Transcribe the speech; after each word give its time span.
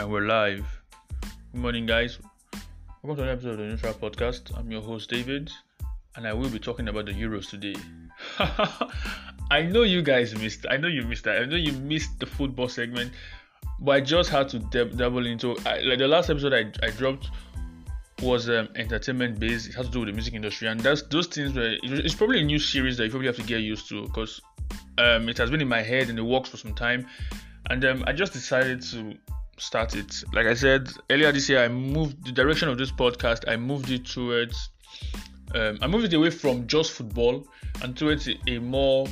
and 0.00 0.10
we're 0.10 0.22
live. 0.22 0.64
Good 1.52 1.60
morning, 1.60 1.84
guys. 1.84 2.18
Welcome 3.02 3.16
to 3.16 3.22
another 3.22 3.32
episode 3.32 3.50
of 3.50 3.58
the 3.58 3.64
Neutral 3.64 3.92
Podcast. 3.92 4.56
I'm 4.58 4.70
your 4.70 4.80
host, 4.80 5.10
David, 5.10 5.50
and 6.16 6.26
I 6.26 6.32
will 6.32 6.48
be 6.48 6.58
talking 6.58 6.88
about 6.88 7.04
the 7.04 7.12
Euros 7.12 7.50
today. 7.50 7.74
I 9.50 9.60
know 9.60 9.82
you 9.82 10.00
guys 10.00 10.34
missed. 10.34 10.64
I 10.70 10.78
know 10.78 10.88
you 10.88 11.02
missed 11.02 11.24
that. 11.24 11.42
I 11.42 11.44
know 11.44 11.56
you 11.56 11.72
missed 11.72 12.18
the 12.18 12.24
football 12.24 12.66
segment, 12.66 13.12
but 13.78 13.90
I 13.90 14.00
just 14.00 14.30
had 14.30 14.48
to 14.50 14.60
dabble 14.60 15.26
into. 15.26 15.54
I, 15.66 15.80
like 15.80 15.98
the 15.98 16.08
last 16.08 16.30
episode 16.30 16.54
I, 16.54 16.72
I 16.82 16.92
dropped 16.92 17.28
was 18.22 18.48
um, 18.48 18.70
entertainment 18.76 19.38
based. 19.38 19.68
It 19.68 19.74
has 19.74 19.84
to 19.84 19.92
do 19.92 20.00
with 20.00 20.08
the 20.08 20.14
music 20.14 20.32
industry, 20.32 20.68
and 20.68 20.80
that's 20.80 21.02
those 21.02 21.26
things. 21.26 21.52
Where 21.52 21.76
it's 21.82 22.14
probably 22.14 22.40
a 22.40 22.44
new 22.44 22.58
series 22.58 22.96
that 22.96 23.04
you 23.04 23.10
probably 23.10 23.26
have 23.26 23.36
to 23.36 23.42
get 23.42 23.60
used 23.60 23.86
to 23.90 24.04
because 24.04 24.40
um, 24.96 25.28
it 25.28 25.36
has 25.36 25.50
been 25.50 25.60
in 25.60 25.68
my 25.68 25.82
head 25.82 26.08
and 26.08 26.18
it 26.18 26.22
works 26.22 26.48
for 26.48 26.56
some 26.56 26.72
time, 26.72 27.06
and 27.68 27.84
um, 27.84 28.02
I 28.06 28.14
just 28.14 28.32
decided 28.32 28.80
to 28.92 29.18
start 29.60 29.94
it. 29.94 30.24
Like 30.32 30.46
I 30.46 30.54
said 30.54 30.90
earlier 31.10 31.30
this 31.32 31.48
year, 31.48 31.62
I 31.62 31.68
moved 31.68 32.24
the 32.24 32.32
direction 32.32 32.68
of 32.68 32.78
this 32.78 32.90
podcast. 32.90 33.44
I 33.46 33.56
moved 33.56 33.90
it 33.90 34.06
towards, 34.06 34.70
um, 35.54 35.78
I 35.82 35.86
moved 35.86 36.06
it 36.06 36.14
away 36.14 36.30
from 36.30 36.66
just 36.66 36.92
football 36.92 37.46
and 37.82 37.96
towards 37.96 38.28
a, 38.28 38.58
more 38.58 39.06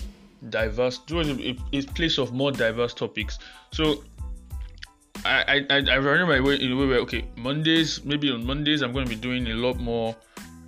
diverse, 0.48 0.98
towards 0.98 1.28
a, 1.28 1.56
a, 1.72 1.82
place 1.82 2.18
of 2.18 2.32
more 2.32 2.50
diverse 2.50 2.94
topics. 2.94 3.38
So 3.72 4.02
I 5.24 5.66
I 5.68 5.76
I 5.90 5.98
run 5.98 6.26
my 6.28 6.40
way 6.40 6.56
in 6.56 6.72
a 6.72 6.76
way 6.76 6.86
where 6.86 6.98
okay 7.00 7.24
Mondays 7.36 8.04
maybe 8.04 8.30
on 8.30 8.46
Mondays 8.46 8.82
I'm 8.82 8.92
going 8.92 9.04
to 9.04 9.10
be 9.10 9.20
doing 9.20 9.48
a 9.48 9.54
lot 9.54 9.78
more 9.78 10.16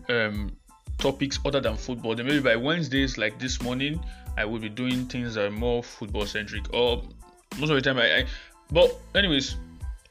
um 0.09 0.53
topics 0.99 1.39
other 1.45 1.61
than 1.61 1.77
football. 1.77 2.15
Then 2.15 2.27
maybe 2.27 2.41
by 2.41 2.57
Wednesdays 2.57 3.17
like 3.17 3.39
this 3.39 3.63
morning 3.63 4.05
I 4.37 4.45
will 4.45 4.59
be 4.59 4.69
doing 4.69 5.07
things 5.07 5.35
that 5.35 5.47
are 5.47 5.51
more 5.51 5.83
football 5.83 6.27
centric 6.27 6.65
or 6.75 7.03
most 7.59 7.71
of 7.71 7.77
the 7.77 7.81
time 7.81 7.99
I, 7.99 8.19
I 8.19 8.27
but 8.73 8.97
anyways 9.15 9.57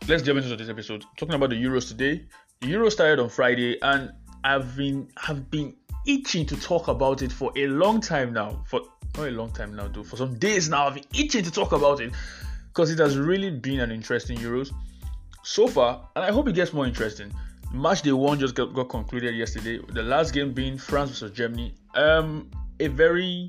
let's 0.08 0.24
jump 0.24 0.38
into 0.42 0.56
this 0.56 0.70
episode. 0.70 1.06
Talking 1.18 1.36
about 1.36 1.50
the 1.52 1.56
Euros 1.56 1.88
today. 1.88 2.26
The 2.62 2.68
Euros 2.68 2.92
started 2.92 3.20
on 3.22 3.30
Friday, 3.30 3.78
and 3.82 4.12
I've 4.44 4.76
been 4.76 5.08
have 5.18 5.50
been 5.52 5.76
itching 6.08 6.46
to 6.48 6.60
talk 6.60 6.88
about 6.88 7.22
it 7.22 7.32
for 7.32 7.52
a 7.56 7.68
long 7.68 8.02
time 8.02 8.34
now. 8.34 8.64
For 8.68 8.82
not 9.18 9.28
a 9.28 9.32
long 9.32 9.52
time 9.52 9.76
now, 9.76 9.88
though. 9.88 10.04
For 10.04 10.18
some 10.18 10.38
days 10.38 10.70
now, 10.70 10.88
I've 10.88 10.96
been 10.96 11.06
itching 11.14 11.44
to 11.44 11.52
talk 11.52 11.72
about 11.72 12.02
it 12.02 12.14
because 12.68 12.92
it 12.92 13.00
has 13.00 13.18
really 13.18 13.52
been 13.52 13.80
an 13.80 13.92
interesting 13.92 14.38
Euros 14.38 14.72
so 15.44 15.68
far, 15.68 16.08
and 16.16 16.26
I 16.26 16.32
hope 16.32 16.48
it 16.48 16.56
gets 16.56 16.74
more 16.74 16.86
interesting. 16.86 17.32
Match 17.72 18.02
day 18.02 18.12
one 18.12 18.40
just 18.40 18.56
got, 18.56 18.74
got 18.74 18.90
concluded 18.90 19.36
yesterday. 19.36 19.80
The 19.90 20.02
last 20.02 20.34
game 20.34 20.54
being 20.54 20.78
France 20.78 21.12
versus 21.12 21.32
Germany. 21.32 21.76
Um, 21.94 22.50
a 22.80 22.88
very 22.88 23.48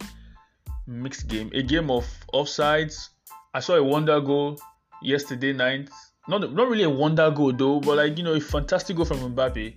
mixed 0.87 1.29
game. 1.29 1.51
A 1.55 1.63
game 1.63 1.91
of 1.91 2.07
offsides. 2.35 3.09
I 3.55 3.61
saw 3.61 3.77
a 3.77 3.83
wonder 3.83 4.21
goal 4.21 4.61
yesterday 5.03 5.53
night 5.53 5.89
not 6.29 6.53
not 6.53 6.69
really 6.69 6.85
a 6.85 6.91
wonder 6.91 7.31
goal 7.31 7.53
though, 7.53 7.81
but 7.81 7.97
like 7.97 8.17
you 8.17 8.25
know, 8.25 8.35
a 8.35 8.41
fantastic 8.41 8.97
goal 8.97 9.05
from 9.05 9.35
Mbappe. 9.35 9.75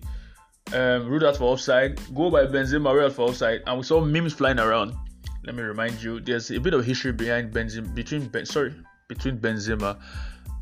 Um, 0.73 1.07
ruled 1.07 1.23
out 1.23 1.37
for 1.37 1.45
offside. 1.53 1.99
Goal 2.15 2.31
by 2.31 2.45
Benzema 2.45 2.93
ruled 2.93 3.11
out 3.11 3.13
for 3.13 3.29
offside, 3.29 3.61
and 3.67 3.77
we 3.77 3.83
saw 3.83 4.01
memes 4.01 4.33
flying 4.33 4.59
around. 4.59 4.93
Let 5.45 5.55
me 5.55 5.61
remind 5.61 6.01
you, 6.01 6.19
there's 6.21 6.51
a 6.51 6.59
bit 6.59 6.73
of 6.73 6.85
history 6.85 7.11
behind 7.11 7.53
Benzema 7.53 7.93
between 7.93 8.27
ben, 8.27 8.45
sorry 8.45 8.73
between 9.07 9.37
Benzema 9.37 9.99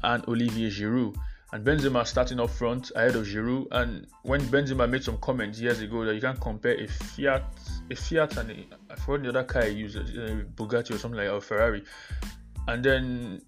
and 0.03 0.27
Olivier 0.27 0.69
Giroud. 0.69 1.15
And 1.53 1.65
Benzema 1.65 2.07
starting 2.07 2.39
up 2.39 2.49
front 2.49 2.91
ahead 2.95 3.15
of 3.15 3.25
Giroud. 3.25 3.67
And 3.71 4.07
when 4.23 4.41
Benzema 4.41 4.89
made 4.89 5.03
some 5.03 5.17
comments 5.17 5.59
years 5.59 5.81
ago 5.81 6.05
that 6.05 6.15
you 6.15 6.21
can't 6.21 6.39
compare 6.39 6.81
a 6.81 6.87
Fiat, 6.87 7.43
a 7.89 7.95
Fiat 7.95 8.37
and 8.37 8.51
a, 8.51 8.65
I 8.89 8.95
forgot 8.95 9.23
the 9.23 9.29
other 9.29 9.43
car 9.43 9.63
he 9.63 9.71
used, 9.71 9.97
a 9.97 10.45
Bugatti 10.55 10.95
or 10.95 10.97
something 10.97 11.19
like 11.19 11.29
or 11.29 11.41
Ferrari. 11.41 11.83
And 12.67 12.83
then 12.83 13.41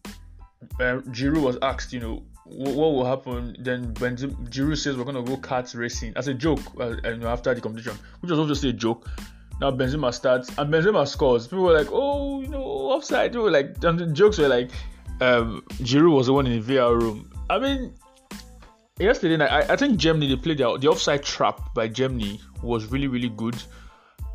uh, 0.80 1.02
Giroud 1.12 1.42
was 1.42 1.58
asked, 1.62 1.94
you 1.94 2.00
know, 2.00 2.24
what, 2.46 2.76
what 2.76 2.94
will 2.94 3.06
happen? 3.06 3.56
Then 3.60 3.94
when 4.00 4.18
Giroud 4.18 4.78
says 4.78 4.98
we're 4.98 5.06
gonna 5.06 5.24
go 5.24 5.38
kart 5.38 5.74
racing 5.76 6.14
as 6.16 6.28
a 6.28 6.34
joke, 6.34 6.62
uh, 6.80 6.96
after 7.26 7.54
the 7.54 7.62
competition, 7.62 7.98
which 8.22 8.32
was 8.32 8.40
obviously 8.40 8.70
a 8.70 8.74
joke. 8.74 9.10
Now 9.62 9.72
Benzema 9.72 10.14
starts 10.14 10.50
and 10.58 10.74
Benzema 10.74 11.08
scores. 11.08 11.48
People 11.48 11.66
were 11.66 11.78
like, 11.78 11.88
oh, 11.92 12.42
you 12.42 12.48
know, 12.48 12.64
offside. 12.64 13.32
People 13.32 13.46
were 13.46 13.52
like, 13.52 13.80
the 13.80 14.10
jokes 14.14 14.38
were 14.38 14.48
like, 14.48 14.72
um, 15.22 15.64
Giroud 15.82 16.16
was 16.16 16.28
the 16.28 16.34
one 16.34 16.48
in 16.48 16.62
the 16.62 16.74
VR 16.74 17.00
room. 17.00 17.30
I 17.50 17.60
mean, 17.60 17.94
yesterday 19.00 19.38
night, 19.38 19.52
I, 19.52 19.74
I 19.74 19.76
think 19.76 19.98
Germany 19.98 20.28
they 20.28 20.36
played 20.36 20.58
the, 20.58 20.78
the 20.78 20.88
offside 20.88 21.24
trap 21.24 21.74
by 21.74 21.88
Germany 21.88 22.42
was 22.62 22.88
really 22.88 23.08
really 23.08 23.30
good. 23.30 23.56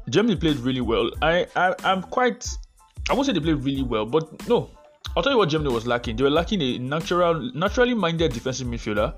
Germany 0.08 0.36
played 0.36 0.56
really 0.58 0.81
well. 0.81 1.10
I, 1.22 1.47
I 1.56 1.75
I'm 1.84 2.02
quite. 2.02 2.48
I 3.10 3.14
won't 3.14 3.26
say 3.26 3.32
they 3.32 3.41
played 3.41 3.62
really 3.64 3.82
well, 3.82 4.04
but 4.04 4.48
no, 4.48 4.70
I'll 5.16 5.22
tell 5.22 5.32
you 5.32 5.38
what 5.38 5.48
Germany 5.48 5.72
was 5.72 5.86
lacking. 5.86 6.16
They 6.16 6.22
were 6.22 6.30
lacking 6.30 6.62
a 6.62 6.78
natural, 6.78 7.50
naturally 7.54 7.94
minded 7.94 8.32
defensive 8.32 8.66
midfielder 8.66 9.14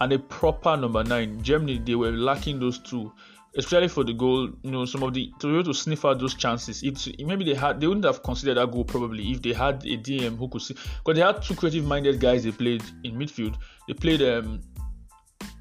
and 0.00 0.12
a 0.12 0.18
proper 0.18 0.76
number 0.76 1.02
nine. 1.04 1.42
Germany, 1.42 1.78
they 1.78 1.94
were 1.94 2.10
lacking 2.10 2.58
those 2.60 2.78
two, 2.78 3.12
especially 3.56 3.88
for 3.88 4.04
the 4.04 4.12
goal. 4.12 4.50
You 4.62 4.70
know, 4.70 4.84
some 4.84 5.02
of 5.02 5.14
the 5.14 5.32
to 5.40 5.46
be 5.46 5.54
able 5.54 5.64
to 5.64 5.74
sniff 5.74 6.04
out 6.04 6.18
those 6.18 6.34
chances. 6.34 6.82
It's 6.82 7.08
maybe 7.18 7.44
they 7.44 7.54
had 7.54 7.80
they 7.80 7.86
wouldn't 7.86 8.04
have 8.04 8.22
considered 8.22 8.56
that 8.56 8.70
goal 8.70 8.84
probably 8.84 9.30
if 9.30 9.42
they 9.42 9.52
had 9.52 9.84
a 9.84 9.96
DM 9.96 10.36
who 10.36 10.48
could 10.48 10.62
see 10.62 10.74
because 10.74 11.16
they 11.16 11.24
had 11.24 11.42
two 11.42 11.54
creative 11.54 11.84
minded 11.84 12.20
guys 12.20 12.44
they 12.44 12.50
played 12.50 12.82
in 13.04 13.14
midfield. 13.14 13.56
They 13.88 13.94
played 13.94 14.22
um 14.22 14.60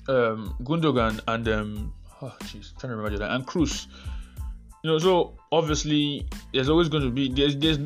um 0.07 0.55
Gundogan 0.63 1.21
and 1.27 1.47
um 1.47 1.93
oh 2.21 2.35
jeez 2.41 2.77
trying 2.79 2.91
to 2.91 2.97
remember 2.97 3.17
that 3.19 3.31
and 3.31 3.45
Kroos. 3.45 3.87
You 4.83 4.89
know, 4.89 4.97
so 4.97 5.37
obviously 5.51 6.25
there's 6.53 6.67
always 6.67 6.89
going 6.89 7.03
to 7.03 7.11
be 7.11 7.29
there's 7.29 7.55
there's 7.55 7.77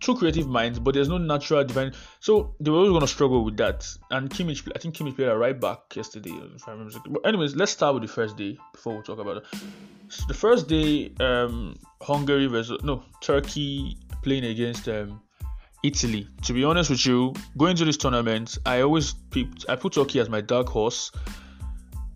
two 0.00 0.14
creative 0.14 0.46
minds, 0.46 0.78
but 0.78 0.94
there's 0.94 1.08
no 1.08 1.18
natural 1.18 1.64
divine. 1.64 1.92
So 2.20 2.54
they 2.60 2.70
were 2.70 2.78
always 2.78 2.90
going 2.90 3.00
to 3.02 3.08
struggle 3.08 3.44
with 3.44 3.56
that. 3.56 3.86
And 4.10 4.30
Kimmich, 4.30 4.70
I 4.74 4.78
think 4.78 4.94
Kimmich 4.94 5.16
played 5.16 5.28
a 5.28 5.36
right 5.36 5.58
back 5.58 5.94
yesterday, 5.94 6.32
if 6.54 6.68
I 6.68 6.72
remember. 6.72 6.98
But 7.08 7.26
anyways, 7.26 7.56
let's 7.56 7.72
start 7.72 7.94
with 7.94 8.02
the 8.02 8.08
first 8.08 8.36
day 8.36 8.56
before 8.72 8.96
we 8.96 9.02
talk 9.02 9.18
about 9.18 9.38
it. 9.38 9.44
So 10.08 10.24
the 10.26 10.34
first 10.34 10.68
day, 10.68 11.12
um, 11.20 11.76
Hungary 12.00 12.46
versus 12.46 12.82
no 12.82 13.02
Turkey 13.20 13.96
playing 14.22 14.44
against 14.44 14.88
um, 14.88 15.20
Italy. 15.82 16.28
To 16.44 16.52
be 16.52 16.64
honest 16.64 16.90
with 16.90 17.04
you, 17.04 17.34
going 17.56 17.76
to 17.76 17.84
this 17.84 17.96
tournament, 17.96 18.58
I 18.64 18.80
always 18.80 19.12
picked, 19.12 19.66
I 19.68 19.76
put 19.76 19.92
Turkey 19.92 20.20
as 20.20 20.28
my 20.28 20.40
dark 20.40 20.68
horse. 20.68 21.12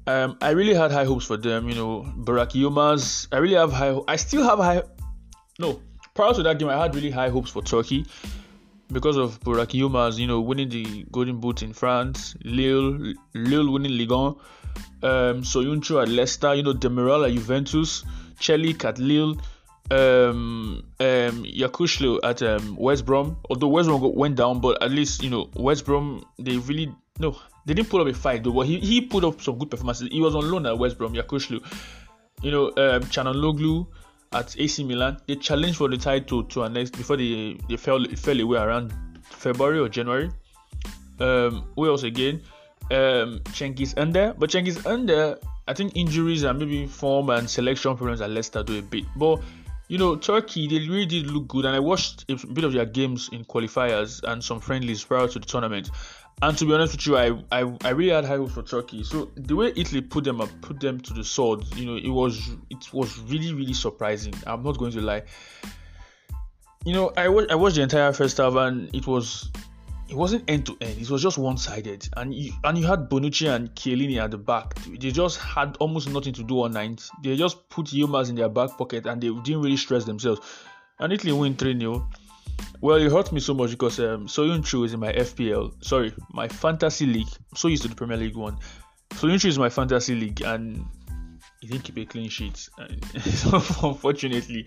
Um, 0.06 0.36
I 0.40 0.50
really 0.50 0.74
had 0.74 0.90
high 0.90 1.04
hopes 1.04 1.26
for 1.26 1.36
them. 1.36 1.68
You 1.68 1.74
know, 1.74 2.12
Burak 2.18 2.52
Yilmaz. 2.52 3.28
I 3.30 3.38
really 3.38 3.54
have 3.54 3.72
high. 3.72 3.96
I 4.08 4.16
still 4.16 4.42
have 4.42 4.58
high. 4.58 4.82
No, 5.58 5.80
prior 6.14 6.34
to 6.34 6.42
that 6.42 6.58
game, 6.58 6.68
I 6.68 6.78
had 6.80 6.94
really 6.94 7.10
high 7.10 7.28
hopes 7.28 7.50
for 7.50 7.62
Turkey 7.62 8.06
because 8.92 9.16
of 9.16 9.40
Burak 9.40 9.78
Yilmaz, 9.78 10.18
you 10.18 10.26
know, 10.26 10.40
winning 10.40 10.68
the 10.68 11.04
Golden 11.10 11.38
Boot 11.40 11.62
in 11.62 11.72
France, 11.72 12.36
Lille, 12.44 13.14
Lille 13.34 13.72
winning 13.72 13.96
Ligue 13.96 14.10
1, 14.10 14.26
um, 14.26 15.42
Soyuncu 15.42 16.02
at 16.02 16.08
Leicester, 16.08 16.54
you 16.54 16.62
know, 16.62 16.74
Demiral 16.74 17.26
at 17.26 17.32
Juventus, 17.32 18.04
Celik 18.38 18.84
at 18.84 18.98
Lille, 18.98 19.36
um, 19.90 20.82
um, 21.00 21.44
Yokuslu 21.44 22.20
at 22.22 22.42
um, 22.42 22.76
West 22.76 23.04
Brom. 23.04 23.36
Although 23.50 23.68
West 23.68 23.88
Brom 23.88 24.14
went 24.14 24.36
down, 24.36 24.60
but 24.60 24.82
at 24.82 24.90
least 24.90 25.22
you 25.22 25.30
know 25.30 25.50
West 25.54 25.84
Brom 25.84 26.24
they 26.38 26.56
really 26.56 26.94
no 27.18 27.36
they 27.66 27.74
didn't 27.74 27.90
put 27.90 28.00
up 28.00 28.06
a 28.06 28.14
fight 28.14 28.44
though. 28.44 28.52
But 28.52 28.66
he, 28.66 28.78
he 28.78 29.00
put 29.00 29.24
up 29.24 29.40
some 29.40 29.58
good 29.58 29.70
performances. 29.70 30.08
He 30.10 30.20
was 30.20 30.34
on 30.34 30.50
loan 30.50 30.66
at 30.66 30.78
West 30.78 30.98
Brom, 30.98 31.14
Yokuslu. 31.14 31.62
You 32.42 32.50
know, 32.50 32.66
um, 32.68 33.02
Calhanoglu 33.02 33.86
at 34.34 34.58
AC 34.58 34.84
Milan. 34.84 35.18
They 35.26 35.36
challenged 35.36 35.76
for 35.76 35.88
the 35.88 35.96
title 35.96 36.44
to 36.44 36.62
an 36.62 36.74
next 36.74 36.96
before 36.96 37.16
they 37.16 37.58
they 37.68 37.76
fell 37.76 38.04
fell 38.16 38.40
away 38.40 38.58
around 38.58 38.92
February 39.22 39.78
or 39.78 39.88
January. 39.88 40.30
Um, 41.20 41.64
Wales 41.76 42.04
again. 42.04 42.42
Um, 42.90 43.40
Cengiz 43.52 43.96
Under, 43.96 44.34
but 44.36 44.50
Cengiz 44.50 44.84
Under, 44.86 45.38
I 45.68 45.72
think 45.72 45.96
injuries 45.96 46.42
and 46.42 46.58
maybe 46.58 46.86
form 46.86 47.30
and 47.30 47.48
selection 47.48 47.96
problems 47.96 48.20
at 48.20 48.30
Leicester 48.30 48.62
do 48.62 48.78
a 48.78 48.82
bit. 48.82 49.04
But 49.16 49.40
you 49.88 49.98
know, 49.98 50.16
Turkey 50.16 50.68
they 50.68 50.78
really 50.88 51.06
did 51.06 51.26
look 51.26 51.48
good, 51.48 51.64
and 51.64 51.76
I 51.76 51.78
watched 51.78 52.24
a 52.30 52.34
bit 52.46 52.64
of 52.64 52.72
their 52.72 52.86
games 52.86 53.28
in 53.32 53.44
qualifiers 53.44 54.22
and 54.24 54.42
some 54.42 54.60
friendlies 54.60 55.04
prior 55.04 55.28
to 55.28 55.38
the 55.38 55.46
tournament. 55.46 55.90
And 56.40 56.58
to 56.58 56.64
be 56.64 56.74
honest 56.74 56.94
with 56.94 57.06
you, 57.06 57.16
I, 57.16 57.30
I, 57.52 57.76
I 57.84 57.90
really 57.90 58.10
had 58.10 58.24
high 58.24 58.36
hopes 58.36 58.54
for 58.54 58.62
Turkey. 58.62 59.04
So 59.04 59.30
the 59.36 59.54
way 59.54 59.72
Italy 59.76 60.00
put 60.00 60.24
them 60.24 60.40
up, 60.40 60.48
put 60.60 60.80
them 60.80 61.00
to 61.00 61.14
the 61.14 61.22
sword, 61.22 61.64
you 61.76 61.86
know, 61.86 61.96
it 61.96 62.08
was 62.08 62.50
it 62.70 62.92
was 62.92 63.18
really 63.20 63.52
really 63.52 63.74
surprising. 63.74 64.34
I'm 64.46 64.62
not 64.62 64.78
going 64.78 64.92
to 64.92 65.00
lie. 65.00 65.22
You 66.84 66.94
know, 66.94 67.12
I 67.16 67.28
watched 67.28 67.52
I 67.52 67.54
watched 67.54 67.76
the 67.76 67.82
entire 67.82 68.12
first 68.12 68.38
half 68.38 68.54
and 68.56 68.92
it 68.94 69.06
was 69.06 69.50
it 70.12 70.16
wasn't 70.16 70.44
end 70.46 70.66
to 70.66 70.76
end. 70.80 71.00
It 71.00 71.08
was 71.08 71.22
just 71.22 71.38
one 71.38 71.56
sided, 71.56 72.06
and 72.18 72.34
you 72.34 72.52
and 72.64 72.76
you 72.76 72.86
had 72.86 73.08
Bonucci 73.08 73.48
and 73.48 73.74
Chiellini 73.74 74.22
at 74.22 74.30
the 74.30 74.36
back. 74.36 74.74
They 74.84 75.10
just 75.10 75.38
had 75.38 75.76
almost 75.78 76.10
nothing 76.10 76.34
to 76.34 76.42
do 76.42 76.64
on 76.64 76.72
night. 76.72 77.08
They 77.22 77.34
just 77.34 77.68
put 77.70 77.86
Yilmaz 77.86 78.28
in 78.28 78.34
their 78.34 78.50
back 78.50 78.76
pocket 78.76 79.06
and 79.06 79.22
they 79.22 79.28
didn't 79.28 79.62
really 79.62 79.78
stress 79.78 80.04
themselves. 80.04 80.40
And 80.98 81.12
Italy 81.12 81.32
win 81.32 81.56
3 81.56 81.78
0. 81.78 82.08
Well, 82.80 82.96
it 82.96 83.12
hurt 83.12 83.30
me 83.32 83.40
so 83.40 83.54
much 83.54 83.70
because 83.70 84.00
um, 84.00 84.26
Soyuncu 84.26 84.84
is 84.84 84.92
in 84.92 85.00
my 85.00 85.12
FPL. 85.12 85.84
Sorry, 85.84 86.12
my 86.32 86.48
fantasy 86.48 87.06
league. 87.06 87.28
I'm 87.50 87.56
so 87.56 87.68
used 87.68 87.82
to 87.82 87.88
the 87.88 87.94
Premier 87.94 88.16
League 88.16 88.36
one. 88.36 88.58
Soyuncu 89.10 89.44
is 89.44 89.58
my 89.58 89.68
fantasy 89.68 90.16
league, 90.16 90.40
and 90.42 90.84
he 91.60 91.68
didn't 91.68 91.84
keep 91.84 91.96
a 91.98 92.04
clean 92.04 92.28
sheet. 92.28 92.68
unfortunately, 93.82 94.66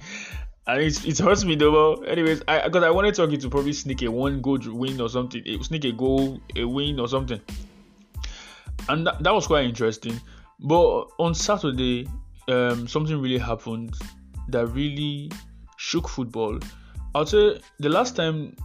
and 0.68 0.82
it, 0.82 1.06
it 1.06 1.18
hurts 1.18 1.44
me 1.44 1.56
though. 1.56 1.98
But 1.98 2.10
anyways, 2.10 2.42
I 2.48 2.66
because 2.66 2.84
I 2.84 2.90
wanted 2.90 3.16
Turkey 3.16 3.38
to 3.38 3.50
probably 3.50 3.74
sneak 3.74 4.02
a 4.04 4.10
one 4.10 4.42
goal 4.42 4.60
win 4.66 5.02
or 5.02 5.10
something, 5.10 5.44
sneak 5.62 5.84
a 5.84 5.92
goal, 5.92 6.40
a 6.56 6.64
win 6.64 7.00
or 7.00 7.10
something, 7.10 7.42
and 8.88 9.08
that, 9.08 9.22
that 9.24 9.34
was 9.34 9.48
quite 9.48 9.66
interesting. 9.66 10.20
But 10.60 11.08
on 11.20 11.36
Saturday, 11.36 12.08
um, 12.48 12.88
something 12.88 13.22
really 13.22 13.38
happened 13.38 13.94
that 14.50 14.68
really 14.68 15.32
shook 15.78 16.08
football. 16.08 16.60
I'll 17.16 17.26
say 17.26 17.62
the 17.80 17.88
last 17.88 18.18
time, 18.18 18.58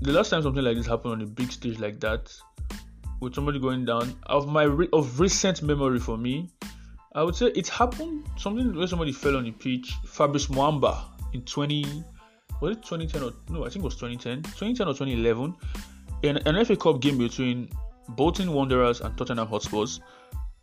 the 0.00 0.12
last 0.12 0.30
time 0.30 0.42
something 0.42 0.64
like 0.64 0.76
this 0.76 0.86
happened 0.86 1.12
on 1.12 1.22
a 1.22 1.26
big 1.26 1.52
stage 1.52 1.78
like 1.78 2.00
that, 2.00 2.34
with 3.20 3.32
somebody 3.32 3.60
going 3.60 3.84
down, 3.84 4.18
of 4.24 4.48
my 4.48 4.64
re- 4.64 4.88
of 4.92 5.20
recent 5.20 5.62
memory 5.62 6.00
for 6.00 6.18
me, 6.18 6.50
I 7.14 7.22
would 7.22 7.36
say 7.36 7.46
it 7.54 7.68
happened 7.68 8.28
something 8.36 8.74
where 8.74 8.88
somebody 8.88 9.12
fell 9.12 9.36
on 9.36 9.44
the 9.44 9.52
pitch. 9.52 9.94
Fabrice 10.04 10.48
Muamba 10.48 11.04
in 11.32 11.42
20 11.42 12.02
was 12.60 12.76
it 12.76 12.82
2010 12.82 13.22
or 13.22 13.32
no? 13.50 13.64
I 13.64 13.68
think 13.68 13.84
it 13.84 13.84
was 13.84 13.94
2010, 13.94 14.42
2010 14.42 14.88
or 14.88 14.94
2011, 14.94 15.54
in 16.22 16.38
an 16.38 16.64
FA 16.64 16.74
Cup 16.74 17.00
game 17.00 17.18
between 17.18 17.68
Bolton 18.08 18.52
Wanderers 18.52 19.00
and 19.00 19.16
Tottenham 19.16 19.46
Hotspurs. 19.46 20.00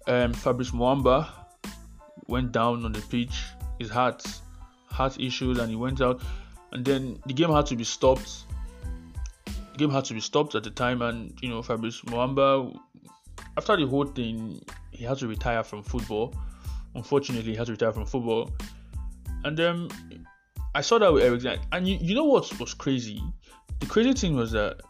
Um, 0.07 0.33
Fabrice 0.33 0.71
Muamba 0.71 1.29
went 2.27 2.51
down 2.51 2.83
on 2.83 2.91
the 2.91 3.01
pitch. 3.01 3.43
His 3.79 3.89
heart 3.89 4.25
heart 4.87 5.17
issues, 5.21 5.57
and 5.57 5.69
he 5.69 5.77
went 5.77 6.01
out. 6.01 6.21
And 6.71 6.85
then 6.85 7.19
the 7.25 7.33
game 7.33 7.51
had 7.51 7.65
to 7.67 7.75
be 7.75 7.83
stopped. 7.83 8.43
The 9.45 9.77
game 9.77 9.89
had 9.89 10.05
to 10.05 10.13
be 10.13 10.19
stopped 10.19 10.55
at 10.55 10.63
the 10.63 10.69
time, 10.69 11.01
and 11.01 11.33
you 11.41 11.49
know 11.49 11.61
Fabrice 11.61 12.01
Muamba, 12.01 12.77
after 13.57 13.77
the 13.77 13.87
whole 13.87 14.05
thing, 14.05 14.61
he 14.91 15.03
had 15.05 15.17
to 15.19 15.27
retire 15.27 15.63
from 15.63 15.83
football. 15.83 16.33
Unfortunately, 16.95 17.51
he 17.51 17.57
had 17.57 17.67
to 17.67 17.73
retire 17.73 17.93
from 17.93 18.05
football. 18.05 18.51
And 19.43 19.57
then 19.57 19.89
I 20.75 20.81
saw 20.81 20.99
that 20.99 21.11
with 21.11 21.23
Eriksen, 21.23 21.59
and 21.71 21.87
you, 21.87 21.97
you 22.01 22.15
know 22.15 22.25
what 22.25 22.59
was 22.59 22.73
crazy? 22.73 23.23
The 23.79 23.85
crazy 23.85 24.13
thing 24.13 24.35
was 24.35 24.51
that 24.51 24.81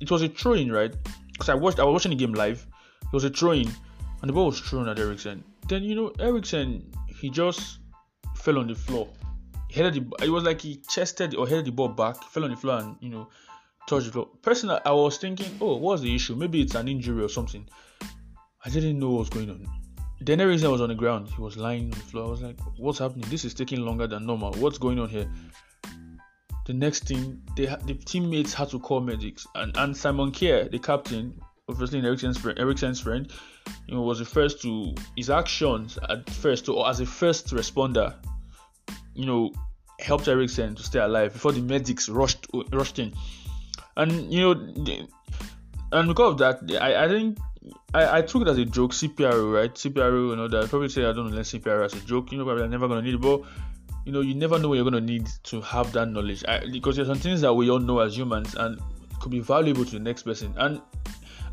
it 0.00 0.10
was 0.10 0.22
a 0.22 0.28
throw-in, 0.28 0.70
right? 0.72 0.92
Because 1.32 1.48
I 1.48 1.54
watched, 1.54 1.78
I 1.78 1.84
was 1.84 1.92
watching 1.92 2.10
the 2.10 2.16
game 2.16 2.34
live. 2.34 2.66
It 3.02 3.12
was 3.12 3.24
a 3.24 3.30
throw-in, 3.30 3.68
and 4.20 4.28
the 4.28 4.32
ball 4.32 4.46
was 4.46 4.60
thrown 4.60 4.88
at 4.88 4.98
Eriksen. 4.98 5.44
Then 5.68 5.84
you 5.84 5.94
know 5.94 6.12
Eriksen, 6.18 6.90
he 7.20 7.30
just 7.30 7.78
fell 8.36 8.58
on 8.58 8.66
the 8.66 8.74
floor. 8.74 9.08
He 9.72 9.80
headed 9.80 10.10
the, 10.10 10.24
it 10.24 10.28
was 10.28 10.44
like 10.44 10.60
he 10.60 10.82
chested 10.86 11.34
or 11.34 11.48
headed 11.48 11.64
the 11.64 11.72
ball 11.72 11.88
back, 11.88 12.22
fell 12.24 12.44
on 12.44 12.50
the 12.50 12.56
floor, 12.58 12.80
and 12.80 12.96
you 13.00 13.08
know 13.08 13.30
touched 13.88 14.04
the 14.04 14.12
floor. 14.12 14.28
Personally, 14.42 14.78
I 14.84 14.92
was 14.92 15.16
thinking, 15.16 15.50
oh, 15.62 15.76
what's 15.76 16.02
the 16.02 16.14
issue? 16.14 16.34
Maybe 16.36 16.60
it's 16.60 16.74
an 16.74 16.88
injury 16.88 17.24
or 17.24 17.30
something. 17.30 17.66
I 18.62 18.68
didn't 18.68 18.98
know 18.98 19.08
what 19.08 19.20
was 19.20 19.30
going 19.30 19.48
on. 19.48 19.66
Then 20.20 20.42
Eriksen 20.42 20.70
was 20.70 20.82
on 20.82 20.90
the 20.90 20.94
ground. 20.94 21.28
He 21.28 21.40
was 21.40 21.56
lying 21.56 21.84
on 21.84 21.90
the 21.90 21.96
floor. 21.96 22.26
I 22.26 22.28
was 22.28 22.42
like, 22.42 22.58
what's 22.76 22.98
happening? 22.98 23.24
This 23.30 23.46
is 23.46 23.54
taking 23.54 23.80
longer 23.80 24.06
than 24.06 24.26
normal. 24.26 24.52
What's 24.52 24.76
going 24.76 24.98
on 24.98 25.08
here? 25.08 25.26
The 26.66 26.74
next 26.74 27.08
thing, 27.08 27.40
they 27.56 27.64
the 27.64 27.94
teammates 27.94 28.52
had 28.52 28.68
to 28.70 28.78
call 28.78 29.00
medics, 29.00 29.46
and, 29.54 29.74
and 29.78 29.96
Simon 29.96 30.32
Kjær, 30.32 30.70
the 30.70 30.78
captain, 30.80 31.40
obviously 31.66 32.00
Eriksen's 32.00 32.36
friend, 32.36 32.58
Eriksen's 32.58 33.00
friend, 33.00 33.32
you 33.86 33.94
know, 33.94 34.02
was 34.02 34.18
the 34.18 34.26
first 34.26 34.60
to 34.62 34.94
his 35.16 35.30
actions 35.30 35.98
at 36.10 36.28
first, 36.28 36.68
or 36.68 36.86
as 36.90 37.00
a 37.00 37.06
first 37.06 37.48
responder, 37.54 38.14
you 39.14 39.26
know, 39.26 39.52
helped 39.98 40.28
Eriksen 40.28 40.74
to 40.74 40.82
stay 40.82 40.98
alive 40.98 41.32
before 41.32 41.52
the 41.52 41.60
medics 41.60 42.08
rushed 42.08 42.46
rushed 42.72 42.98
in, 42.98 43.12
and 43.96 44.32
you 44.32 44.40
know, 44.40 45.06
and 45.92 46.08
because 46.08 46.32
of 46.32 46.38
that, 46.38 46.82
I, 46.82 47.04
I 47.04 47.08
think 47.08 47.38
I, 47.94 48.18
I 48.18 48.22
took 48.22 48.42
it 48.42 48.48
as 48.48 48.58
a 48.58 48.64
joke, 48.64 48.92
CPR, 48.92 49.52
right? 49.52 49.74
CPR, 49.74 50.30
you 50.30 50.36
know, 50.36 50.48
that 50.48 50.68
probably 50.70 50.88
say 50.88 51.04
I 51.04 51.12
don't 51.12 51.30
learn 51.30 51.40
CPR 51.40 51.84
as 51.84 51.94
a 51.94 52.00
joke, 52.00 52.32
you 52.32 52.38
know, 52.38 52.44
probably 52.44 52.64
I'm 52.64 52.70
never 52.70 52.88
gonna 52.88 53.02
need 53.02 53.14
it, 53.14 53.20
but 53.20 53.42
you 54.04 54.12
know, 54.12 54.20
you 54.20 54.34
never 54.34 54.58
know 54.58 54.68
when 54.68 54.76
you're 54.76 54.84
gonna 54.84 55.00
need 55.00 55.28
to 55.44 55.60
have 55.60 55.92
that 55.92 56.06
knowledge 56.06 56.44
I, 56.48 56.66
because 56.70 56.96
there's 56.96 57.08
some 57.08 57.18
things 57.18 57.40
that 57.42 57.52
we 57.54 57.70
all 57.70 57.78
know 57.78 58.00
as 58.00 58.16
humans 58.16 58.54
and 58.54 58.80
could 59.20 59.30
be 59.30 59.40
valuable 59.40 59.84
to 59.84 59.90
the 59.92 60.00
next 60.00 60.24
person. 60.24 60.52
And 60.56 60.80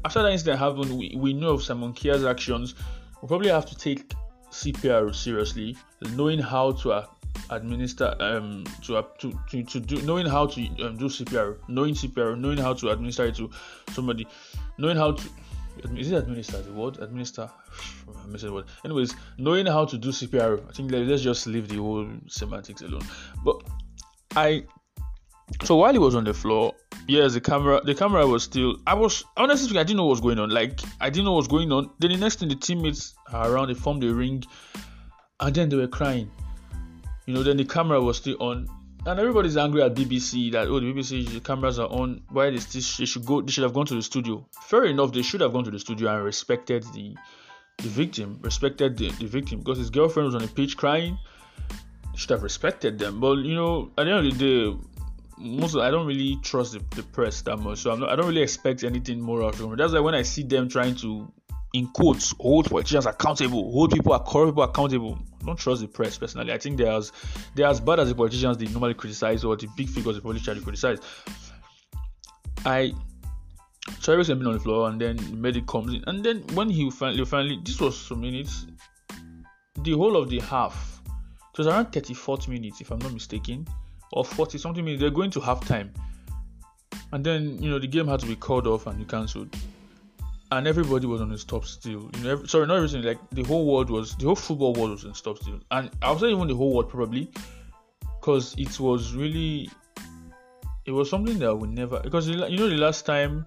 after 0.06 0.24
that 0.24 0.32
incident 0.32 0.60
happened, 0.60 0.98
we, 0.98 1.16
we 1.16 1.34
know 1.34 1.50
of 1.50 1.64
Simon 1.64 1.94
Kjær's 1.94 2.26
actions. 2.26 2.76
We 3.22 3.28
probably 3.28 3.50
have 3.50 3.66
to 3.68 3.76
take 3.76 4.12
CPR 4.52 5.14
seriously, 5.14 5.78
knowing 6.16 6.40
how 6.40 6.72
to 6.72 6.94
uh, 6.94 7.06
administer 7.50 8.16
um 8.20 8.64
to, 8.82 9.04
to 9.20 9.34
to 9.50 9.64
to 9.64 9.80
do 9.80 10.02
knowing 10.04 10.26
how 10.26 10.46
to 10.48 10.62
um, 10.84 10.98
do 10.98 11.06
CPR, 11.06 11.58
knowing 11.68 11.94
CPR, 11.94 12.38
knowing 12.38 12.58
how 12.58 12.74
to 12.74 12.90
administer 12.90 13.26
it 13.26 13.36
to 13.36 13.50
somebody, 13.92 14.28
knowing 14.78 14.98
how 14.98 15.12
to 15.14 15.30
is 15.96 16.12
it 16.12 16.16
administer 16.16 16.62
the 16.62 16.74
word? 16.74 16.98
Administer 17.00 17.50
I'm 18.24 18.32
missing 18.32 18.50
the 18.50 18.56
word. 18.56 18.66
Anyways 18.84 19.16
knowing 19.38 19.66
how 19.66 19.86
to 19.86 19.98
do 19.98 20.10
cpr 20.10 20.68
i 20.68 20.72
think 20.74 20.92
let's 20.92 21.22
just 21.22 21.48
leave 21.48 21.68
the 21.68 21.78
whole 21.78 22.08
semantics 22.28 22.82
alone. 22.82 23.04
But 23.44 23.64
i 24.36 24.64
so 25.64 25.78
while 25.78 25.94
he 25.94 26.00
was 26.00 26.16
on 26.16 26.24
the 26.24 26.34
floor 26.34 26.76
yes 27.08 27.34
the 27.34 27.42
camera 27.42 27.82
the 27.84 27.96
camera 27.96 28.28
was 28.28 28.44
still 28.44 28.78
i 28.86 28.94
was 28.94 29.24
honestly 29.36 29.80
i 29.80 29.84
didn't 29.84 29.98
know 29.98 30.06
what 30.06 30.12
was 30.12 30.22
going 30.22 30.40
on. 30.40 30.50
Like 30.50 30.80
i 31.00 31.10
didn't 31.10 31.26
know 31.26 31.34
what 31.34 31.40
was 31.40 31.48
going 31.48 31.72
on. 31.72 31.90
Then 32.00 32.12
the 32.12 32.18
next 32.18 32.40
thing 32.40 32.50
the 32.50 32.56
teammates 32.56 33.16
around 33.34 33.70
they 33.70 33.74
formed 33.74 34.04
a 34.04 34.14
ring 34.14 34.44
and 35.40 35.56
then 35.56 35.70
they 35.70 35.78
were 35.78 35.88
crying 35.88 36.30
you 37.30 37.36
know 37.36 37.44
then 37.44 37.58
the 37.58 37.64
camera 37.64 38.02
was 38.02 38.18
still 38.18 38.36
on 38.40 38.68
and 39.06 39.20
everybody's 39.20 39.56
angry 39.56 39.84
at 39.84 39.94
BBC 39.94 40.52
that 40.52 40.68
oh 40.68 40.80
the 40.80 40.92
BBC 40.92 41.32
the 41.32 41.40
cameras 41.40 41.78
are 41.78 41.88
on. 41.88 42.24
Why 42.30 42.50
they 42.50 42.58
still 42.58 42.82
they 42.98 43.06
should 43.06 43.24
go? 43.24 43.40
They 43.42 43.52
should 43.52 43.64
have 43.64 43.74
gone 43.74 43.86
to 43.86 43.94
the 43.94 44.02
studio. 44.02 44.48
Fair 44.64 44.86
enough, 44.86 45.14
they 45.14 45.22
should 45.22 45.42
have 45.42 45.54
gone 45.54 45.64
to 45.66 45.70
the 45.70 45.78
studio 45.78 46.10
and 46.10 46.26
respected 46.26 46.84
the 46.92 47.16
the 47.78 47.88
victim, 47.88 48.40
respected 48.42 48.98
the, 48.98 49.12
the 49.12 49.28
victim 49.28 49.60
because 49.60 49.78
his 49.78 49.92
girlfriend 49.92 50.26
was 50.26 50.34
on 50.34 50.42
the 50.42 50.48
pitch 50.48 50.76
crying. 50.76 51.20
Should 52.16 52.32
have 52.32 52.42
respected 52.42 52.98
them. 52.98 53.20
But 53.20 53.38
you 53.38 53.54
know, 53.54 53.92
at 53.96 54.06
the 54.06 54.12
end 54.12 54.28
of 54.28 54.38
the 54.38 54.72
day, 54.72 54.78
most 55.38 55.76
of, 55.76 55.82
I 55.82 55.92
don't 55.92 56.08
really 56.08 56.40
trust 56.42 56.74
the, 56.74 56.84
the 56.96 57.04
press 57.04 57.44
that 57.44 57.58
much, 57.58 57.80
so 57.80 57.96
not, 57.96 58.10
i 58.10 58.16
don't 58.16 58.28
really 58.28 58.42
expect 58.42 58.84
anything 58.84 59.22
more 59.22 59.44
out 59.44 59.54
of 59.54 59.60
them. 59.60 59.78
That's 59.78 59.94
why 59.94 60.00
when 60.00 60.16
I 60.16 60.24
see 60.24 60.42
them 60.42 60.68
trying 60.68 60.96
to 60.96 61.32
in 61.74 61.88
quotes, 61.88 62.34
hold 62.40 62.70
politicians 62.70 63.06
accountable, 63.06 63.72
hold 63.72 63.92
people, 63.92 64.18
corrupt 64.20 64.52
people 64.52 64.64
accountable. 64.64 65.20
Don't 65.46 65.58
trust 65.58 65.82
the 65.82 65.88
press 65.88 66.18
personally. 66.18 66.52
I 66.52 66.58
think 66.58 66.78
they're 66.78 66.92
as 66.92 67.12
they're 67.56 67.68
as 67.68 67.80
bad 67.80 68.00
as 68.00 68.10
the 68.10 68.16
politicians 68.16 68.58
they 68.58 68.66
normally 68.68 68.96
criticize 68.96 69.44
or 69.44 69.56
the 69.56 69.68
big 69.78 69.88
figures 69.88 70.16
the 70.16 70.22
politicians 70.22 70.64
criticize. 70.64 71.00
I 72.66 72.94
so 74.00 74.14
everything 74.14 74.38
been 74.38 74.48
on 74.48 74.54
the 74.54 74.60
floor 74.60 74.90
and 74.90 75.00
then 75.00 75.18
medic 75.42 75.66
comes 75.68 75.94
in 75.94 76.04
and 76.08 76.24
then 76.24 76.44
when 76.54 76.70
he 76.70 76.90
finally 76.92 77.26
finally 77.26 77.60
this 77.64 77.80
was 77.80 77.98
some 77.98 78.22
minutes 78.22 78.68
the 79.82 79.94
whole 79.94 80.16
of 80.16 80.30
the 80.30 80.40
half 80.40 81.02
it 81.08 81.58
was 81.58 81.68
around 81.68 81.92
34 81.92 82.40
minutes 82.48 82.82
if 82.82 82.92
I'm 82.92 83.00
not 83.00 83.14
mistaken 83.14 83.68
or 84.12 84.24
40 84.24 84.58
something 84.58 84.84
minutes 84.84 85.02
they're 85.02 85.10
going 85.10 85.32
to 85.32 85.40
half 85.40 85.66
time 85.66 85.92
and 87.14 87.26
then 87.26 87.62
you 87.62 87.70
know 87.70 87.80
the 87.80 87.88
game 87.88 88.08
had 88.08 88.20
to 88.20 88.28
be 88.28 88.36
called 88.36 88.68
off 88.68 88.86
and 88.88 89.00
you 89.00 89.06
cancelled 89.06 89.56
and 90.52 90.68
everybody 90.68 91.06
was 91.06 91.22
on 91.22 91.32
a 91.32 91.38
stop 91.38 91.66
still. 91.66 92.10
You 92.16 92.24
know, 92.24 92.32
every, 92.32 92.48
sorry, 92.48 92.68
not 92.68 92.78
everything. 92.78 93.04
Like 93.04 93.20
the 93.32 93.44
whole 93.44 93.66
world 93.66 93.90
was, 93.90 94.16
the 94.16 94.26
whole 94.26 94.36
football 94.36 94.74
world 94.74 94.92
was 94.92 95.06
on 95.06 95.14
stop 95.14 95.38
still, 95.38 95.60
and 95.72 95.90
I 96.02 96.12
would 96.12 96.20
say 96.20 96.32
even 96.32 96.48
the 96.48 96.56
whole 96.56 96.74
world 96.74 96.90
probably, 96.90 97.30
because 98.20 98.56
it 98.58 98.80
was 98.80 99.14
really, 99.14 99.70
it 100.86 100.92
was 100.92 101.10
something 101.10 101.38
that 101.40 101.54
we 101.54 101.62
would 101.62 101.72
never. 101.72 102.00
Because 102.00 102.28
you 102.28 102.36
know 102.36 102.70
the 102.70 102.78
last 102.78 103.06
time, 103.06 103.46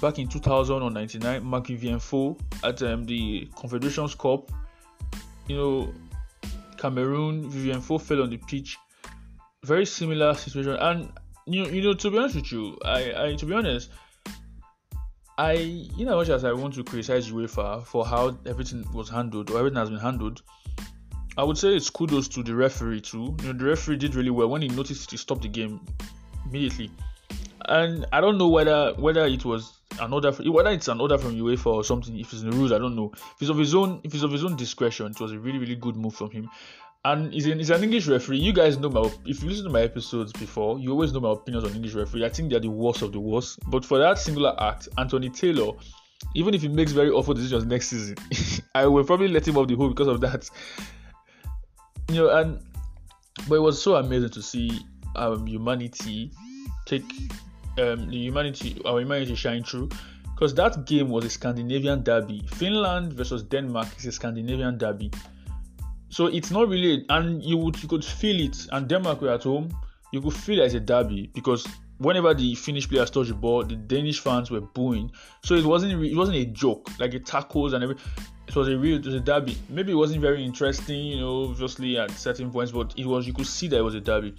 back 0.00 0.18
in 0.18 0.28
2000 0.28 0.82
or 0.82 0.90
99, 0.90 1.44
Marc-Vivien 1.44 1.98
Foé 1.98 2.38
at 2.64 2.82
um, 2.82 3.04
the 3.04 3.48
Confederations 3.56 4.14
Cup, 4.14 4.50
you 5.48 5.56
know, 5.56 5.94
Cameroon, 6.76 7.48
Vivien 7.48 7.80
Foé 7.80 8.00
fell 8.00 8.22
on 8.22 8.30
the 8.30 8.38
pitch. 8.38 8.78
Very 9.64 9.86
similar 9.86 10.34
situation, 10.34 10.76
and 10.80 11.12
you 11.46 11.64
you 11.66 11.82
know, 11.82 11.94
to 11.94 12.10
be 12.10 12.18
honest 12.18 12.36
with 12.36 12.52
you, 12.52 12.78
I, 12.84 13.28
I 13.28 13.34
to 13.36 13.46
be 13.46 13.54
honest 13.54 13.90
I, 15.38 15.52
you 15.52 16.04
know, 16.04 16.16
much 16.16 16.28
as 16.28 16.44
I 16.44 16.52
want 16.52 16.74
to 16.74 16.84
criticize 16.84 17.30
UEFA 17.30 17.84
for 17.84 18.04
how 18.04 18.36
everything 18.46 18.84
was 18.92 19.08
handled 19.08 19.50
or 19.50 19.58
everything 19.58 19.78
has 19.78 19.90
been 19.90 19.98
handled, 19.98 20.42
I 21.36 21.44
would 21.44 21.56
say 21.56 21.74
it's 21.74 21.88
kudos 21.88 22.28
to 22.28 22.42
the 22.42 22.54
referee 22.54 23.00
too. 23.00 23.34
You 23.40 23.52
know, 23.52 23.58
the 23.58 23.64
referee 23.64 23.96
did 23.96 24.14
really 24.14 24.30
well 24.30 24.48
when 24.48 24.62
he 24.62 24.68
noticed 24.68 25.08
to 25.10 25.16
stop 25.16 25.40
the 25.40 25.48
game 25.48 25.80
immediately. 26.46 26.90
And 27.66 28.04
I 28.12 28.20
don't 28.20 28.38
know 28.38 28.48
whether 28.48 28.92
whether 28.94 29.24
it 29.24 29.44
was 29.44 29.78
an 30.00 30.12
order, 30.12 30.32
whether 30.32 30.70
it's 30.70 30.88
an 30.88 31.00
order 31.00 31.16
from 31.16 31.34
UEFA 31.36 31.66
or 31.66 31.84
something. 31.84 32.18
If 32.18 32.32
it's 32.32 32.42
in 32.42 32.50
the 32.50 32.56
rules, 32.56 32.72
I 32.72 32.78
don't 32.78 32.96
know. 32.96 33.12
If 33.14 33.42
it's 33.42 33.50
of 33.50 33.58
his 33.58 33.74
own, 33.74 34.00
if 34.04 34.12
it's 34.12 34.24
of 34.24 34.32
his 34.32 34.44
own 34.44 34.56
discretion, 34.56 35.06
it 35.06 35.20
was 35.20 35.32
a 35.32 35.38
really 35.38 35.58
really 35.58 35.76
good 35.76 35.96
move 35.96 36.14
from 36.14 36.30
him 36.30 36.50
and 37.04 37.32
he's 37.32 37.46
an, 37.46 37.58
he's 37.58 37.70
an 37.70 37.82
English 37.82 38.06
referee. 38.06 38.38
You 38.38 38.52
guys 38.52 38.78
know 38.78 38.88
my 38.88 39.10
if 39.26 39.42
you 39.42 39.48
listen 39.48 39.64
to 39.64 39.70
my 39.70 39.80
episodes 39.80 40.32
before, 40.32 40.78
you 40.78 40.90
always 40.90 41.12
know 41.12 41.20
my 41.20 41.32
opinions 41.32 41.64
on 41.64 41.74
English 41.74 41.94
referee. 41.94 42.24
I 42.24 42.28
think 42.28 42.50
they're 42.50 42.60
the 42.60 42.70
worst 42.70 43.02
of 43.02 43.12
the 43.12 43.20
worst. 43.20 43.58
But 43.68 43.84
for 43.84 43.98
that 43.98 44.18
singular 44.18 44.54
act, 44.60 44.88
Anthony 44.98 45.28
Taylor, 45.28 45.72
even 46.34 46.54
if 46.54 46.62
he 46.62 46.68
makes 46.68 46.92
very 46.92 47.10
awful 47.10 47.34
decisions 47.34 47.64
next 47.64 47.88
season, 47.88 48.16
I 48.74 48.86
will 48.86 49.04
probably 49.04 49.28
let 49.28 49.46
him 49.46 49.56
off 49.56 49.66
the 49.66 49.74
hook 49.74 49.96
because 49.96 50.08
of 50.08 50.20
that. 50.20 50.48
You 52.08 52.14
know, 52.16 52.36
and 52.36 52.60
but 53.48 53.56
it 53.56 53.62
was 53.62 53.82
so 53.82 53.96
amazing 53.96 54.30
to 54.30 54.42
see 54.42 54.80
um, 55.16 55.46
humanity 55.46 56.30
take 56.86 57.04
um, 57.78 58.08
the 58.10 58.18
humanity 58.18 58.80
our 58.84 59.00
humanity 59.00 59.34
shine 59.34 59.64
through 59.64 59.88
because 60.34 60.54
that 60.54 60.84
game 60.86 61.08
was 61.08 61.24
a 61.24 61.30
Scandinavian 61.30 62.04
derby. 62.04 62.42
Finland 62.54 63.12
versus 63.12 63.42
Denmark 63.42 63.88
is 63.98 64.06
a 64.06 64.12
Scandinavian 64.12 64.78
derby 64.78 65.10
so 66.12 66.26
it's 66.26 66.50
not 66.50 66.68
really, 66.68 67.06
and 67.08 67.42
you 67.42 67.56
would 67.56 67.82
you 67.82 67.88
could 67.88 68.04
feel 68.04 68.38
it. 68.38 68.66
And 68.70 68.86
Denmark 68.86 69.22
were 69.22 69.30
at 69.30 69.44
home. 69.44 69.70
you 70.12 70.20
could 70.20 70.34
feel 70.34 70.60
it 70.60 70.64
as 70.64 70.74
a 70.74 70.80
derby 70.80 71.30
because 71.32 71.66
whenever 71.96 72.34
the 72.34 72.54
Finnish 72.54 72.86
players 72.86 73.10
touched 73.10 73.30
the 73.30 73.34
ball, 73.34 73.64
the 73.64 73.76
Danish 73.76 74.20
fans 74.20 74.50
were 74.50 74.60
booing. 74.60 75.10
So 75.42 75.54
it 75.54 75.64
wasn't 75.64 76.04
it 76.04 76.14
wasn't 76.14 76.36
a 76.36 76.44
joke 76.44 76.90
like 77.00 77.12
the 77.12 77.18
tackles 77.18 77.72
and 77.72 77.82
every. 77.82 77.96
It 78.46 78.54
was 78.54 78.68
a 78.68 78.76
real 78.76 78.98
it 78.98 79.06
was 79.06 79.14
a 79.14 79.20
derby. 79.20 79.56
Maybe 79.70 79.92
it 79.92 79.94
wasn't 79.94 80.20
very 80.20 80.44
interesting, 80.44 81.06
you 81.06 81.20
know, 81.20 81.44
obviously 81.44 81.96
at 81.96 82.10
certain 82.10 82.50
points, 82.50 82.72
but 82.72 82.92
it 82.98 83.06
was 83.06 83.26
you 83.26 83.32
could 83.32 83.46
see 83.46 83.68
that 83.68 83.78
it 83.78 83.82
was 83.82 83.94
a 83.94 84.00
derby. 84.00 84.34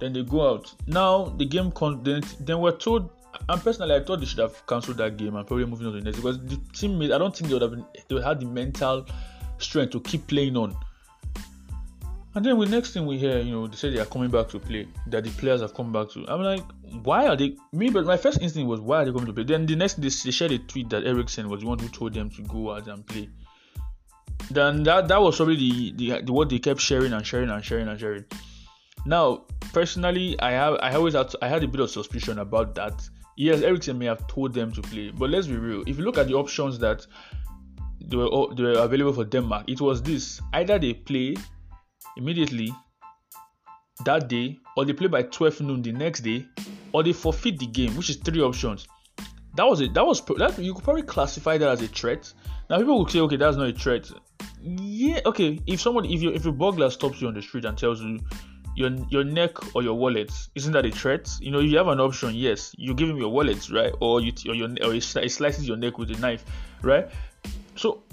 Then 0.00 0.14
they 0.14 0.22
go 0.22 0.48
out. 0.48 0.74
Now 0.86 1.24
the 1.24 1.44
game 1.44 1.70
con- 1.70 2.02
then, 2.02 2.22
then 2.40 2.60
we're 2.60 2.76
told 2.76 3.10
and 3.48 3.60
personally, 3.60 3.94
I 3.94 4.00
thought 4.00 4.20
they 4.20 4.26
should 4.26 4.38
have 4.38 4.66
cancelled 4.66 4.96
that 4.98 5.16
game 5.18 5.34
and 5.36 5.46
probably 5.46 5.66
moving 5.66 5.88
on 5.88 5.92
to 5.92 5.98
the 5.98 6.04
next 6.04 6.16
because 6.16 6.38
the 6.38 6.58
teammates, 6.72 7.12
I 7.12 7.18
don't 7.18 7.36
think 7.36 7.48
they 7.48 7.54
would 7.54 7.62
have 7.62 7.72
been, 7.72 7.84
they 8.08 8.14
would 8.14 8.24
have 8.24 8.38
the 8.38 8.46
mental 8.46 9.04
strength 9.58 9.90
to 9.90 10.00
keep 10.00 10.26
playing 10.28 10.56
on. 10.56 10.74
And 12.36 12.44
then 12.44 12.58
the 12.58 12.66
next 12.66 12.92
thing 12.92 13.06
we 13.06 13.16
hear, 13.16 13.38
you 13.38 13.52
know, 13.52 13.66
they 13.68 13.76
say 13.76 13.90
they 13.90 14.00
are 14.00 14.06
coming 14.06 14.28
back 14.28 14.48
to 14.48 14.58
play, 14.58 14.88
that 15.06 15.22
the 15.22 15.30
players 15.30 15.60
have 15.60 15.72
come 15.72 15.92
back 15.92 16.10
to. 16.10 16.24
I'm 16.26 16.42
like, 16.42 16.64
why 17.04 17.28
are 17.28 17.36
they? 17.36 17.56
Me, 17.72 17.90
but 17.90 18.06
my 18.06 18.16
first 18.16 18.42
instinct 18.42 18.68
was, 18.68 18.80
why 18.80 19.02
are 19.02 19.04
they 19.04 19.12
coming 19.12 19.26
to 19.26 19.32
play? 19.32 19.44
Then 19.44 19.66
the 19.66 19.76
next, 19.76 20.00
day, 20.00 20.08
they 20.08 20.32
shared 20.32 20.50
a 20.50 20.58
tweet 20.58 20.90
that 20.90 21.06
Eriksen 21.06 21.48
was 21.48 21.60
the 21.60 21.66
one 21.66 21.78
who 21.78 21.88
told 21.88 22.12
them 22.12 22.30
to 22.30 22.42
go 22.42 22.72
out 22.72 22.88
and 22.88 23.06
play. 23.06 23.28
Then 24.50 24.82
that 24.82 25.08
that 25.08 25.22
was 25.22 25.36
probably 25.36 25.56
the, 25.56 25.92
the, 25.92 26.22
the 26.22 26.32
what 26.32 26.50
they 26.50 26.58
kept 26.58 26.80
sharing 26.80 27.12
and 27.12 27.26
sharing 27.26 27.50
and 27.50 27.64
sharing 27.64 27.88
and 27.88 27.98
sharing. 27.98 28.24
Now, 29.06 29.44
personally, 29.72 30.38
I 30.40 30.50
have 30.50 30.74
I 30.82 30.94
always 30.94 31.14
had 31.14 31.32
I 31.40 31.48
had 31.48 31.64
a 31.64 31.68
bit 31.68 31.80
of 31.80 31.90
suspicion 31.90 32.38
about 32.40 32.74
that. 32.74 33.08
Yes, 33.36 33.62
Eriksen 33.62 33.98
may 33.98 34.06
have 34.06 34.26
told 34.26 34.52
them 34.52 34.70
to 34.72 34.82
play, 34.82 35.10
but 35.10 35.30
let's 35.30 35.46
be 35.46 35.56
real. 35.56 35.82
If 35.86 35.98
you 35.98 36.04
look 36.04 36.18
at 36.18 36.26
the 36.26 36.34
options 36.34 36.78
that 36.80 37.06
they 38.00 38.16
were, 38.16 38.54
they 38.54 38.64
were 38.64 38.78
available 38.78 39.12
for 39.14 39.24
Denmark, 39.24 39.64
it 39.66 39.80
was 39.80 40.02
this: 40.02 40.40
either 40.52 40.78
they 40.78 40.92
play 40.92 41.36
immediately 42.16 42.72
that 44.04 44.28
day, 44.28 44.58
or 44.76 44.84
they 44.84 44.92
play 44.92 45.06
by 45.06 45.22
12 45.22 45.60
noon 45.60 45.82
the 45.82 45.92
next 45.92 46.20
day, 46.20 46.46
or 46.92 47.02
they 47.02 47.12
forfeit 47.12 47.58
the 47.58 47.66
game, 47.66 47.96
which 47.96 48.10
is 48.10 48.16
three 48.16 48.40
options. 48.40 48.86
That 49.56 49.64
was 49.64 49.80
it. 49.80 49.94
That 49.94 50.04
was 50.04 50.20
that 50.24 50.58
you 50.58 50.74
could 50.74 50.84
probably 50.84 51.02
classify 51.02 51.58
that 51.58 51.68
as 51.68 51.82
a 51.82 51.86
threat. 51.86 52.32
Now 52.68 52.78
people 52.78 52.98
will 52.98 53.08
say, 53.08 53.20
okay, 53.20 53.36
that's 53.36 53.56
not 53.56 53.68
a 53.68 53.72
threat. 53.72 54.10
Yeah, 54.60 55.20
okay. 55.26 55.60
If 55.66 55.80
someone, 55.80 56.06
if 56.06 56.22
you 56.22 56.32
if 56.32 56.44
a 56.46 56.52
burglar 56.52 56.90
stops 56.90 57.20
you 57.20 57.28
on 57.28 57.34
the 57.34 57.42
street 57.42 57.64
and 57.64 57.78
tells 57.78 58.00
you 58.00 58.18
your 58.74 58.90
your 59.10 59.22
neck 59.22 59.76
or 59.76 59.82
your 59.82 59.94
wallet, 59.94 60.32
isn't 60.54 60.72
that 60.72 60.86
a 60.86 60.90
threat? 60.90 61.30
You 61.40 61.52
know, 61.52 61.60
you 61.60 61.76
have 61.76 61.88
an 61.88 62.00
option, 62.00 62.34
yes, 62.34 62.72
you 62.76 62.94
give 62.94 63.08
him 63.08 63.16
your 63.16 63.30
wallet, 63.30 63.70
right? 63.70 63.92
Or 64.00 64.20
you 64.20 64.32
or 64.48 64.54
your 64.54 64.70
or 64.82 64.94
it 64.94 65.02
slices 65.02 65.68
your 65.68 65.76
neck 65.76 65.98
with 65.98 66.10
a 66.10 66.18
knife, 66.18 66.44
right? 66.82 67.08
So 67.76 68.03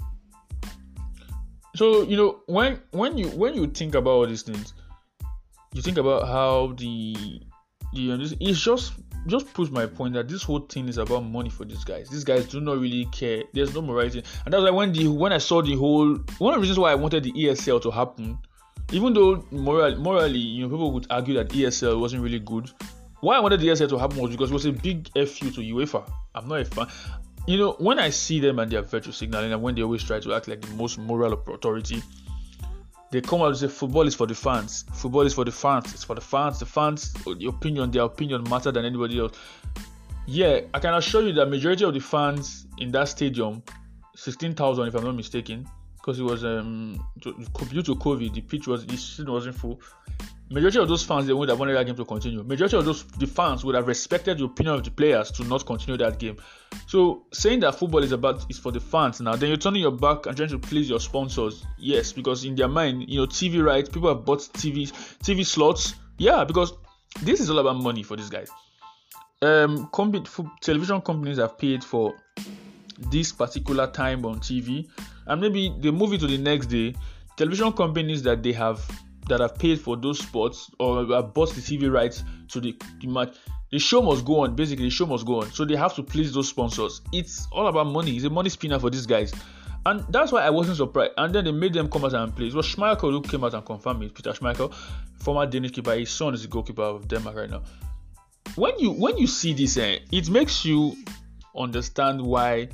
so 1.74 2.02
you 2.02 2.16
know 2.16 2.40
when 2.46 2.80
when 2.90 3.16
you 3.16 3.28
when 3.28 3.54
you 3.54 3.66
think 3.66 3.94
about 3.94 4.10
all 4.10 4.26
these 4.26 4.42
things 4.42 4.74
you 5.72 5.82
think 5.82 5.98
about 5.98 6.26
how 6.26 6.74
the 6.76 7.40
the 7.94 8.36
it's 8.40 8.60
just 8.60 8.92
just 9.26 9.52
proves 9.54 9.70
my 9.70 9.86
point 9.86 10.14
that 10.14 10.28
this 10.28 10.42
whole 10.42 10.60
thing 10.60 10.88
is 10.88 10.98
about 10.98 11.20
money 11.20 11.48
for 11.48 11.64
these 11.64 11.84
guys. 11.84 12.08
These 12.08 12.24
guys 12.24 12.46
do 12.46 12.60
not 12.60 12.78
really 12.78 13.04
care. 13.06 13.44
There's 13.52 13.72
no 13.72 13.80
morality. 13.80 14.24
And 14.44 14.52
that's 14.52 14.62
why 14.62 14.70
when 14.70 14.92
the 14.92 15.08
when 15.08 15.32
i 15.32 15.38
saw 15.38 15.62
the 15.62 15.76
whole 15.76 16.16
one 16.38 16.54
of 16.54 16.58
the 16.58 16.60
reasons 16.60 16.78
why 16.78 16.92
i 16.92 16.94
wanted 16.94 17.24
the 17.24 17.32
esl 17.32 17.80
to 17.82 17.90
happen 17.90 18.38
even 18.90 19.14
though 19.14 19.44
moral, 19.50 19.96
morally 19.96 20.38
you 20.38 20.62
know 20.62 20.68
people 20.68 20.92
would 20.92 21.06
argue 21.10 21.34
that 21.34 21.48
esl 21.50 22.00
wasn't 22.00 22.22
really 22.22 22.40
good 22.40 22.70
why 23.20 23.36
i 23.36 23.40
wanted 23.40 23.60
the 23.60 23.68
esl 23.68 23.88
to 23.88 23.96
happen 23.96 24.18
was 24.18 24.30
because 24.30 24.50
it 24.50 24.54
was 24.54 24.66
a 24.66 24.72
big 24.72 25.08
fu 25.26 25.50
to 25.50 25.60
uefa. 25.60 26.10
I'm 26.34 26.48
not 26.48 26.60
a 26.60 26.64
fan 26.64 26.86
you 27.46 27.58
know, 27.58 27.72
when 27.78 27.98
I 27.98 28.10
see 28.10 28.40
them 28.40 28.58
and 28.58 28.70
their 28.70 28.82
virtue 28.82 29.12
signaling, 29.12 29.52
and 29.52 29.62
when 29.62 29.74
they 29.74 29.82
always 29.82 30.02
try 30.02 30.20
to 30.20 30.34
act 30.34 30.48
like 30.48 30.60
the 30.60 30.74
most 30.74 30.98
moral 30.98 31.32
authority, 31.32 32.02
they 33.10 33.20
come 33.20 33.42
out 33.42 33.48
and 33.48 33.56
say 33.56 33.68
football 33.68 34.06
is 34.06 34.14
for 34.14 34.26
the 34.26 34.34
fans. 34.34 34.84
Football 34.94 35.22
is 35.22 35.34
for 35.34 35.44
the 35.44 35.52
fans. 35.52 35.92
It's 35.92 36.04
for 36.04 36.14
the 36.14 36.20
fans. 36.20 36.58
The 36.58 36.66
fans, 36.66 37.12
the 37.12 37.46
opinion, 37.46 37.90
their 37.90 38.04
opinion 38.04 38.44
matter 38.48 38.72
than 38.72 38.84
anybody 38.84 39.18
else. 39.18 39.36
Yeah, 40.26 40.60
I 40.72 40.78
can 40.78 40.94
assure 40.94 41.26
you 41.26 41.32
that 41.34 41.46
majority 41.46 41.84
of 41.84 41.92
the 41.92 42.00
fans 42.00 42.66
in 42.78 42.90
that 42.92 43.08
stadium, 43.08 43.62
sixteen 44.14 44.54
thousand 44.54 44.86
if 44.86 44.94
I'm 44.94 45.04
not 45.04 45.16
mistaken, 45.16 45.68
because 45.96 46.20
it 46.20 46.22
was 46.22 46.44
um 46.44 47.04
due 47.20 47.82
to 47.82 47.96
COVID, 47.96 48.32
the 48.32 48.40
pitch 48.40 48.68
was 48.68 48.86
the 48.86 48.96
season 48.96 49.32
wasn't 49.32 49.56
full 49.56 49.80
majority 50.50 50.78
of 50.78 50.88
those 50.88 51.02
fans 51.02 51.26
they 51.26 51.32
would 51.32 51.48
have 51.48 51.58
wanted 51.58 51.74
that 51.74 51.86
game 51.86 51.96
to 51.96 52.04
continue. 52.04 52.42
Majority 52.42 52.76
of 52.76 52.84
those 52.84 53.04
the 53.04 53.26
fans 53.26 53.64
would 53.64 53.74
have 53.74 53.86
respected 53.88 54.38
the 54.38 54.44
opinion 54.44 54.76
of 54.76 54.84
the 54.84 54.90
players 54.90 55.30
to 55.32 55.44
not 55.44 55.66
continue 55.66 55.98
that 55.98 56.18
game. 56.18 56.36
So 56.86 57.24
saying 57.32 57.60
that 57.60 57.74
football 57.74 58.02
is 58.02 58.12
about 58.12 58.44
is 58.50 58.58
for 58.58 58.72
the 58.72 58.80
fans 58.80 59.20
now, 59.20 59.36
then 59.36 59.48
you're 59.48 59.56
turning 59.56 59.82
your 59.82 59.92
back 59.92 60.26
and 60.26 60.36
trying 60.36 60.50
to 60.50 60.58
please 60.58 60.88
your 60.88 61.00
sponsors. 61.00 61.64
Yes, 61.78 62.12
because 62.12 62.44
in 62.44 62.54
their 62.54 62.68
mind, 62.68 63.08
you 63.08 63.18
know, 63.18 63.26
TV 63.26 63.64
rights, 63.64 63.88
people 63.88 64.08
have 64.14 64.24
bought 64.24 64.40
TV 64.40 64.90
TV 65.22 65.44
slots. 65.44 65.94
Yeah, 66.18 66.44
because 66.44 66.72
this 67.22 67.40
is 67.40 67.50
all 67.50 67.58
about 67.58 67.76
money 67.76 68.02
for 68.02 68.16
these 68.16 68.30
guys. 68.30 68.50
Um, 69.42 69.90
television 70.60 71.00
companies 71.00 71.38
have 71.38 71.58
paid 71.58 71.82
for 71.82 72.14
this 73.10 73.32
particular 73.32 73.88
time 73.88 74.24
on 74.24 74.38
TV, 74.38 74.88
and 75.26 75.40
maybe 75.40 75.74
they 75.80 75.90
move 75.90 76.12
it 76.12 76.20
to 76.20 76.26
the 76.26 76.38
next 76.38 76.66
day. 76.66 76.94
Television 77.36 77.72
companies 77.72 78.22
that 78.22 78.42
they 78.42 78.52
have 78.52 78.80
that 79.28 79.40
have 79.40 79.58
paid 79.58 79.80
for 79.80 79.96
those 79.96 80.18
spots 80.18 80.70
or 80.78 81.06
have 81.06 81.32
bought 81.34 81.52
the 81.54 81.60
TV 81.60 81.92
rights 81.92 82.22
to 82.48 82.60
the, 82.60 82.76
the 83.00 83.06
match. 83.08 83.34
The 83.72 83.78
show 83.78 84.02
must 84.02 84.24
go 84.26 84.40
on. 84.40 84.54
Basically, 84.54 84.84
the 84.84 84.90
show 84.90 85.06
must 85.06 85.24
go 85.24 85.40
on. 85.40 85.50
So 85.50 85.64
they 85.64 85.76
have 85.76 85.94
to 85.94 86.02
please 86.02 86.32
those 86.32 86.50
sponsors. 86.50 87.00
It's 87.10 87.48
all 87.50 87.66
about 87.68 87.86
money. 87.86 88.14
It's 88.14 88.26
a 88.26 88.30
money 88.30 88.50
spinner 88.50 88.78
for 88.78 88.90
these 88.90 89.06
guys. 89.06 89.32
And 89.86 90.04
that's 90.10 90.30
why 90.30 90.42
I 90.42 90.50
wasn't 90.50 90.76
surprised. 90.76 91.12
And 91.16 91.34
then 91.34 91.46
they 91.46 91.52
made 91.52 91.72
them 91.72 91.88
come 91.88 92.04
out 92.04 92.12
and 92.12 92.36
play. 92.36 92.48
It 92.48 92.54
was 92.54 92.66
Schmeichel 92.66 93.10
who 93.10 93.22
came 93.22 93.42
out 93.42 93.54
and 93.54 93.64
confirmed 93.64 94.02
it. 94.04 94.14
Peter 94.14 94.30
Schmeichel, 94.32 94.72
former 95.18 95.46
Danish 95.46 95.72
keeper. 95.72 95.94
His 95.94 96.10
son 96.10 96.34
is 96.34 96.42
the 96.42 96.48
goalkeeper 96.48 96.82
of 96.82 97.08
Denmark 97.08 97.34
right 97.34 97.50
now. 97.50 97.62
When 98.56 98.78
you 98.78 98.90
when 98.90 99.16
you 99.16 99.26
see 99.26 99.54
this, 99.54 99.78
eh, 99.78 100.00
it 100.12 100.28
makes 100.28 100.64
you 100.66 100.94
understand 101.56 102.20
why 102.20 102.68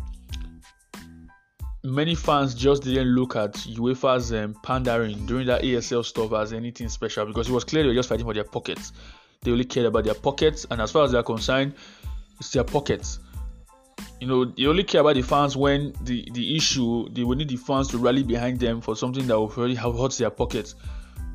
many 1.84 2.16
fans 2.16 2.54
just 2.54 2.82
didn't 2.82 3.14
look 3.14 3.36
at 3.36 3.54
UEFA's 3.54 4.32
um, 4.32 4.54
pandering 4.62 5.24
during 5.26 5.46
that 5.46 5.62
ESL 5.62 6.04
stuff 6.04 6.32
as 6.32 6.52
anything 6.52 6.88
special 6.88 7.24
because 7.24 7.48
it 7.48 7.52
was 7.52 7.64
clear 7.64 7.84
they 7.84 7.88
were 7.88 7.94
just 7.94 8.08
fighting 8.08 8.26
for 8.26 8.34
their 8.34 8.44
pockets. 8.44 8.92
They 9.42 9.50
only 9.50 9.64
cared 9.64 9.86
about 9.86 10.04
their 10.04 10.14
pockets, 10.14 10.66
and 10.70 10.80
as 10.80 10.90
far 10.90 11.04
as 11.04 11.12
they're 11.12 11.22
concerned, 11.22 11.74
it's 12.38 12.50
their 12.50 12.64
pockets. 12.64 13.20
You 14.20 14.26
know, 14.26 14.44
they 14.44 14.66
only 14.66 14.84
care 14.84 15.00
about 15.00 15.14
the 15.14 15.22
fans 15.22 15.56
when 15.56 15.92
the, 16.02 16.28
the 16.32 16.56
issue 16.56 17.08
they 17.10 17.24
will 17.24 17.36
need 17.36 17.48
the 17.48 17.56
fans 17.56 17.88
to 17.88 17.98
rally 17.98 18.22
behind 18.22 18.58
them 18.58 18.80
for 18.80 18.96
something 18.96 19.26
that 19.28 19.38
will 19.38 19.48
really 19.48 19.74
hurt 19.74 20.12
their 20.18 20.30
pockets. 20.30 20.74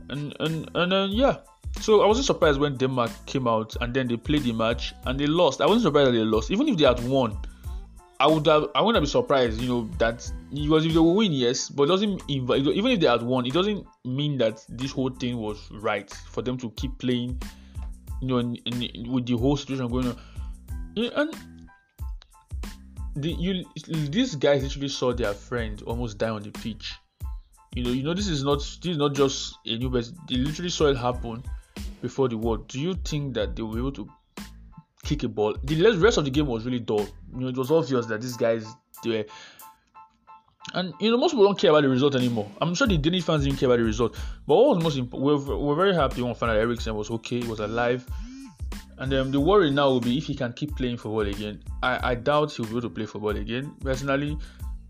And 0.09 0.35
and 0.41 0.69
and 0.75 0.93
uh, 0.93 1.07
yeah, 1.09 1.37
so 1.79 2.01
I 2.01 2.07
wasn't 2.07 2.25
surprised 2.25 2.59
when 2.59 2.75
Denmark 2.75 3.11
came 3.25 3.47
out 3.47 3.75
and 3.79 3.93
then 3.93 4.07
they 4.07 4.17
played 4.17 4.43
the 4.43 4.51
match 4.51 4.93
and 5.05 5.17
they 5.19 5.27
lost. 5.27 5.61
I 5.61 5.65
wasn't 5.65 5.83
surprised 5.83 6.09
that 6.09 6.11
they 6.11 6.25
lost, 6.25 6.51
even 6.51 6.67
if 6.67 6.77
they 6.77 6.85
had 6.85 7.01
won 7.07 7.37
I 8.23 8.27
would 8.27 8.45
have, 8.47 8.69
I 8.73 8.81
wouldn't 8.81 9.03
be 9.03 9.09
surprised, 9.09 9.59
you 9.59 9.67
know, 9.67 9.89
that 9.97 10.31
because 10.53 10.85
if 10.85 10.93
they 10.93 10.99
will 10.99 11.15
win, 11.15 11.33
yes, 11.33 11.67
but 11.67 11.87
doesn't 11.87 12.21
even 12.29 12.87
if 12.87 12.99
they 13.01 13.07
had 13.07 13.21
won, 13.21 13.45
it 13.45 13.51
doesn't 13.51 13.85
mean 14.05 14.37
that 14.37 14.63
this 14.69 14.91
whole 14.91 15.09
thing 15.09 15.37
was 15.37 15.69
right 15.71 16.09
for 16.09 16.41
them 16.41 16.57
to 16.59 16.69
keep 16.71 16.97
playing, 16.99 17.41
you 18.23 18.29
know, 18.29 18.37
in, 18.37 18.55
in, 18.55 19.11
with 19.11 19.25
the 19.25 19.37
whole 19.37 19.57
situation 19.57 19.87
going 19.89 20.07
on. 20.07 20.17
And 20.95 21.35
the 23.15 23.31
you 23.31 23.65
these 23.87 24.35
guys 24.35 24.63
literally 24.63 24.87
saw 24.87 25.13
their 25.13 25.33
friend 25.33 25.81
almost 25.85 26.17
die 26.17 26.29
on 26.29 26.41
the 26.41 26.51
pitch. 26.51 26.93
You 27.75 27.83
know, 27.83 27.89
you 27.91 28.03
know, 28.03 28.13
this 28.13 28.27
is 28.27 28.43
not 28.43 28.59
this 28.59 28.91
is 28.91 28.97
not 28.97 29.13
just 29.13 29.55
a 29.65 29.77
new 29.77 29.89
best. 29.89 30.13
They 30.29 30.35
literally 30.37 30.69
saw 30.69 30.87
it 30.87 30.97
happen 30.97 31.43
before 32.01 32.29
the 32.29 32.37
war. 32.37 32.57
Do 32.57 32.79
you 32.79 32.93
think 32.93 33.33
that 33.33 33.55
they 33.55 33.63
be 33.63 33.77
able 33.77 33.91
to 33.93 34.09
kick 35.03 35.23
a 35.23 35.27
ball. 35.27 35.55
The 35.63 35.97
rest 35.97 36.17
of 36.17 36.25
the 36.25 36.31
game 36.31 36.47
was 36.47 36.65
really 36.65 36.79
dull. 36.79 37.05
You 37.33 37.41
know, 37.41 37.47
it 37.49 37.57
was 37.57 37.71
obvious 37.71 38.05
that 38.07 38.21
these 38.21 38.37
guys 38.37 38.65
they 39.03 39.09
were. 39.09 39.25
And 40.73 40.93
you 40.99 41.11
know, 41.11 41.17
most 41.17 41.31
people 41.31 41.45
don't 41.45 41.57
care 41.59 41.69
about 41.69 41.83
the 41.83 41.89
result 41.89 42.15
anymore. 42.15 42.49
I'm 42.61 42.73
sure 42.73 42.87
the 42.87 42.97
Danish 42.97 43.23
fans 43.23 43.43
didn't 43.43 43.59
care 43.59 43.67
about 43.67 43.79
the 43.79 43.85
result. 43.85 44.15
But 44.47 44.55
what 44.55 44.75
was 44.75 44.83
most 44.83 44.97
important, 44.97 45.47
we're, 45.47 45.57
we're 45.57 45.75
very 45.75 45.93
happy 45.93 46.21
when 46.21 46.31
we 46.31 46.35
found 46.35 46.51
out 46.51 46.57
Eriksen 46.57 46.95
was 46.95 47.09
okay, 47.11 47.41
he 47.41 47.47
was 47.47 47.59
alive. 47.59 48.07
And 48.97 49.13
um, 49.13 49.31
the 49.31 49.39
worry 49.39 49.71
now 49.71 49.89
will 49.89 49.99
be 49.99 50.17
if 50.17 50.25
he 50.25 50.35
can 50.35 50.53
keep 50.53 50.75
playing 50.75 50.97
football 50.97 51.21
again. 51.21 51.61
I, 51.81 52.11
I 52.11 52.15
doubt 52.15 52.53
he'll 52.53 52.65
be 52.65 52.71
able 52.71 52.81
to 52.81 52.89
play 52.89 53.05
football 53.05 53.35
again. 53.35 53.75
Personally, 53.81 54.37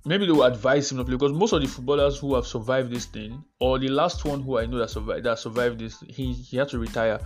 maybe 0.06 0.26
they 0.26 0.32
will 0.32 0.44
advise 0.44 0.92
him 0.92 0.98
to 1.00 1.06
play 1.06 1.16
because 1.16 1.32
most 1.32 1.54
of 1.54 1.62
the 1.62 1.68
footballers 1.68 2.20
who 2.20 2.36
have 2.36 2.46
survived 2.46 2.92
this 2.92 3.06
thing, 3.06 3.44
or 3.60 3.80
the 3.80 3.88
last 3.88 4.26
one 4.26 4.42
who 4.42 4.60
I 4.60 4.66
know 4.66 4.78
that 4.78 4.90
survived 4.90 5.24
that 5.24 5.40
survived 5.40 5.80
this, 5.80 6.04
he 6.08 6.34
he 6.34 6.58
had 6.58 6.70
to 6.70 6.80
retire 6.80 7.20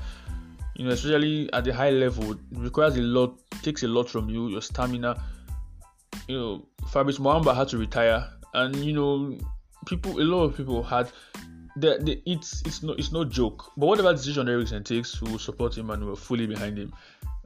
you 0.77 0.85
know, 0.85 0.91
especially 0.91 1.51
at 1.53 1.63
the 1.63 1.73
high 1.73 1.89
level, 1.89 2.33
it 2.33 2.37
requires 2.51 2.95
a 2.97 3.01
lot, 3.01 3.35
takes 3.63 3.81
a 3.81 3.87
lot 3.87 4.07
from 4.07 4.29
you, 4.29 4.47
your 4.47 4.61
stamina. 4.61 5.21
You 6.27 6.37
know, 6.37 6.67
Fabrice 6.89 7.17
Muamba 7.17 7.55
had 7.55 7.67
to 7.69 7.79
retire, 7.79 8.29
and 8.53 8.75
you 8.77 8.93
know, 8.93 9.37
people, 9.85 10.19
a 10.19 10.23
lot 10.23 10.43
of 10.43 10.57
people 10.57 10.83
had. 10.83 11.11
The, 11.75 11.99
the, 12.01 12.19
it's 12.25 12.63
it's 12.65 12.81
no 12.81 12.93
it's 12.93 13.11
no 13.11 13.23
joke. 13.23 13.71
But 13.77 13.85
whatever 13.85 14.11
decision 14.11 14.49
Eriksen 14.49 14.83
takes, 14.83 15.21
we 15.21 15.31
will 15.31 15.37
support 15.37 15.77
him 15.77 15.91
and 15.91 16.07
we're 16.07 16.15
fully 16.15 16.47
behind 16.47 16.75
him. 16.75 16.91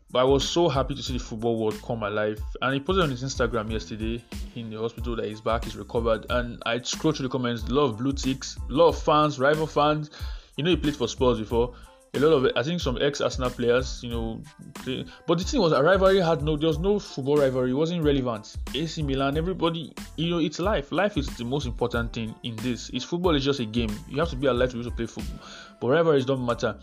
But 0.10 0.20
I 0.20 0.24
was 0.24 0.48
so 0.48 0.70
happy 0.70 0.96
to 0.96 1.04
see 1.04 1.14
the 1.14 1.24
football 1.24 1.58
world 1.58 1.82
come 1.86 2.04
alive. 2.04 2.42
And 2.62 2.74
he 2.74 2.80
posted 2.80 3.04
on 3.04 3.10
his 3.10 3.24
Instagram 3.24 3.70
yesterday 3.72 4.24
in 4.56 4.70
the 4.70 4.78
hospital 4.78 5.18
that 5.18 5.26
his 5.26 5.42
back 5.42 5.68
is 5.68 5.76
recovered. 5.76 6.26
And 6.30 6.62
I 6.66 6.82
scrolled 6.82 7.18
through 7.18 7.28
the 7.28 7.32
comments, 7.32 7.64
a 7.64 7.74
lot 7.74 7.86
of 7.86 7.98
blue 7.98 8.14
ticks, 8.14 8.58
a 8.70 8.74
lot 8.74 8.90
of 8.90 9.02
fans, 9.02 9.40
rival 9.40 9.68
fans. 9.68 10.12
You 10.56 10.64
know, 10.64 10.70
he 10.70 10.78
played 10.78 10.96
for 10.96 11.08
Spurs 11.08 11.40
before 11.40 11.74
a 12.14 12.20
lot 12.20 12.34
of 12.34 12.52
I 12.58 12.64
think 12.64 12.82
some 12.82 12.98
ex 13.02 13.22
Arsenal 13.22 13.50
players, 13.50 14.02
you 14.04 14.10
know, 14.10 14.42
they, 14.86 15.06
but 15.28 15.38
the 15.38 15.46
thing 15.46 15.62
was 15.62 15.72
a 15.72 15.82
rivalry 15.82 16.20
had 16.20 16.42
no 16.44 16.58
there 16.58 16.68
was 16.68 16.80
no 16.80 17.00
football 17.00 17.38
rivalry, 17.38 17.72
it 17.72 17.76
wasn't 17.76 18.04
relevant. 18.04 18.58
AC 18.76 19.02
Milan, 19.02 19.38
everybody, 19.38 19.94
you 20.18 20.30
know, 20.30 20.40
it's 20.40 20.60
life. 20.60 20.92
Life 20.92 21.18
is 21.18 21.28
the 21.38 21.46
most 21.46 21.66
important 21.66 22.12
thing 22.12 22.36
in 22.44 22.58
this. 22.58 22.90
It's 22.90 23.06
football 23.06 23.36
is 23.36 23.46
just 23.46 23.62
a 23.62 23.66
game. 23.66 23.92
You 24.10 24.20
have 24.20 24.30
to 24.30 24.36
be 24.36 24.48
alive 24.48 24.72
to 24.72 24.76
be 24.76 24.82
able 24.82 24.92
to 24.92 24.96
play 24.96 25.06
football, 25.06 25.40
but 25.80 25.88
rivalries 25.88 26.26
don't 26.26 26.46
matter. 26.46 26.78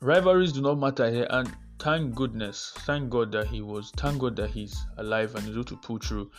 Rivalries 0.00 0.52
do 0.52 0.60
not 0.60 0.78
matter 0.78 1.10
here, 1.10 1.26
and 1.30 1.52
thank 1.80 2.14
goodness, 2.14 2.72
thank 2.80 3.10
God 3.10 3.32
that 3.32 3.48
he 3.48 3.62
was, 3.62 3.90
thank 3.96 4.20
God 4.20 4.36
that 4.36 4.50
he's 4.50 4.86
alive 4.98 5.34
and 5.34 5.48
able 5.48 5.64
to 5.64 5.76
pull 5.76 5.98
through 5.98 6.30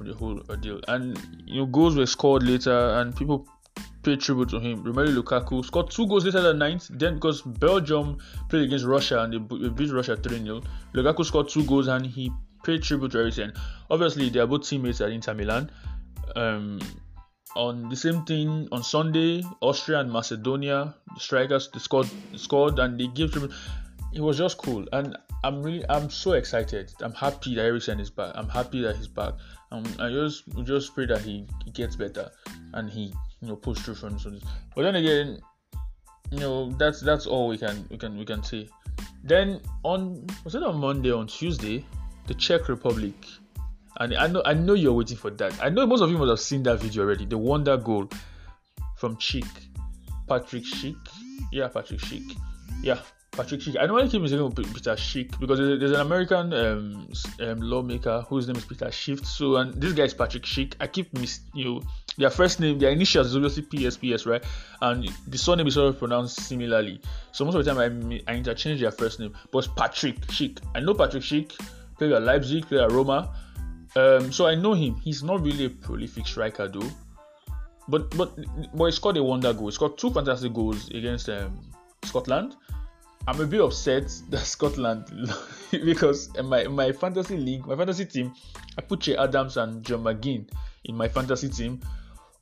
the 0.00 0.12
whole 0.12 0.38
ordeal. 0.50 0.80
And 0.88 1.18
you 1.46 1.60
know, 1.60 1.66
goals 1.66 1.96
were 1.96 2.06
scored 2.06 2.42
later, 2.42 2.90
and 2.90 3.16
people 3.16 3.48
pay 4.02 4.16
tribute 4.16 4.50
to 4.50 4.60
him. 4.60 4.84
Romelu 4.84 5.22
Lukaku 5.22 5.64
scored 5.64 5.90
two 5.90 6.06
goals 6.06 6.24
later 6.24 6.42
than 6.42 6.58
ninth. 6.58 6.88
Then 6.90 7.14
because 7.14 7.42
Belgium 7.42 8.18
played 8.48 8.64
against 8.64 8.84
Russia 8.84 9.22
and 9.22 9.32
they 9.32 9.68
beat 9.68 9.90
Russia 9.90 10.16
3 10.16 10.44
0, 10.44 10.62
Lukaku 10.94 11.24
scored 11.24 11.48
two 11.48 11.64
goals 11.64 11.88
and 11.88 12.06
he 12.06 12.30
paid 12.62 12.82
tribute 12.82 13.12
to 13.12 13.18
everything. 13.18 13.52
Obviously, 13.90 14.28
they 14.28 14.40
are 14.40 14.46
both 14.46 14.68
teammates 14.68 15.00
at 15.00 15.10
Inter 15.10 15.34
Milan. 15.34 15.70
Um, 16.36 16.80
on 17.56 17.88
the 17.88 17.96
same 17.96 18.24
thing 18.24 18.68
on 18.72 18.82
Sunday, 18.82 19.44
Austria 19.60 20.00
and 20.00 20.10
Macedonia, 20.10 20.94
the 21.14 21.20
strikers 21.20 21.68
they 21.72 21.78
scored 21.78 22.08
scored 22.36 22.78
and 22.78 22.98
they 22.98 23.06
gave 23.06 23.32
tribute. 23.32 23.52
It 24.12 24.20
was 24.20 24.38
just 24.38 24.58
cool, 24.58 24.86
and 24.92 25.16
I'm 25.44 25.62
really 25.62 25.84
I'm 25.88 26.10
so 26.10 26.32
excited. 26.32 26.92
I'm 27.00 27.12
happy 27.12 27.54
that 27.54 27.62
Eriksen 27.62 28.00
is 28.00 28.10
back. 28.10 28.32
I'm 28.34 28.48
happy 28.48 28.80
that 28.82 28.96
he's 28.96 29.08
back. 29.08 29.34
Um, 29.70 29.84
I 29.98 30.08
just 30.08 30.44
just 30.64 30.94
pray 30.94 31.06
that 31.06 31.20
he, 31.20 31.46
he 31.64 31.70
gets 31.70 31.96
better 31.96 32.30
and 32.72 32.90
he 32.90 33.12
you 33.44 33.50
know 33.50 33.56
push 33.56 33.78
through 33.78 33.94
from 33.94 34.14
this. 34.14 34.42
But 34.74 34.82
then 34.82 34.96
again, 34.96 35.38
you 36.30 36.40
know 36.40 36.70
that's 36.72 37.00
that's 37.00 37.26
all 37.26 37.48
we 37.48 37.58
can 37.58 37.86
we 37.90 37.98
can 37.98 38.16
we 38.16 38.24
can 38.24 38.42
say. 38.42 38.68
Then 39.22 39.60
on 39.82 40.26
was 40.44 40.54
it 40.54 40.62
on 40.62 40.78
Monday 40.78 41.12
on 41.12 41.26
Tuesday, 41.26 41.84
the 42.26 42.34
Czech 42.34 42.68
Republic, 42.68 43.14
and 44.00 44.14
I 44.14 44.26
know 44.26 44.42
I 44.44 44.54
know 44.54 44.74
you're 44.74 44.92
waiting 44.92 45.16
for 45.16 45.30
that. 45.30 45.62
I 45.62 45.68
know 45.68 45.86
most 45.86 46.00
of 46.00 46.10
you 46.10 46.18
must 46.18 46.30
have 46.30 46.40
seen 46.40 46.62
that 46.64 46.80
video 46.80 47.02
already. 47.02 47.26
The 47.26 47.38
wonder 47.38 47.76
goal 47.76 48.08
from 48.96 49.16
Chick, 49.18 49.44
Patrick 50.26 50.64
Schick, 50.64 50.96
yeah 51.52 51.68
Patrick 51.68 52.00
Schick, 52.00 52.36
yeah 52.82 53.00
Patrick 53.32 53.60
Schick. 53.60 53.76
I 53.76 53.84
I 53.84 54.08
keep 54.08 54.22
mistaking 54.22 54.52
Peter 54.52 54.94
Schick 54.94 55.38
because 55.38 55.58
there's, 55.58 55.92
an 55.92 56.00
American 56.00 56.52
um, 56.54 57.08
um, 57.40 57.60
lawmaker 57.60 58.24
whose 58.28 58.46
name 58.46 58.56
is 58.56 58.64
Peter 58.64 58.90
Schiff. 58.90 59.26
So 59.26 59.56
and 59.56 59.74
this 59.74 59.92
guy 59.92 60.04
is 60.04 60.14
Patrick 60.14 60.44
Schick. 60.44 60.74
I 60.80 60.86
keep 60.86 61.12
mis 61.14 61.40
you 61.52 61.64
know 61.64 61.82
their 62.18 62.30
first 62.30 62.60
name, 62.60 62.78
their 62.78 62.90
initials 62.90 63.28
is 63.28 63.36
obviously 63.36 63.64
PSPS, 63.64 64.26
right? 64.26 64.42
And 64.80 65.08
the 65.26 65.38
surname 65.38 65.66
is 65.66 65.76
always 65.76 65.96
pronounced 65.96 66.40
similarly. 66.40 67.00
So 67.32 67.44
most 67.44 67.54
of 67.54 67.64
the 67.64 67.74
time 67.74 68.20
I, 68.26 68.32
I 68.32 68.36
interchange 68.36 68.80
their 68.80 68.90
first 68.90 69.20
name, 69.20 69.34
but 69.50 69.68
Patrick 69.76 70.20
Schick. 70.28 70.60
I 70.74 70.80
know 70.80 70.94
Patrick 70.94 71.22
Schick, 71.22 71.58
played 71.98 72.12
at 72.12 72.22
Leipzig, 72.22 72.66
played 72.66 72.80
at 72.80 72.92
Roma. 72.92 73.34
Um, 73.96 74.32
so 74.32 74.46
I 74.46 74.54
know 74.54 74.74
him. 74.74 74.96
He's 74.96 75.22
not 75.22 75.42
really 75.42 75.66
a 75.66 75.70
prolific 75.70 76.26
striker 76.26 76.68
though. 76.68 76.90
But 77.86 78.16
but 78.16 78.36
but 78.74 78.86
he 78.86 78.92
scored 78.92 79.16
a 79.18 79.22
wonder 79.22 79.52
goal. 79.52 79.66
He 79.66 79.72
scored 79.72 79.98
two 79.98 80.10
fantastic 80.10 80.52
goals 80.54 80.88
against 80.88 81.28
um, 81.28 81.60
Scotland 82.02 82.56
I'm 83.26 83.40
a 83.40 83.46
bit 83.46 83.60
upset 83.60 84.08
that 84.30 84.44
Scotland 84.44 85.06
because 85.70 86.34
in 86.36 86.46
my 86.46 86.62
in 86.62 86.72
my 86.72 86.92
fantasy 86.92 87.36
league, 87.36 87.66
my 87.66 87.76
fantasy 87.76 88.04
team, 88.04 88.32
I 88.78 88.82
put 88.82 89.00
Che 89.00 89.16
Adams 89.16 89.56
and 89.56 89.84
John 89.84 90.04
McGinn 90.04 90.48
in 90.84 90.96
my 90.96 91.08
fantasy 91.08 91.48
team. 91.48 91.80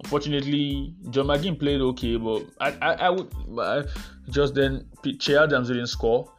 Unfortunately, 0.04 0.94
John 1.10 1.26
McGinn 1.26 1.58
played 1.58 1.80
okay, 1.80 2.16
but 2.16 2.44
I 2.60 2.76
I, 2.82 2.92
I 3.06 3.10
would 3.10 3.30
I, 3.58 3.82
just 4.30 4.54
then 4.54 4.86
Che 5.18 5.36
Adams 5.36 5.68
didn't 5.68 5.86
score. 5.86 6.30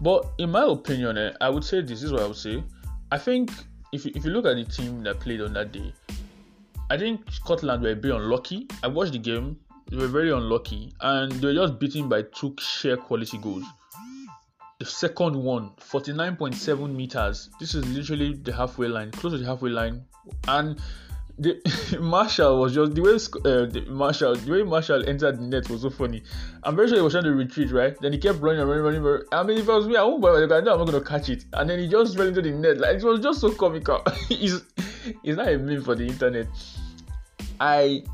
But 0.00 0.32
in 0.38 0.50
my 0.50 0.64
opinion, 0.64 1.16
eh, 1.16 1.32
I 1.40 1.48
would 1.48 1.64
say 1.64 1.80
this 1.80 2.02
is 2.02 2.12
what 2.12 2.22
I 2.22 2.26
would 2.26 2.36
say. 2.36 2.62
I 3.10 3.18
think 3.18 3.50
if 3.92 4.04
you, 4.04 4.12
if 4.14 4.24
you 4.24 4.30
look 4.30 4.46
at 4.46 4.56
the 4.56 4.64
team 4.64 5.02
that 5.04 5.20
played 5.20 5.40
on 5.40 5.52
that 5.52 5.72
day, 5.72 5.92
I 6.90 6.98
think 6.98 7.30
Scotland 7.30 7.82
were 7.82 7.90
a 7.90 7.96
bit 7.96 8.12
unlucky. 8.12 8.66
I 8.82 8.88
watched 8.88 9.12
the 9.12 9.18
game 9.18 9.58
they 9.92 9.98
were 9.98 10.08
very 10.08 10.32
unlucky 10.32 10.90
and 11.02 11.30
they 11.32 11.48
were 11.48 11.54
just 11.54 11.78
beaten 11.78 12.08
by 12.08 12.22
two 12.22 12.56
sheer 12.58 12.96
quality 12.96 13.36
goals. 13.36 13.64
The 14.78 14.86
second 14.86 15.36
one, 15.36 15.72
49.7 15.80 16.94
meters. 16.94 17.50
This 17.60 17.74
is 17.74 17.86
literally 17.86 18.32
the 18.32 18.54
halfway 18.54 18.88
line, 18.88 19.10
close 19.10 19.34
to 19.34 19.38
the 19.38 19.44
halfway 19.44 19.68
line. 19.68 20.02
And 20.48 20.80
the 21.38 21.98
Marshall 22.00 22.60
was 22.60 22.74
just 22.74 22.94
the 22.94 23.00
way 23.00 23.14
uh, 23.14 23.66
the 23.66 23.84
Marshall 23.88 24.36
the 24.36 24.52
way 24.52 24.62
Marshall 24.62 25.08
entered 25.08 25.38
the 25.38 25.42
net 25.42 25.68
was 25.70 25.82
so 25.82 25.90
funny. 25.90 26.22
I'm 26.62 26.76
very 26.76 26.88
sure 26.88 26.96
he 26.96 27.02
was 27.02 27.12
trying 27.12 27.24
to 27.24 27.32
retreat, 27.32 27.70
right? 27.70 27.98
Then 28.00 28.12
he 28.12 28.18
kept 28.18 28.40
running 28.40 28.60
and 28.60 28.70
running, 28.70 29.02
running, 29.02 29.22
I 29.32 29.42
mean, 29.42 29.58
if 29.58 29.68
it 29.68 29.72
was 29.72 29.86
me, 29.86 29.96
I 29.96 30.02
won't 30.02 30.22
bother. 30.22 30.44
I 30.44 30.60
know 30.60 30.72
I'm 30.72 30.78
not 30.78 30.86
gonna 30.86 31.04
catch 31.04 31.28
it. 31.28 31.44
And 31.52 31.68
then 31.68 31.78
he 31.78 31.88
just 31.88 32.18
ran 32.18 32.28
into 32.28 32.42
the 32.42 32.50
net. 32.50 32.78
Like 32.78 32.96
it 32.96 33.04
was 33.04 33.20
just 33.20 33.40
so 33.40 33.52
comical. 33.52 34.02
he's 34.28 34.62
he's 35.22 35.36
not 35.36 35.48
a 35.48 35.58
meme 35.58 35.82
for 35.82 35.94
the 35.94 36.06
internet. 36.06 36.46
I 37.60 38.04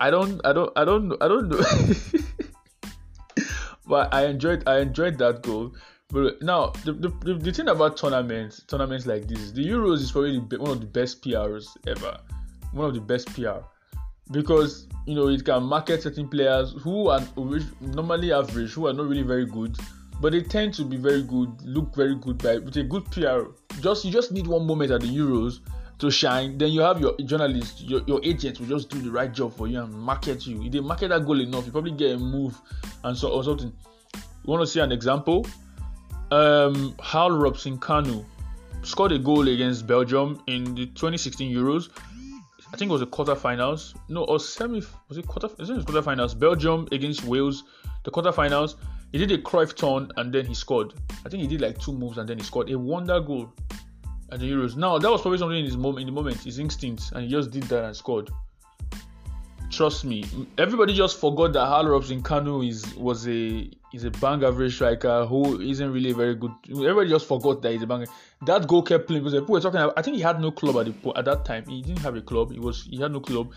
I 0.00 0.10
don't, 0.10 0.40
I 0.44 0.52
don't, 0.52 0.72
I 0.76 0.84
don't, 0.84 1.12
I 1.22 1.28
don't 1.28 1.48
know. 1.48 1.62
but 3.86 4.12
I 4.12 4.26
enjoyed, 4.26 4.62
I 4.66 4.80
enjoyed 4.80 5.18
that 5.18 5.42
goal. 5.42 5.72
But 6.10 6.42
now 6.42 6.68
the, 6.84 6.92
the, 6.92 7.34
the, 7.34 7.52
thing 7.52 7.68
about 7.68 7.96
tournaments, 7.96 8.62
tournaments 8.68 9.06
like 9.06 9.26
this, 9.26 9.50
the 9.52 9.66
Euros 9.66 9.96
is 9.96 10.12
probably 10.12 10.38
the, 10.48 10.60
one 10.60 10.70
of 10.70 10.80
the 10.80 10.86
best 10.86 11.22
PRs 11.22 11.66
ever. 11.86 12.18
One 12.72 12.88
of 12.88 12.94
the 12.94 13.00
best 13.00 13.32
PR 13.34 13.60
because 14.30 14.88
you 15.06 15.14
know 15.14 15.28
it 15.28 15.44
can 15.44 15.62
market 15.62 16.02
certain 16.02 16.28
players 16.28 16.74
who 16.80 17.08
are 17.08 17.20
normally 17.80 18.32
average, 18.32 18.72
who 18.72 18.86
are 18.86 18.92
not 18.92 19.06
really 19.06 19.22
very 19.22 19.46
good, 19.46 19.76
but 20.20 20.32
they 20.32 20.40
tend 20.40 20.74
to 20.74 20.84
be 20.84 20.96
very 20.96 21.22
good, 21.22 21.50
look 21.62 21.94
very 21.94 22.14
good 22.14 22.42
by 22.42 22.58
with 22.58 22.76
a 22.76 22.82
good 22.82 23.04
PR. 23.10 23.50
Just 23.80 24.04
you 24.04 24.10
just 24.10 24.32
need 24.32 24.46
one 24.46 24.66
moment 24.66 24.90
at 24.90 25.02
the 25.02 25.06
Euros 25.06 25.60
to 25.98 26.10
shine, 26.10 26.58
then 26.58 26.72
you 26.72 26.80
have 26.80 27.00
your 27.00 27.16
journalist, 27.18 27.82
your, 27.82 28.02
your 28.06 28.20
agent 28.24 28.58
will 28.58 28.66
just 28.66 28.90
do 28.90 29.00
the 29.00 29.10
right 29.10 29.32
job 29.32 29.54
for 29.56 29.68
you 29.68 29.80
and 29.80 29.92
market 29.92 30.46
you. 30.46 30.62
If 30.64 30.72
they 30.72 30.80
market 30.80 31.08
that 31.08 31.24
goal 31.24 31.40
enough, 31.40 31.66
you 31.66 31.72
probably 31.72 31.92
get 31.92 32.12
a 32.12 32.18
move 32.18 32.60
and 33.04 33.16
so 33.16 33.28
or 33.28 33.44
something. 33.44 33.72
You 34.14 34.50
want 34.50 34.62
to 34.62 34.66
see 34.66 34.80
an 34.80 34.92
example? 34.92 35.46
Um, 36.30 36.94
Hal 37.02 37.30
Robson 37.30 37.78
Kanu 37.78 38.24
scored 38.82 39.12
a 39.12 39.18
goal 39.18 39.48
against 39.48 39.86
Belgium 39.86 40.42
in 40.46 40.74
the 40.74 40.86
2016 40.86 41.54
Euros. 41.54 41.90
I 42.72 42.76
think 42.76 42.90
it 42.90 42.92
was 42.92 43.00
the 43.00 43.06
quarterfinals. 43.06 43.94
No, 44.08 44.24
or 44.24 44.40
semi. 44.40 44.82
Was 45.08 45.18
it 45.18 45.26
quarter? 45.26 45.48
Is 45.60 45.70
it 45.70 45.78
quarterfinals? 45.86 46.38
Belgium 46.38 46.88
against 46.90 47.24
Wales. 47.24 47.64
The 48.02 48.10
quarterfinals. 48.10 48.74
He 49.12 49.18
did 49.18 49.30
a 49.30 49.38
Cruyff 49.38 49.76
turn 49.76 50.10
and 50.16 50.32
then 50.32 50.44
he 50.44 50.54
scored. 50.54 50.92
I 51.24 51.28
think 51.28 51.42
he 51.42 51.46
did 51.46 51.60
like 51.60 51.78
two 51.78 51.92
moves 51.92 52.18
and 52.18 52.28
then 52.28 52.38
he 52.38 52.44
scored 52.44 52.68
a 52.70 52.76
wonder 52.78 53.20
goal 53.20 53.52
at 54.32 54.40
the 54.40 54.50
Euros. 54.50 54.76
Now 54.76 54.98
that 54.98 55.08
was 55.08 55.22
probably 55.22 55.38
something 55.38 55.58
in 55.58 55.64
his 55.64 55.76
moment, 55.76 56.00
in 56.00 56.06
the 56.06 56.12
moment, 56.12 56.38
his 56.42 56.58
instincts, 56.58 57.12
and 57.12 57.22
he 57.22 57.30
just 57.30 57.52
did 57.52 57.62
that 57.64 57.84
and 57.84 57.96
scored. 57.96 58.30
Trust 59.74 60.04
me, 60.04 60.24
everybody 60.56 60.94
just 60.94 61.18
forgot 61.18 61.52
that 61.54 61.66
Hal 61.66 61.88
Robson 61.88 62.22
Kanu 62.22 62.64
is 62.68 62.94
was 62.94 63.26
a 63.26 63.68
is 63.92 64.04
a 64.04 64.10
bang 64.12 64.44
average 64.44 64.76
striker 64.76 65.26
who 65.26 65.60
isn't 65.60 65.92
really 65.92 66.12
very 66.12 66.36
good. 66.36 66.52
Everybody 66.70 67.08
just 67.08 67.26
forgot 67.26 67.60
that 67.62 67.72
he's 67.72 67.82
a 67.82 67.86
bang. 67.86 68.06
That 68.46 68.68
goal 68.68 68.82
kept 68.82 69.08
playing 69.08 69.24
because 69.24 69.40
people 69.40 69.54
were 69.54 69.60
talking. 69.60 69.80
About, 69.80 69.94
I 69.96 70.02
think 70.02 70.16
he 70.16 70.22
had 70.22 70.40
no 70.40 70.52
club 70.52 70.76
at 70.76 71.02
the 71.02 71.12
at 71.18 71.24
that 71.24 71.44
time. 71.44 71.64
He 71.66 71.82
didn't 71.82 72.02
have 72.02 72.14
a 72.14 72.20
club. 72.20 72.52
He 72.52 72.60
was 72.60 72.84
he 72.88 73.00
had 73.00 73.10
no 73.10 73.18
club. 73.18 73.52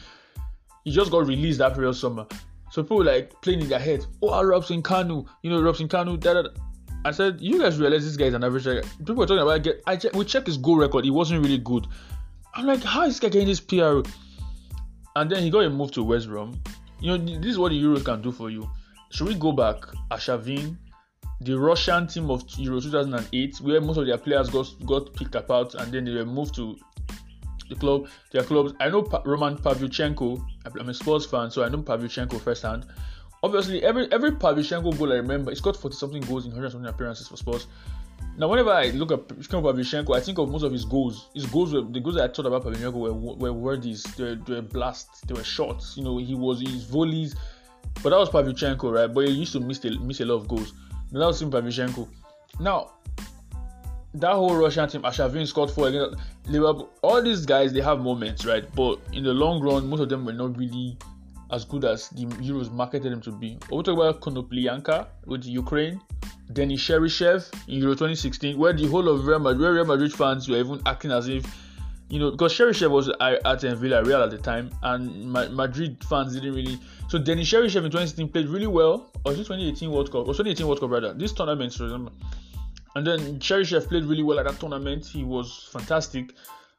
He 0.86 0.91
just 0.91 1.12
got 1.12 1.27
released 1.27 1.60
that 1.60 1.75
period 1.75 1.93
summer. 1.93 2.25
So 2.71 2.82
people 2.82 3.03
like 3.03 3.39
playing 3.43 3.62
in 3.62 3.69
their 3.69 3.77
head. 3.77 4.03
Oh, 4.23 4.34
Hal 4.34 4.45
Robson 4.45 4.82
Kanu, 4.82 5.27
you 5.43 5.51
know 5.51 5.62
Robson 5.62 5.88
Kanu. 5.88 6.19
Da, 6.19 6.34
da, 6.34 6.41
da. 6.41 6.49
I 7.06 7.12
said, 7.12 7.39
you 7.39 7.60
guys 7.60 7.77
realize 7.77 8.03
this 8.03 8.17
guy 8.17 8.25
is 8.25 8.34
an 8.34 8.43
average 8.43 8.63
striker. 8.63 8.88
People 8.97 9.15
were 9.17 9.27
talking 9.27 9.43
about 9.43 9.62
get. 9.62 9.84
I 9.86 9.97
check, 9.97 10.15
we 10.15 10.25
checked 10.25 10.47
his 10.47 10.58
goal 10.58 10.77
record. 10.77 11.06
He 11.06 11.12
wasn't 11.12 11.43
really 11.43 11.60
good. 11.60 11.86
I'm 12.56 12.65
like, 12.65 12.84
how 12.84 13.03
is 13.03 13.13
this 13.13 13.19
guy 13.19 13.30
getting 13.30 13.47
this 13.47 13.60
PR? 13.60 14.01
And 15.17 15.32
then 15.32 15.41
he 15.41 15.49
got 15.49 15.65
a 15.65 15.69
move 15.69 15.91
to 15.93 16.03
West 16.03 16.27
Brom. 16.27 16.62
You 16.99 17.17
know, 17.17 17.39
this 17.39 17.51
is 17.51 17.58
what 17.58 17.69
the 17.69 17.82
Euros 17.82 18.06
can 18.06 18.21
do 18.21 18.32
for 18.32 18.51
you. 18.51 18.69
Should 19.10 19.27
we 19.27 19.34
go 19.34 19.51
back? 19.51 19.77
Arshavin, 20.12 20.77
the 21.41 21.58
Russian 21.58 22.06
team 22.06 22.30
of 22.30 22.43
Euro 22.60 22.80
2008, 22.80 23.58
where 23.62 23.82
most 23.82 23.97
of 23.97 24.06
their 24.06 24.19
players 24.19 24.51
got 24.51 24.67
got 24.86 25.12
picked 25.15 25.34
apart 25.34 25.73
and 25.73 25.91
then 25.91 26.06
they 26.06 26.13
were 26.13 26.25
moved 26.25 26.53
to 26.56 26.77
the 27.67 27.75
club, 27.75 28.08
their 28.32 28.43
clubs. 28.43 28.73
I 28.80 28.89
know 28.89 29.01
pa- 29.01 29.23
Roman 29.25 29.58
Pavlyuchenko. 29.58 30.39
I'm 30.80 30.89
a 30.89 30.93
sports 30.93 31.25
fan, 31.25 31.49
so 31.49 31.63
I 31.63 31.69
know 31.69 31.80
Pavlyuchenko 31.80 32.39
firsthand 32.39 32.86
obviously 33.43 33.84
every 33.84 34.12
every 34.12 34.32
Pavlyuchenko 34.32 34.97
goal 34.97 35.13
I 35.13 35.17
remember, 35.17 35.51
he's 35.51 35.62
got 35.62 35.75
40 35.75 35.95
something 35.95 36.21
goals 36.23 36.45
in 36.45 36.51
100 36.51 36.71
something 36.71 36.89
appearances 36.89 37.27
for 37.27 37.38
Spurs. 37.38 37.67
Now, 38.38 38.47
whenever 38.47 38.69
I 38.69 38.89
look 38.91 39.12
at 39.12 39.27
Pavlyuchenko, 39.27 40.15
I 40.15 40.19
think 40.19 40.38
of 40.38 40.49
most 40.49 40.62
of 40.63 40.71
his 40.71 40.86
goals. 40.86 41.30
His 41.34 41.47
goals 41.47 41.73
were 41.73 41.82
the 41.82 41.99
goals 41.99 42.15
that 42.15 42.30
I 42.30 42.34
thought 42.34 42.45
about 42.45 42.63
Pavlyuchenko 42.63 42.93
were 42.93 43.13
were 43.13 43.53
worthies. 43.53 44.03
They 44.03 44.23
were, 44.23 44.36
they 44.36 44.53
were 44.56 44.62
blasts. 44.62 45.21
They 45.21 45.34
were 45.34 45.43
shots. 45.43 45.97
You 45.97 46.03
know, 46.03 46.17
he 46.19 46.36
was 46.36 46.62
his 46.62 46.84
volleys. 46.84 47.36
But 48.03 48.12
that 48.12 48.17
was 48.17 48.30
Pavlyuchenko, 48.30 48.93
right? 48.93 49.12
But 49.12 49.27
he 49.27 49.32
used 49.32 49.53
to 49.53 49.60
miss 49.60 49.84
a, 49.86 49.89
miss 49.99 50.19
a 50.21 50.25
lot 50.25 50.36
of 50.36 50.47
goals. 50.47 50.73
Now, 51.12 51.21
that 51.21 51.25
was 51.27 51.41
him 51.41 51.49
Pavlyuchenko. 51.49 52.08
Now, 52.60 52.91
that 54.13 54.34
whole 54.34 54.56
Russian 54.56 54.88
team, 54.88 55.01
Arshavin 55.01 55.47
scored 55.47 55.71
four 55.71 55.89
Liverpool. 55.89 56.89
All 57.01 57.21
these 57.21 57.45
guys, 57.45 57.73
they 57.73 57.82
have 57.82 57.99
moments, 57.99 58.45
right? 58.45 58.63
But 58.75 58.99
in 59.13 59.23
the 59.23 59.34
long 59.34 59.62
run, 59.62 59.88
most 59.88 60.01
of 60.01 60.10
them 60.10 60.25
were 60.25 60.34
not 60.34 60.58
really 60.58 60.97
as 61.51 61.65
good 61.65 61.86
as 61.86 62.10
the 62.10 62.25
Euros 62.25 62.71
marketed 62.71 63.12
him 63.12 63.21
to 63.21 63.31
be. 63.31 63.57
we 63.71 63.83
talk 63.83 63.93
about 63.93 64.21
Konoplyanka 64.21 65.07
with 65.25 65.45
Ukraine, 65.45 66.01
Denis 66.53 66.81
Cheryshev 66.81 67.51
in 67.67 67.79
Euro 67.79 67.93
2016, 67.93 68.57
where 68.57 68.73
the 68.73 68.88
whole 68.88 69.07
of 69.10 69.25
Real 69.25 69.39
Madrid, 69.39 69.73
Real 69.75 69.86
Madrid 69.86 70.13
fans 70.13 70.47
were 70.49 70.57
even 70.57 70.81
acting 70.86 71.12
as 71.12 71.27
if, 71.27 71.45
you 72.10 72.19
know, 72.19 72.31
because 72.31 72.53
Cheryshev 72.53 72.89
was 72.89 73.10
at, 73.10 73.43
Villarreal 73.43 74.23
at 74.23 74.31
the 74.31 74.38
time, 74.38 74.71
and 74.83 75.31
Madrid 75.31 76.03
fans 76.10 76.33
didn't 76.33 76.53
really. 76.53 76.79
So 77.10 77.17
Denis 77.17 77.49
Cheryshev 77.49 77.83
in 77.83 77.91
2016 77.91 78.29
played 78.29 78.47
really 78.47 78.67
well. 78.67 79.10
Or 79.25 79.33
it 79.33 79.38
2018 79.38 79.91
World 79.91 80.12
Cup? 80.12 80.21
Or 80.21 80.33
2018 80.33 80.67
World 80.67 80.79
Cup 80.79 80.89
rather. 80.89 81.13
This 81.13 81.33
tournament, 81.33 81.77
remember. 81.79 82.12
And 82.95 83.05
then 83.05 83.39
Cheryshev 83.39 83.88
played 83.88 84.05
really 84.05 84.23
well 84.23 84.39
at 84.39 84.45
that 84.45 84.60
tournament. 84.60 85.05
He 85.05 85.23
was 85.23 85.69
fantastic. 85.71 86.33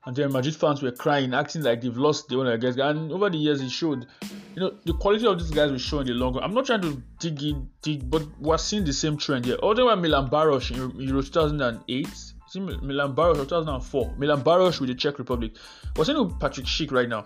And 0.06 0.16
then 0.16 0.32
Madrid 0.32 0.56
fans 0.56 0.80
were 0.80 0.92
crying, 0.92 1.34
acting 1.34 1.62
like 1.62 1.80
they've 1.80 1.96
lost 1.96 2.28
the 2.28 2.38
one 2.38 2.46
against. 2.46 2.78
And 2.78 3.12
over 3.12 3.28
the 3.28 3.36
years, 3.36 3.60
it 3.60 3.70
showed. 3.70 4.06
You 4.54 4.62
know, 4.62 4.74
the 4.84 4.94
quality 4.94 5.26
of 5.26 5.38
these 5.38 5.50
guys 5.50 5.70
will 5.70 5.78
show 5.78 6.00
in 6.00 6.06
the 6.06 6.14
long 6.14 6.34
run. 6.34 6.44
I'm 6.44 6.54
not 6.54 6.66
trying 6.66 6.82
to 6.82 7.02
dig 7.20 7.42
in, 7.42 7.68
dig, 7.82 8.10
but 8.10 8.22
we're 8.40 8.58
seeing 8.58 8.84
the 8.84 8.92
same 8.92 9.16
trend 9.16 9.44
here. 9.44 9.58
Other 9.62 9.84
than 9.84 10.00
Milan 10.00 10.28
Baros 10.30 10.70
in 10.70 10.98
Euro 11.00 11.22
2008, 11.22 12.08
see 12.48 12.60
Milan 12.60 13.14
Baros 13.14 13.36
2004, 13.36 14.14
Milan 14.18 14.42
Baros 14.42 14.80
with 14.80 14.88
the 14.88 14.94
Czech 14.94 15.18
Republic. 15.18 15.52
We're 15.96 16.04
seeing 16.04 16.30
Patrick 16.38 16.66
Schick 16.66 16.90
right 16.90 17.08
now. 17.08 17.24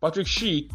Patrick 0.00 0.26
Schick 0.26 0.70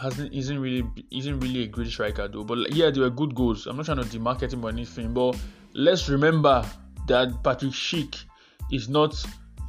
hasn't 0.00 0.32
isn't 0.32 0.58
really 0.58 0.84
isn't 1.10 1.38
really 1.40 1.64
a 1.64 1.66
great 1.66 1.88
striker 1.88 2.28
though. 2.28 2.44
But 2.44 2.74
yeah, 2.74 2.90
they 2.90 3.00
were 3.00 3.10
good 3.10 3.34
goals. 3.34 3.66
I'm 3.66 3.76
not 3.76 3.86
trying 3.86 4.02
to 4.02 4.04
demarket 4.04 4.52
him 4.52 4.64
or 4.64 4.70
anything, 4.70 5.12
but 5.12 5.36
let's 5.74 6.08
remember 6.08 6.64
that 7.08 7.42
Patrick 7.44 7.72
Schick 7.72 8.24
is 8.70 8.88
not 8.88 9.14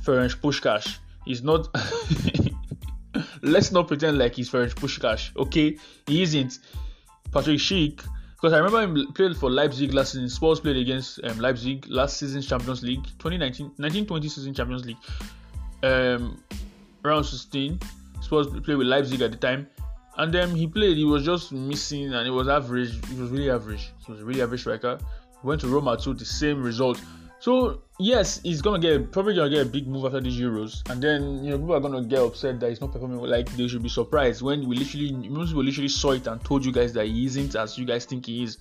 Ferenc 0.03 0.35
Puskas. 0.37 0.97
He's 1.25 1.43
not. 1.43 1.67
let's 3.41 3.71
not 3.71 3.87
pretend 3.87 4.17
like 4.17 4.35
he's 4.35 4.49
Ferenc 4.49 4.73
Puskas. 4.75 5.35
Okay, 5.37 5.77
he 6.07 6.23
isn't. 6.23 6.59
Patrick 7.31 7.59
Schick. 7.59 8.03
Because 8.35 8.53
I 8.53 8.57
remember 8.57 8.81
him 8.81 9.13
played 9.13 9.37
for 9.37 9.49
Leipzig 9.49 9.93
last 9.93 10.11
season. 10.11 10.27
Spurs 10.27 10.59
played 10.59 10.75
against 10.75 11.23
um, 11.23 11.39
Leipzig 11.39 11.85
last 11.87 12.17
season's 12.17 12.45
Champions 12.45 12.83
League, 12.83 13.05
2019 13.19 13.67
1920 13.77 14.27
season 14.27 14.53
Champions 14.53 14.85
League. 14.85 14.97
Um, 15.81 16.43
round 17.03 17.25
16. 17.25 17.79
Spurs 18.21 18.47
played 18.47 18.77
with 18.77 18.87
Leipzig 18.87 19.21
at 19.21 19.31
the 19.31 19.37
time. 19.37 19.67
And 20.17 20.33
then 20.33 20.53
he 20.55 20.67
played, 20.67 20.97
he 20.97 21.05
was 21.05 21.23
just 21.23 21.51
missing 21.53 22.13
and 22.13 22.27
it 22.27 22.31
was 22.31 22.47
average. 22.47 22.93
He 23.07 23.15
was 23.15 23.31
really 23.31 23.49
average. 23.49 23.91
He 24.05 24.11
was 24.11 24.21
really 24.21 24.41
average 24.41 24.61
striker. 24.61 24.99
He 25.41 25.47
went 25.47 25.61
to 25.61 25.67
Roma 25.67 25.97
too, 25.97 26.13
the 26.13 26.25
same 26.25 26.61
result. 26.61 27.01
So 27.43 27.81
yes, 27.99 28.39
he's 28.41 28.61
gonna 28.61 28.79
get 28.79 29.11
probably 29.11 29.35
gonna 29.35 29.49
get 29.49 29.67
a 29.67 29.69
big 29.69 29.85
move 29.85 30.05
after 30.05 30.21
these 30.21 30.39
Euros, 30.39 30.89
and 30.89 31.03
then 31.03 31.43
you 31.43 31.51
know 31.51 31.57
people 31.57 31.75
are 31.75 31.81
gonna 31.81 32.01
get 32.01 32.19
upset 32.19 32.57
that 32.61 32.69
he's 32.69 32.79
not 32.79 32.93
performing. 32.93 33.17
Like 33.17 33.51
they 33.57 33.67
should 33.67 33.83
be 33.83 33.89
surprised 33.89 34.41
when 34.41 34.65
we 34.65 34.77
literally, 34.77 35.11
most 35.11 35.49
people 35.49 35.65
literally 35.65 35.89
saw 35.89 36.11
it 36.11 36.25
and 36.25 36.41
told 36.41 36.63
you 36.63 36.71
guys 36.71 36.93
that 36.93 37.05
he 37.05 37.25
isn't 37.25 37.53
as 37.57 37.77
you 37.77 37.83
guys 37.83 38.05
think 38.05 38.27
he 38.27 38.43
is. 38.43 38.59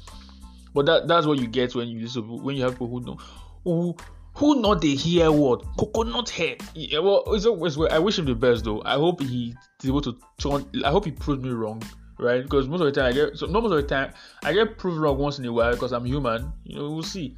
But 0.74 0.86
that 0.86 1.06
that's 1.06 1.28
what 1.28 1.38
you 1.38 1.46
get 1.46 1.76
when 1.76 1.86
you 1.86 2.08
when 2.42 2.56
you 2.56 2.64
have 2.64 2.72
people 2.72 2.88
who 2.88 3.00
know 3.02 3.18
who 3.62 3.94
who 4.34 4.60
not 4.60 4.80
they 4.80 4.96
hear 4.96 5.30
what 5.30 5.64
coconut 5.78 6.28
head. 6.30 6.60
Yeah, 6.74 6.98
well, 6.98 7.22
it's 7.28 7.46
always 7.46 7.78
I 7.78 8.00
wish 8.00 8.18
him 8.18 8.24
the 8.24 8.34
best 8.34 8.64
though. 8.64 8.82
I 8.84 8.94
hope 8.94 9.22
he's 9.22 9.54
able 9.84 10.00
to 10.00 10.18
turn. 10.38 10.68
I 10.84 10.90
hope 10.90 11.04
he 11.04 11.12
proves 11.12 11.40
me 11.40 11.50
wrong, 11.50 11.80
right? 12.18 12.42
Because 12.42 12.66
most 12.66 12.80
of 12.80 12.92
the 12.92 13.00
time 13.00 13.10
I 13.10 13.12
get 13.12 13.38
so 13.38 13.46
not 13.46 13.62
most 13.62 13.74
of 13.74 13.80
the 13.80 13.86
time 13.86 14.12
I 14.42 14.52
get 14.52 14.76
proved 14.76 14.98
wrong 14.98 15.18
once 15.18 15.38
in 15.38 15.44
a 15.44 15.52
while 15.52 15.70
because 15.70 15.92
I'm 15.92 16.04
human. 16.04 16.52
You 16.64 16.80
know, 16.80 16.90
we'll 16.90 17.04
see. 17.04 17.36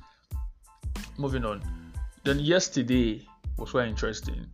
Moving 1.18 1.44
on. 1.44 1.62
Then 2.24 2.40
yesterday 2.40 3.26
was 3.58 3.70
quite 3.70 3.88
interesting. 3.88 4.46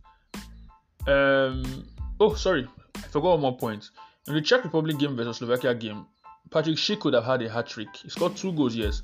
Um. 1.07 1.85
Oh, 2.19 2.35
sorry, 2.35 2.67
I 2.95 3.07
forgot 3.07 3.31
one 3.31 3.41
more 3.41 3.57
point. 3.57 3.89
In 4.27 4.35
the 4.35 4.41
Czech 4.41 4.63
Republic 4.63 4.99
game 4.99 5.15
versus 5.15 5.37
Slovakia 5.37 5.73
game, 5.73 6.05
Patrick 6.51 6.75
Schick 6.75 6.99
could 6.99 7.15
have 7.15 7.23
had 7.23 7.41
a 7.41 7.49
hat 7.49 7.67
trick. 7.67 7.87
He 7.95 8.09
scored 8.09 8.35
two 8.35 8.51
goals, 8.51 8.75
yes, 8.75 9.01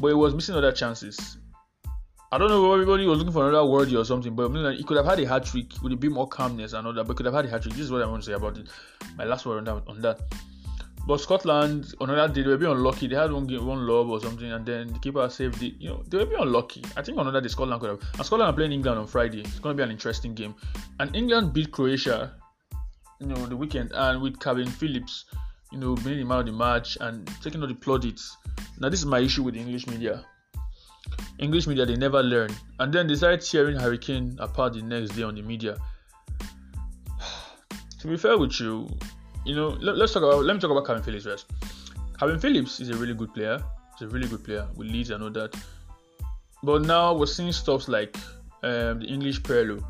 but 0.00 0.08
he 0.08 0.14
was 0.14 0.34
missing 0.34 0.54
other 0.54 0.70
chances. 0.70 1.38
I 2.30 2.38
don't 2.38 2.48
know 2.48 2.72
if 2.72 2.74
everybody 2.74 3.04
was 3.04 3.18
looking 3.18 3.32
for 3.32 3.48
another 3.48 3.66
word 3.66 3.92
or 3.92 4.04
something, 4.04 4.34
but 4.34 4.48
he 4.74 4.84
could 4.84 4.96
have 4.96 5.06
had 5.06 5.18
a 5.20 5.26
hat 5.26 5.44
trick 5.44 5.66
with 5.82 5.92
a 5.92 5.96
bit 5.96 6.12
more 6.12 6.28
calmness 6.28 6.72
and 6.72 6.86
all 6.86 6.92
that, 6.94 7.04
but 7.04 7.16
could 7.16 7.26
have 7.26 7.34
had 7.34 7.46
a 7.46 7.48
hat 7.48 7.62
trick. 7.62 7.74
This 7.74 7.84
is 7.84 7.90
what 7.90 8.00
I 8.00 8.06
want 8.06 8.22
to 8.22 8.26
say 8.30 8.34
about 8.34 8.56
it. 8.56 8.68
My 9.16 9.24
last 9.24 9.44
word 9.44 9.58
on 9.58 9.64
that. 9.64 9.88
On 9.88 10.00
that. 10.00 10.20
But 11.06 11.20
Scotland, 11.20 11.94
on 12.00 12.10
another 12.10 12.32
day, 12.32 12.42
they 12.42 12.48
were 12.48 12.56
bit 12.56 12.68
unlucky. 12.68 13.08
They 13.08 13.16
had 13.16 13.32
one 13.32 13.46
game, 13.46 13.66
one 13.66 13.86
lob 13.86 14.08
or 14.08 14.20
something, 14.20 14.52
and 14.52 14.64
then 14.64 14.92
the 14.92 14.98
keeper 15.00 15.28
saved 15.28 15.62
it. 15.62 15.74
You 15.78 15.90
know, 15.90 16.02
they 16.06 16.18
were 16.18 16.26
bit 16.26 16.40
unlucky. 16.40 16.82
I 16.96 17.02
think 17.02 17.18
on 17.18 17.26
another 17.26 17.40
day, 17.40 17.48
Scotland 17.48 17.80
could 17.80 17.90
have. 17.90 18.00
And 18.14 18.24
Scotland 18.24 18.50
are 18.50 18.52
playing 18.52 18.72
England 18.72 18.98
on 18.98 19.06
Friday. 19.06 19.40
It's 19.40 19.58
going 19.58 19.76
to 19.76 19.80
be 19.80 19.84
an 19.84 19.90
interesting 19.90 20.34
game. 20.34 20.54
And 21.00 21.14
England 21.16 21.52
beat 21.52 21.72
Croatia, 21.72 22.34
you 23.20 23.26
know, 23.26 23.46
the 23.46 23.56
weekend, 23.56 23.90
and 23.94 24.22
with 24.22 24.38
Kalvin 24.38 24.68
Phillips, 24.68 25.24
you 25.72 25.78
know, 25.78 25.96
being 25.96 26.18
the 26.18 26.24
man 26.24 26.40
of 26.40 26.46
the 26.46 26.52
match 26.52 26.96
and 27.00 27.28
taking 27.42 27.60
all 27.60 27.68
the 27.68 27.74
plaudits. 27.74 28.36
Now, 28.78 28.88
this 28.88 29.00
is 29.00 29.06
my 29.06 29.18
issue 29.18 29.42
with 29.42 29.54
the 29.54 29.60
English 29.60 29.86
media 29.88 30.24
English 31.38 31.66
media 31.66 31.84
they 31.84 31.96
never 31.96 32.22
learn, 32.22 32.50
and 32.78 32.92
then 32.92 33.06
they 33.06 33.14
started 33.14 33.40
tearing 33.40 33.78
Harry 33.78 33.98
Kane 33.98 34.36
apart 34.38 34.74
the 34.74 34.82
next 34.82 35.10
day 35.10 35.22
on 35.22 35.34
the 35.34 35.42
media. 35.42 35.76
to 38.00 38.06
be 38.06 38.16
fair 38.16 38.38
with 38.38 38.60
you, 38.60 38.88
you 39.44 39.54
know, 39.54 39.68
let, 39.80 40.00
us 40.00 40.12
talk 40.12 40.22
about 40.22 40.44
let 40.44 40.54
me 40.54 40.60
talk 40.60 40.70
about 40.70 40.84
Kalvin 40.84 41.04
Phillips 41.04 41.24
first. 41.24 41.46
Kalvin 42.18 42.40
Phillips 42.40 42.80
is 42.80 42.90
a 42.90 42.96
really 42.96 43.14
good 43.14 43.32
player. 43.34 43.58
He's 43.98 44.08
a 44.08 44.10
really 44.10 44.28
good 44.28 44.44
player 44.44 44.66
with 44.76 44.88
Leeds. 44.88 45.10
I 45.10 45.18
know 45.18 45.30
that, 45.30 45.54
but 46.62 46.82
now 46.82 47.14
we're 47.14 47.26
seeing 47.26 47.52
stuff 47.52 47.88
like 47.88 48.16
um, 48.62 49.00
the 49.00 49.06
English 49.06 49.42
Pirlo, 49.42 49.82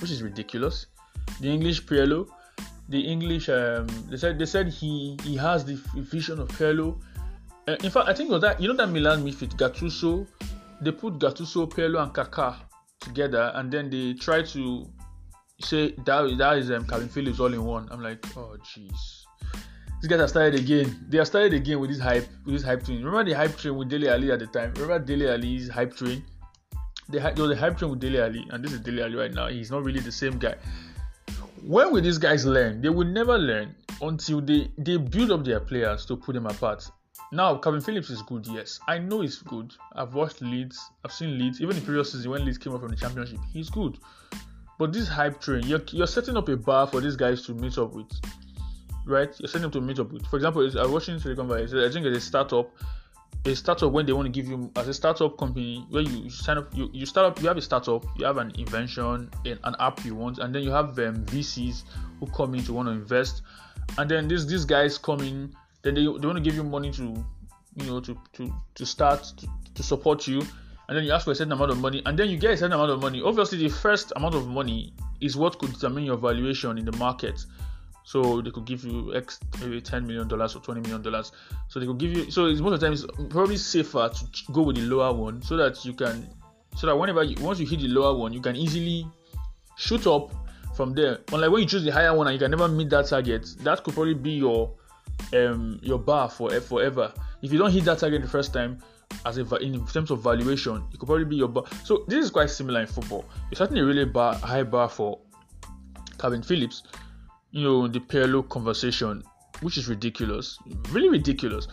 which 0.00 0.10
is 0.10 0.22
ridiculous. 0.22 0.86
The 1.40 1.48
English 1.48 1.86
Pirlo, 1.86 2.28
the 2.88 3.00
English 3.00 3.48
um, 3.48 3.86
they 4.08 4.16
said 4.16 4.38
they 4.38 4.46
said 4.46 4.68
he 4.68 5.16
he 5.22 5.36
has 5.36 5.64
the 5.64 5.74
vision 5.94 6.40
of 6.40 6.48
Pirlo 6.48 7.00
uh, 7.66 7.76
in 7.82 7.90
fact, 7.90 8.08
I 8.08 8.14
think 8.14 8.30
was 8.30 8.42
that 8.42 8.60
you 8.60 8.68
know 8.68 8.74
that 8.74 8.88
Milan 8.88 9.24
midfield 9.24 9.56
Gattuso, 9.56 10.26
they 10.80 10.92
put 10.92 11.18
Gattuso, 11.18 11.66
Pirlo, 11.66 12.02
and 12.02 12.12
Kaká 12.12 12.56
together, 13.00 13.52
and 13.54 13.72
then 13.72 13.88
they 13.88 14.12
try 14.14 14.42
to 14.42 14.86
say 15.60 15.92
that 16.04 16.34
that 16.38 16.58
is 16.58 16.70
um, 16.70 16.84
Kalvin 16.84 17.10
Phillips 17.10 17.40
all 17.40 17.52
in 17.52 17.64
one. 17.64 17.88
I'm 17.90 18.02
like, 18.02 18.24
oh 18.36 18.56
jeez. 18.62 19.24
These 20.00 20.10
guys 20.10 20.20
have 20.20 20.28
started 20.30 20.60
again. 20.60 21.06
They 21.08 21.18
have 21.18 21.26
started 21.26 21.54
again 21.54 21.80
with 21.80 21.90
this 21.90 22.00
hype, 22.00 22.26
with 22.44 22.54
this 22.54 22.62
hype 22.62 22.84
train. 22.84 23.02
Remember 23.02 23.24
the 23.24 23.36
hype 23.36 23.56
train 23.56 23.76
with 23.76 23.88
Dele 23.88 24.08
Alli 24.08 24.32
at 24.32 24.38
the 24.38 24.46
time? 24.46 24.72
Remember 24.74 24.98
Dele 24.98 25.30
Alli's 25.30 25.68
hype 25.68 25.96
train? 25.96 26.22
They 27.08 27.18
had 27.18 27.36
there 27.36 27.46
was 27.46 27.56
a 27.56 27.60
hype 27.60 27.78
train 27.78 27.90
with 27.90 28.00
Dele 28.00 28.20
Alli, 28.20 28.46
and 28.50 28.64
this 28.64 28.72
is 28.72 28.80
Dele 28.80 29.02
Alli 29.02 29.16
right 29.16 29.32
now. 29.32 29.48
He's 29.48 29.70
not 29.70 29.82
really 29.82 30.00
the 30.00 30.12
same 30.12 30.38
guy. 30.38 30.56
When 31.62 31.90
will 31.90 32.02
these 32.02 32.18
guys 32.18 32.44
learn? 32.44 32.82
They 32.82 32.90
will 32.90 33.06
never 33.06 33.38
learn 33.38 33.74
until 34.02 34.40
they 34.40 34.70
they 34.76 34.98
build 34.98 35.30
up 35.30 35.44
their 35.44 35.60
players 35.60 36.04
to 36.06 36.16
put 36.16 36.34
them 36.34 36.46
apart. 36.46 36.90
Now, 37.32 37.56
Kalvin 37.56 37.82
Phillips 37.82 38.10
is 38.10 38.22
good, 38.22 38.46
yes. 38.46 38.78
I 38.86 38.98
know 38.98 39.22
he's 39.22 39.38
good. 39.38 39.72
I've 39.94 40.14
watched 40.14 40.40
Leeds, 40.42 40.78
I've 41.04 41.12
seen 41.12 41.38
Leeds, 41.38 41.60
even 41.60 41.74
the 41.74 41.82
previous 41.82 42.12
season 42.12 42.30
when 42.30 42.44
Leeds 42.44 42.58
came 42.58 42.74
up 42.74 42.80
from 42.80 42.90
the 42.90 42.96
championship, 42.96 43.40
he's 43.52 43.70
good. 43.70 43.98
But 44.84 44.92
this 44.92 45.08
hype 45.08 45.40
train, 45.40 45.62
you're, 45.66 45.80
you're 45.92 46.06
setting 46.06 46.36
up 46.36 46.46
a 46.50 46.58
bar 46.58 46.86
for 46.86 47.00
these 47.00 47.16
guys 47.16 47.40
to 47.46 47.54
meet 47.54 47.78
up 47.78 47.94
with, 47.94 48.04
right? 49.06 49.30
You're 49.38 49.48
setting 49.48 49.62
them 49.62 49.70
to 49.70 49.80
meet 49.80 49.98
up 49.98 50.12
with. 50.12 50.26
For 50.26 50.36
example, 50.36 50.60
I 50.60 50.82
was 50.82 50.90
watching 50.90 51.18
Silicon 51.18 51.48
Valley, 51.48 51.62
I 51.62 51.90
think 51.90 52.04
it's 52.04 52.18
a 52.18 52.20
startup, 52.20 52.70
a 53.46 53.56
startup 53.56 53.92
when 53.92 54.04
they 54.04 54.12
want 54.12 54.26
to 54.26 54.30
give 54.30 54.46
you 54.46 54.70
as 54.76 54.86
a 54.86 54.92
startup 54.92 55.38
company 55.38 55.86
where 55.88 56.02
you 56.02 56.28
sign 56.28 56.58
up, 56.58 56.68
you, 56.76 56.90
you 56.92 57.06
start 57.06 57.28
up, 57.28 57.40
you 57.40 57.48
have 57.48 57.56
a 57.56 57.62
startup, 57.62 58.04
you 58.18 58.26
have 58.26 58.36
an 58.36 58.52
invention, 58.58 59.30
an 59.46 59.76
app 59.80 60.04
you 60.04 60.14
want, 60.14 60.36
and 60.36 60.54
then 60.54 60.62
you 60.62 60.70
have 60.70 60.98
um, 60.98 61.24
VCs 61.24 61.84
who 62.20 62.26
come 62.26 62.54
in 62.54 62.62
to 62.64 62.74
want 62.74 62.86
to 62.86 62.92
invest, 62.92 63.40
and 63.96 64.10
then 64.10 64.28
these 64.28 64.46
these 64.46 64.66
guys 64.66 64.98
come 64.98 65.20
in 65.20 65.56
then 65.80 65.94
they, 65.94 66.02
they 66.02 66.26
want 66.26 66.36
to 66.36 66.42
give 66.42 66.56
you 66.56 66.62
money 66.62 66.90
to 66.90 67.24
you 67.76 67.86
know 67.86 68.00
to 68.00 68.14
to 68.34 68.52
to 68.74 68.84
start 68.84 69.22
to, 69.38 69.46
to 69.76 69.82
support 69.82 70.28
you 70.28 70.42
and 70.88 70.96
then 70.96 71.04
you 71.04 71.12
ask 71.12 71.24
for 71.24 71.32
a 71.32 71.34
certain 71.34 71.52
amount 71.52 71.70
of 71.70 71.78
money 71.78 72.02
and 72.06 72.18
then 72.18 72.28
you 72.28 72.36
get 72.36 72.52
a 72.52 72.56
certain 72.56 72.72
amount 72.72 72.90
of 72.90 73.00
money. 73.00 73.22
Obviously 73.22 73.58
the 73.58 73.68
first 73.68 74.12
amount 74.16 74.34
of 74.34 74.46
money 74.46 74.92
is 75.20 75.36
what 75.36 75.58
could 75.58 75.72
determine 75.72 76.04
your 76.04 76.16
valuation 76.16 76.76
in 76.76 76.84
the 76.84 76.92
market. 76.92 77.44
So 78.06 78.42
they 78.42 78.50
could 78.50 78.66
give 78.66 78.84
you 78.84 79.14
x 79.14 79.40
maybe 79.60 79.80
10 79.80 80.06
million 80.06 80.28
dollars 80.28 80.54
or 80.54 80.60
20 80.60 80.82
million 80.82 81.00
dollars. 81.00 81.32
So 81.68 81.80
they 81.80 81.86
could 81.86 81.98
give 81.98 82.12
you 82.12 82.30
so 82.30 82.46
it's 82.46 82.60
most 82.60 82.74
of 82.74 82.80
the 82.80 82.86
time 82.86 82.92
it's 82.92 83.06
probably 83.30 83.56
safer 83.56 84.10
to 84.10 84.52
go 84.52 84.62
with 84.62 84.76
the 84.76 84.82
lower 84.82 85.12
one 85.14 85.40
so 85.40 85.56
that 85.56 85.82
you 85.84 85.94
can 85.94 86.28
so 86.76 86.86
that 86.86 86.96
whenever 86.96 87.24
you 87.24 87.36
once 87.42 87.58
you 87.58 87.66
hit 87.66 87.80
the 87.80 87.88
lower 87.88 88.14
one 88.16 88.32
you 88.32 88.40
can 88.40 88.56
easily 88.56 89.06
shoot 89.76 90.06
up 90.06 90.32
from 90.76 90.92
there. 90.92 91.20
Unlike 91.32 91.50
when 91.50 91.60
you 91.62 91.68
choose 91.68 91.84
the 91.84 91.92
higher 91.92 92.14
one 92.14 92.26
and 92.26 92.34
you 92.34 92.38
can 92.38 92.50
never 92.50 92.68
meet 92.68 92.90
that 92.90 93.06
target 93.06 93.48
that 93.60 93.82
could 93.84 93.94
probably 93.94 94.14
be 94.14 94.32
your 94.32 94.70
um, 95.32 95.78
your 95.82 95.98
bar 95.98 96.28
for 96.28 96.50
forever. 96.60 97.12
If 97.40 97.52
you 97.52 97.58
don't 97.58 97.70
hit 97.70 97.84
that 97.84 97.98
target 98.00 98.20
the 98.20 98.28
first 98.28 98.52
time, 98.52 98.78
as 99.26 99.38
a 99.38 99.56
in 99.56 99.86
terms 99.86 100.10
of 100.10 100.22
valuation, 100.22 100.82
it 100.92 100.98
could 100.98 101.06
probably 101.06 101.24
be 101.24 101.36
your 101.36 101.48
bar. 101.48 101.64
So 101.84 102.04
this 102.08 102.24
is 102.24 102.30
quite 102.30 102.50
similar 102.50 102.80
in 102.80 102.86
football. 102.86 103.24
It's 103.50 103.58
certainly 103.58 103.82
a 103.82 103.84
really 103.84 104.04
bar, 104.04 104.34
high 104.34 104.62
bar 104.62 104.88
for 104.88 105.18
Kalvin 106.18 106.44
Phillips. 106.44 106.82
You 107.50 107.62
know 107.62 107.88
the 107.88 108.00
Pirlo 108.00 108.48
conversation, 108.48 109.22
which 109.60 109.78
is 109.78 109.88
ridiculous, 109.88 110.58
really 110.90 111.08
ridiculous. 111.08 111.68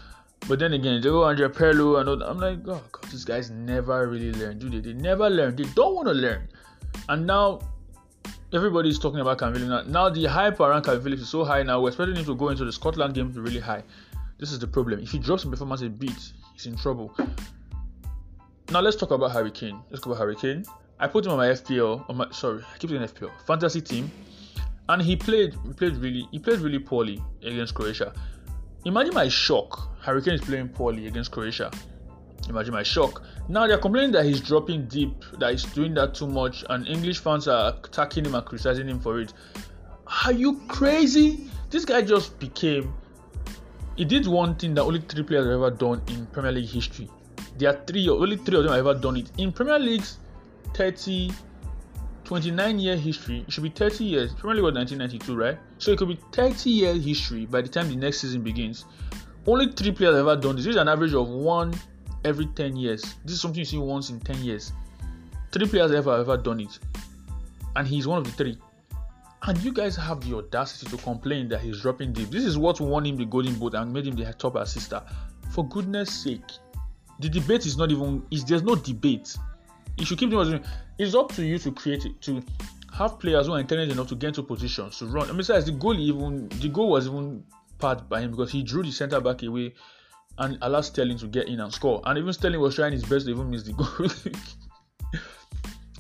But 0.48 0.60
then 0.60 0.74
again, 0.74 1.02
they 1.02 1.10
go 1.10 1.24
Andre 1.24 1.48
Pirlo 1.50 2.00
and 2.00 2.10
all, 2.10 2.24
I'm 2.24 2.40
like, 2.40 2.60
oh 2.68 2.84
god, 2.92 3.12
these 3.12 3.26
guys 3.26 3.52
never 3.52 4.08
really 4.08 4.32
learn, 4.32 4.58
do 4.60 4.70
they? 4.70 4.80
They 4.80 4.94
never 4.94 5.30
learn. 5.30 5.56
They 5.56 5.66
don't 5.76 5.96
want 5.96 6.08
to 6.08 6.14
learn. 6.14 6.48
And 7.10 7.28
now 7.28 7.60
everybody 8.54 8.90
is 8.90 9.00
talking 9.00 9.20
about 9.20 9.38
Kalvin 9.38 9.68
now. 9.68 9.84
Now 9.84 10.10
the 10.10 10.26
hype 10.26 10.60
around 10.60 10.84
Kalvin 10.84 11.04
Phillips 11.04 11.22
is 11.22 11.30
so 11.30 11.44
high 11.44 11.64
now. 11.64 11.82
We're 11.82 11.90
expecting 11.90 12.16
him 12.16 12.26
to 12.26 12.36
go 12.36 12.50
into 12.50 12.66
the 12.66 12.72
Scotland 12.72 13.14
game 13.14 13.32
really 13.34 13.60
high. 13.60 13.84
This 14.40 14.52
is 14.52 14.60
the 14.60 14.68
problem. 14.68 15.00
If 15.00 15.12
he 15.12 15.20
drops 15.20 15.44
the 15.44 15.50
performance 15.52 15.84
a 15.84 15.90
bit, 15.90 16.34
in 16.66 16.76
trouble. 16.76 17.16
Now 18.72 18.80
let's 18.80 18.96
talk 18.96 19.12
about 19.12 19.32
Harry 19.32 19.52
Kane. 19.52 19.82
Let's 19.90 20.04
go 20.04 20.12
about 20.12 20.22
Harry 20.22 20.36
Kane. 20.36 20.64
I 21.00 21.08
put 21.08 21.26
him 21.26 21.32
on 21.32 21.38
my 21.38 21.48
FPL. 21.48 22.10
On 22.10 22.18
my 22.18 22.30
sorry, 22.32 22.64
I 22.74 22.78
keep 22.78 22.90
saying 22.90 23.02
FPL 23.02 23.32
fantasy 23.46 23.82
team, 23.82 24.12
and 24.88 25.02
he 25.02 25.16
played. 25.16 25.56
He 25.66 25.74
played 25.74 25.96
really. 25.98 26.28
He 26.32 26.40
played 26.40 26.60
really 26.60 26.80
poorly 26.80 27.22
against 27.42 27.74
Croatia. 27.74 28.14
Imagine 28.86 29.14
my 29.14 29.28
shock. 29.28 29.90
Harry 30.02 30.22
Kane 30.22 30.36
is 30.36 30.42
playing 30.42 30.70
poorly 30.70 31.08
against 31.08 31.32
Croatia. 31.32 31.72
Imagine 32.50 32.74
my 32.74 32.84
shock. 32.84 33.24
Now 33.50 33.68
they're 33.68 33.78
complaining 33.78 34.12
that 34.14 34.26
he's 34.26 34.42
dropping 34.42 34.88
deep, 34.88 35.24
that 35.40 35.52
he's 35.52 35.64
doing 35.64 35.94
that 35.96 36.16
too 36.16 36.28
much, 36.28 36.64
and 36.70 36.88
English 36.88 37.20
fans 37.20 37.48
are 37.48 37.76
attacking 37.84 38.26
him 38.26 38.36
and 38.36 38.46
criticizing 38.46 38.88
him 38.88 39.00
for 39.00 39.20
it. 39.20 39.34
Are 40.26 40.32
you 40.32 40.60
crazy? 40.68 41.50
This 41.70 41.86
guy 41.86 42.02
just 42.02 42.40
became. 42.40 42.94
He 44.02 44.06
did 44.06 44.26
one 44.26 44.56
thing 44.56 44.74
that 44.74 44.82
only 44.82 45.00
three 45.02 45.22
players 45.22 45.46
have 45.46 45.54
ever 45.54 45.70
done 45.70 46.02
in 46.08 46.26
Premier 46.26 46.52
League 46.52 46.68
history. 46.68 47.08
There 47.60 47.70
are 47.70 47.86
three, 47.86 48.10
only 48.10 48.36
three 48.36 48.58
of 48.58 48.64
them 48.64 48.74
have 48.74 48.88
ever 48.88 49.00
done 49.00 49.18
it. 49.18 49.32
In 49.38 49.52
Premier 49.52 49.78
League's 49.78 50.18
30, 50.74 51.32
29 52.24 52.80
year 52.80 52.98
history, 52.98 53.46
it 53.48 53.54
should 53.54 53.62
be 53.62 53.70
30 53.70 54.04
years. 54.04 54.34
Premier 54.34 54.56
League 54.56 54.64
was 54.64 54.74
1992, 54.74 55.36
right? 55.36 55.60
So 55.78 55.92
it 55.92 56.00
could 56.00 56.08
be 56.08 56.20
30 56.32 56.70
year 56.72 56.96
history 56.96 57.46
by 57.46 57.62
the 57.62 57.70
time 57.70 57.90
the 57.90 57.96
next 57.96 58.22
season 58.22 58.42
begins. 58.42 58.86
Only 59.46 59.72
three 59.72 59.92
players 59.92 60.16
have 60.16 60.28
ever 60.28 60.36
done 60.36 60.56
this. 60.56 60.66
This 60.66 60.78
is 60.78 60.82
an 60.82 60.88
average 60.88 61.14
of 61.14 61.30
one 61.30 61.72
every 62.26 62.48
10 62.48 62.76
years. 62.76 63.04
This 63.24 63.36
is 63.36 63.42
something 63.42 63.60
you 63.60 63.66
see 63.66 63.78
once 63.78 64.10
in 64.10 64.20
10 64.20 64.44
years. 64.44 64.74
Three 65.52 65.68
players 65.68 65.92
have 65.92 66.08
ever, 66.08 66.22
ever 66.22 66.38
done 66.38 66.62
it. 66.62 66.80
And 67.76 67.88
he's 67.88 68.08
one 68.08 68.18
of 68.18 68.24
the 68.24 68.32
three. 68.32 68.58
And 69.44 69.58
you 69.64 69.74
guys 69.74 69.96
have 69.96 70.22
the 70.22 70.38
audacity 70.38 70.96
to 70.96 71.02
complain 71.02 71.48
that 71.50 71.62
he's 71.62 71.82
dropping 71.82 72.14
deep. 72.14 72.30
This 72.30 72.46
is 72.46 72.58
what 72.58 72.80
won 72.80 73.06
him 73.06 73.18
the 73.18 73.26
golden 73.26 73.56
boot 73.56 73.74
and 73.74 73.92
made 73.92 74.06
him 74.06 74.16
the 74.16 74.32
top 74.34 74.56
assister. 74.56 75.02
For 75.50 75.68
goodness 75.68 76.12
sake. 76.12 76.52
The 77.20 77.30
debate 77.30 77.66
is 77.66 77.78
not 77.78 77.92
even 77.92 78.24
is 78.32 78.46
there's 78.46 78.64
no 78.64 78.76
debate. 78.76 79.36
You 79.98 80.06
should 80.06 80.18
keep 80.18 80.30
doing 80.30 80.64
it's 80.98 81.16
up 81.16 81.32
to 81.34 81.44
you 81.44 81.58
to 81.60 81.72
create 81.72 82.06
it 82.06 82.22
to 82.22 82.44
have 82.94 83.20
players 83.20 83.48
who 83.48 83.54
are 83.54 83.60
intelligent 83.60 83.94
enough 83.94 84.08
to 84.10 84.16
get 84.16 84.30
into 84.30 84.44
positions 84.44 84.98
to 85.00 85.06
run. 85.06 85.26
I 85.26 85.28
mean, 85.28 85.38
besides 85.38 85.66
the 85.66 85.72
goal 85.72 85.98
even 86.00 86.50
the 86.50 86.70
goal 86.70 86.92
was 86.92 87.08
even 87.08 87.44
part 87.80 88.08
by 88.10 88.22
him 88.22 88.32
because 88.32 88.52
he 88.52 88.64
drew 88.64 88.84
the 88.84 88.92
centre 88.92 89.20
back 89.20 89.44
away 89.44 89.74
and 90.38 90.58
allowed 90.62 90.82
Sterling 90.82 91.18
to 91.20 91.28
get 91.28 91.48
in 91.48 91.60
and 91.60 91.74
score. 91.74 92.02
And 92.06 92.18
even 92.18 92.32
Sterling 92.34 92.60
was 92.60 92.76
trying 92.76 92.94
his 92.94 93.04
best 93.04 93.26
to 93.26 93.32
even 93.32 93.50
miss 93.50 93.64
the 93.64 93.74
goal. 93.74 93.88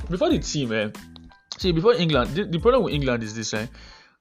before 0.09 0.29
the 0.29 0.39
team, 0.39 0.71
eh, 0.71 0.89
see, 1.61 1.71
before 1.71 1.93
England, 1.93 2.31
the, 2.31 2.45
the, 2.45 2.59
problem 2.59 2.83
with 2.83 2.93
England 2.93 3.23
is 3.23 3.35
this, 3.35 3.53
eh, 3.53 3.67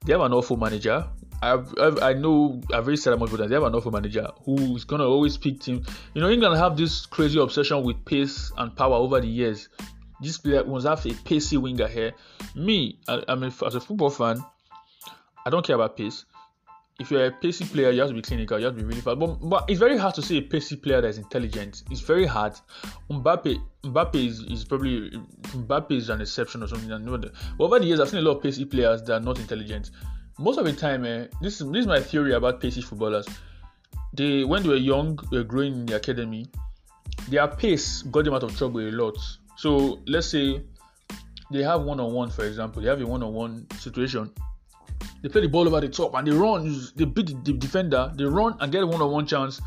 they 0.05 0.13
have 0.13 0.21
an 0.21 0.33
awful 0.33 0.57
manager. 0.57 1.07
I've, 1.41 1.73
I've, 1.79 1.99
i 2.03 2.13
know 2.13 2.61
I've 2.71 2.85
very 2.85 2.97
said 2.97 3.13
about 3.13 3.31
that. 3.31 3.49
They 3.49 3.55
have 3.55 3.63
an 3.63 3.73
awful 3.73 3.91
manager 3.91 4.27
who 4.45 4.75
is 4.75 4.85
gonna 4.85 5.07
always 5.07 5.37
pick 5.37 5.59
team. 5.59 5.83
You 6.13 6.21
know, 6.21 6.29
England 6.29 6.57
have 6.57 6.77
this 6.77 7.05
crazy 7.07 7.39
obsession 7.39 7.83
with 7.83 8.05
pace 8.05 8.51
and 8.57 8.75
power 8.75 8.95
over 8.95 9.19
the 9.19 9.27
years. 9.27 9.69
This 10.21 10.37
player 10.37 10.63
must 10.63 10.85
have 10.85 11.03
a 11.05 11.13
pacey 11.25 11.57
winger 11.57 11.87
here. 11.87 12.13
Me, 12.53 12.99
I, 13.07 13.33
mean, 13.33 13.51
as 13.65 13.73
a 13.73 13.79
football 13.79 14.11
fan, 14.11 14.43
I 15.43 15.49
don't 15.49 15.65
care 15.65 15.75
about 15.75 15.97
pace 15.97 16.25
if 16.99 17.09
you're 17.09 17.25
a 17.25 17.31
pacey 17.31 17.65
player, 17.65 17.89
you 17.89 17.99
have 17.99 18.09
to 18.09 18.15
be 18.15 18.21
clinical, 18.21 18.59
you 18.59 18.65
have 18.65 18.75
to 18.75 18.81
be 18.81 18.85
really 18.85 19.01
fast. 19.01 19.19
But, 19.19 19.37
but 19.41 19.65
it's 19.69 19.79
very 19.79 19.97
hard 19.97 20.13
to 20.15 20.21
see 20.21 20.37
a 20.37 20.41
pacey 20.41 20.75
player 20.75 21.01
that 21.01 21.07
is 21.07 21.17
intelligent. 21.17 21.83
It's 21.89 22.01
very 22.01 22.25
hard. 22.25 22.53
Mbappe, 23.09 23.59
Mbappe 23.83 24.15
is, 24.15 24.41
is 24.41 24.63
probably 24.63 25.09
Mbappe 25.09 25.91
is 25.91 26.09
an 26.09 26.21
exception 26.21 26.63
or 26.63 26.67
something. 26.67 26.89
But 27.05 27.31
over 27.59 27.79
the 27.79 27.85
years, 27.85 27.99
I've 27.99 28.09
seen 28.09 28.19
a 28.19 28.21
lot 28.21 28.37
of 28.37 28.43
pacey 28.43 28.65
players 28.65 29.01
that 29.03 29.13
are 29.13 29.19
not 29.19 29.39
intelligent. 29.39 29.91
Most 30.37 30.57
of 30.57 30.65
the 30.65 30.73
time, 30.73 31.05
eh, 31.05 31.27
this 31.41 31.59
is 31.61 31.71
this 31.71 31.81
is 31.81 31.87
my 31.87 31.99
theory 31.99 32.33
about 32.33 32.61
pacey 32.61 32.81
footballers. 32.81 33.27
They 34.13 34.43
when 34.43 34.63
they 34.63 34.69
were 34.69 34.75
young, 34.75 35.19
they 35.31 35.37
were 35.37 35.43
growing 35.43 35.73
in 35.73 35.85
the 35.85 35.95
academy. 35.95 36.47
Their 37.29 37.47
pace 37.47 38.03
got 38.03 38.25
them 38.25 38.33
out 38.33 38.43
of 38.43 38.55
trouble 38.57 38.81
a 38.81 38.91
lot. 38.91 39.17
So 39.57 39.99
let's 40.07 40.27
say 40.27 40.61
they 41.51 41.63
have 41.63 41.81
one 41.81 41.99
on 41.99 42.13
one, 42.13 42.29
for 42.29 42.45
example, 42.45 42.81
they 42.81 42.89
have 42.89 43.01
a 43.01 43.05
one 43.05 43.21
on 43.23 43.33
one 43.33 43.67
situation 43.77 44.31
they 45.21 45.29
play 45.29 45.41
the 45.41 45.47
ball 45.47 45.67
over 45.67 45.79
the 45.81 45.89
top 45.89 46.13
and 46.15 46.27
they 46.27 46.31
run, 46.31 46.79
they 46.95 47.05
beat 47.05 47.43
the 47.43 47.53
defender, 47.53 48.11
they 48.15 48.25
run 48.25 48.55
and 48.59 48.71
get 48.71 48.87
one 48.87 49.01
on 49.01 49.11
one 49.11 49.25
chance. 49.25 49.61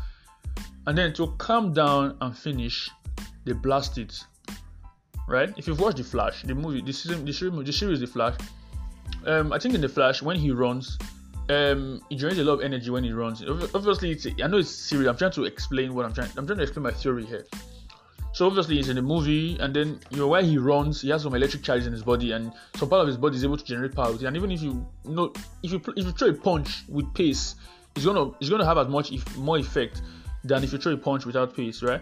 And 0.87 0.97
then 0.97 1.13
to 1.13 1.27
calm 1.37 1.73
down 1.73 2.17
and 2.21 2.37
finish, 2.37 2.89
they 3.45 3.53
blast 3.53 3.97
it. 3.97 4.23
Right? 5.27 5.51
If 5.57 5.67
you've 5.67 5.79
watched 5.79 5.97
The 5.97 6.03
Flash, 6.03 6.43
the 6.43 6.53
movie, 6.53 6.81
the 6.81 6.93
season, 6.93 7.25
the 7.25 7.33
series, 7.33 7.65
the 7.65 7.73
series 7.73 7.99
The 7.99 8.07
Flash, 8.07 8.35
um, 9.25 9.51
I 9.51 9.57
think 9.57 9.73
in 9.73 9.81
The 9.81 9.89
Flash, 9.89 10.21
when 10.21 10.37
he 10.37 10.51
runs, 10.51 10.99
um, 11.49 12.01
he 12.09 12.15
generates 12.15 12.39
a 12.39 12.43
lot 12.43 12.53
of 12.53 12.61
energy 12.61 12.89
when 12.89 13.03
he 13.03 13.11
runs. 13.11 13.43
Obviously, 13.43 14.17
I 14.43 14.47
know 14.47 14.57
it's 14.57 14.69
serious. 14.69 15.09
I'm 15.09 15.17
trying 15.17 15.31
to 15.31 15.45
explain 15.45 15.93
what 15.95 16.05
I'm 16.05 16.13
trying. 16.13 16.29
I'm 16.37 16.45
trying 16.45 16.57
to 16.57 16.63
explain 16.63 16.83
my 16.83 16.91
theory 16.91 17.25
here. 17.25 17.45
So 18.35 18.45
obviously 18.45 18.75
he's 18.75 18.89
in 18.89 18.97
the 18.97 19.01
movie, 19.01 19.57
and 19.61 19.73
then 19.73 19.97
you 20.09 20.17
know 20.17 20.27
where 20.27 20.41
he 20.41 20.57
runs, 20.57 21.01
he 21.01 21.09
has 21.09 21.23
some 21.23 21.33
electric 21.35 21.63
charges 21.63 21.87
in 21.87 21.93
his 21.93 22.03
body, 22.03 22.33
and 22.33 22.51
some 22.75 22.89
part 22.89 22.99
of 22.99 23.07
his 23.07 23.15
body 23.15 23.37
is 23.37 23.45
able 23.45 23.55
to 23.55 23.63
generate 23.63 23.95
power. 23.95 24.11
And 24.11 24.35
even 24.35 24.51
if 24.51 24.61
you, 24.61 24.85
you 25.05 25.15
know, 25.15 25.31
if 25.63 25.71
you 25.71 25.81
if 25.95 26.05
you 26.05 26.11
throw 26.11 26.27
a 26.27 26.33
punch 26.33 26.83
with 26.89 27.13
pace, 27.13 27.55
it's 27.95 28.03
gonna 28.03 28.31
it's 28.41 28.49
gonna 28.49 28.65
have 28.65 28.77
as 28.77 28.89
much 28.89 29.13
if 29.13 29.37
more 29.37 29.57
effect 29.57 30.01
than 30.43 30.65
if 30.65 30.73
you 30.73 30.79
throw 30.79 30.91
a 30.91 30.97
punch 30.97 31.25
without 31.25 31.55
pace, 31.55 31.81
right? 31.81 32.01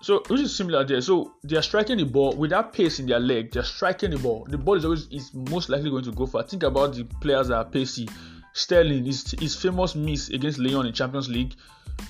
So 0.00 0.22
which 0.28 0.42
is 0.42 0.54
similar 0.54 0.84
there. 0.84 1.00
So 1.00 1.32
they 1.42 1.56
are 1.56 1.62
striking 1.62 1.98
the 1.98 2.04
ball 2.04 2.36
without 2.36 2.72
pace 2.72 3.00
in 3.00 3.06
their 3.06 3.18
leg. 3.18 3.50
They're 3.50 3.64
striking 3.64 4.12
the 4.12 4.18
ball. 4.18 4.46
The 4.48 4.58
ball 4.58 4.76
is 4.76 4.84
always 4.84 5.08
is 5.08 5.34
most 5.34 5.68
likely 5.68 5.90
going 5.90 6.04
to 6.04 6.12
go 6.12 6.26
for. 6.26 6.44
Think 6.44 6.62
about 6.62 6.94
the 6.94 7.02
players 7.20 7.48
that 7.48 7.56
are 7.56 7.64
pacey. 7.64 8.08
Sterling, 8.52 9.06
his, 9.06 9.34
his 9.40 9.56
famous 9.56 9.96
miss 9.96 10.28
against 10.28 10.58
Lyon 10.58 10.86
in 10.86 10.92
Champions 10.92 11.28
League 11.28 11.54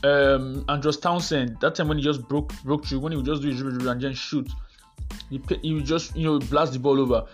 um, 0.04 0.64
Andros 0.68 0.98
Townsend, 0.98 1.60
that 1.60 1.74
time 1.74 1.88
when 1.88 1.98
he 1.98 2.04
just 2.04 2.26
broke 2.28 2.52
broke 2.64 2.86
through, 2.86 3.00
when 3.00 3.12
he 3.12 3.16
would 3.16 3.26
just 3.26 3.42
do 3.42 3.48
his 3.48 3.58
dribble 3.58 3.88
and 3.88 4.00
then 4.00 4.14
shoot, 4.14 4.48
he, 5.30 5.40
he 5.62 5.74
would 5.74 5.84
just 5.84 6.16
you 6.16 6.24
know 6.24 6.38
blast 6.38 6.72
the 6.72 6.78
ball 6.78 7.00
over 7.00 7.26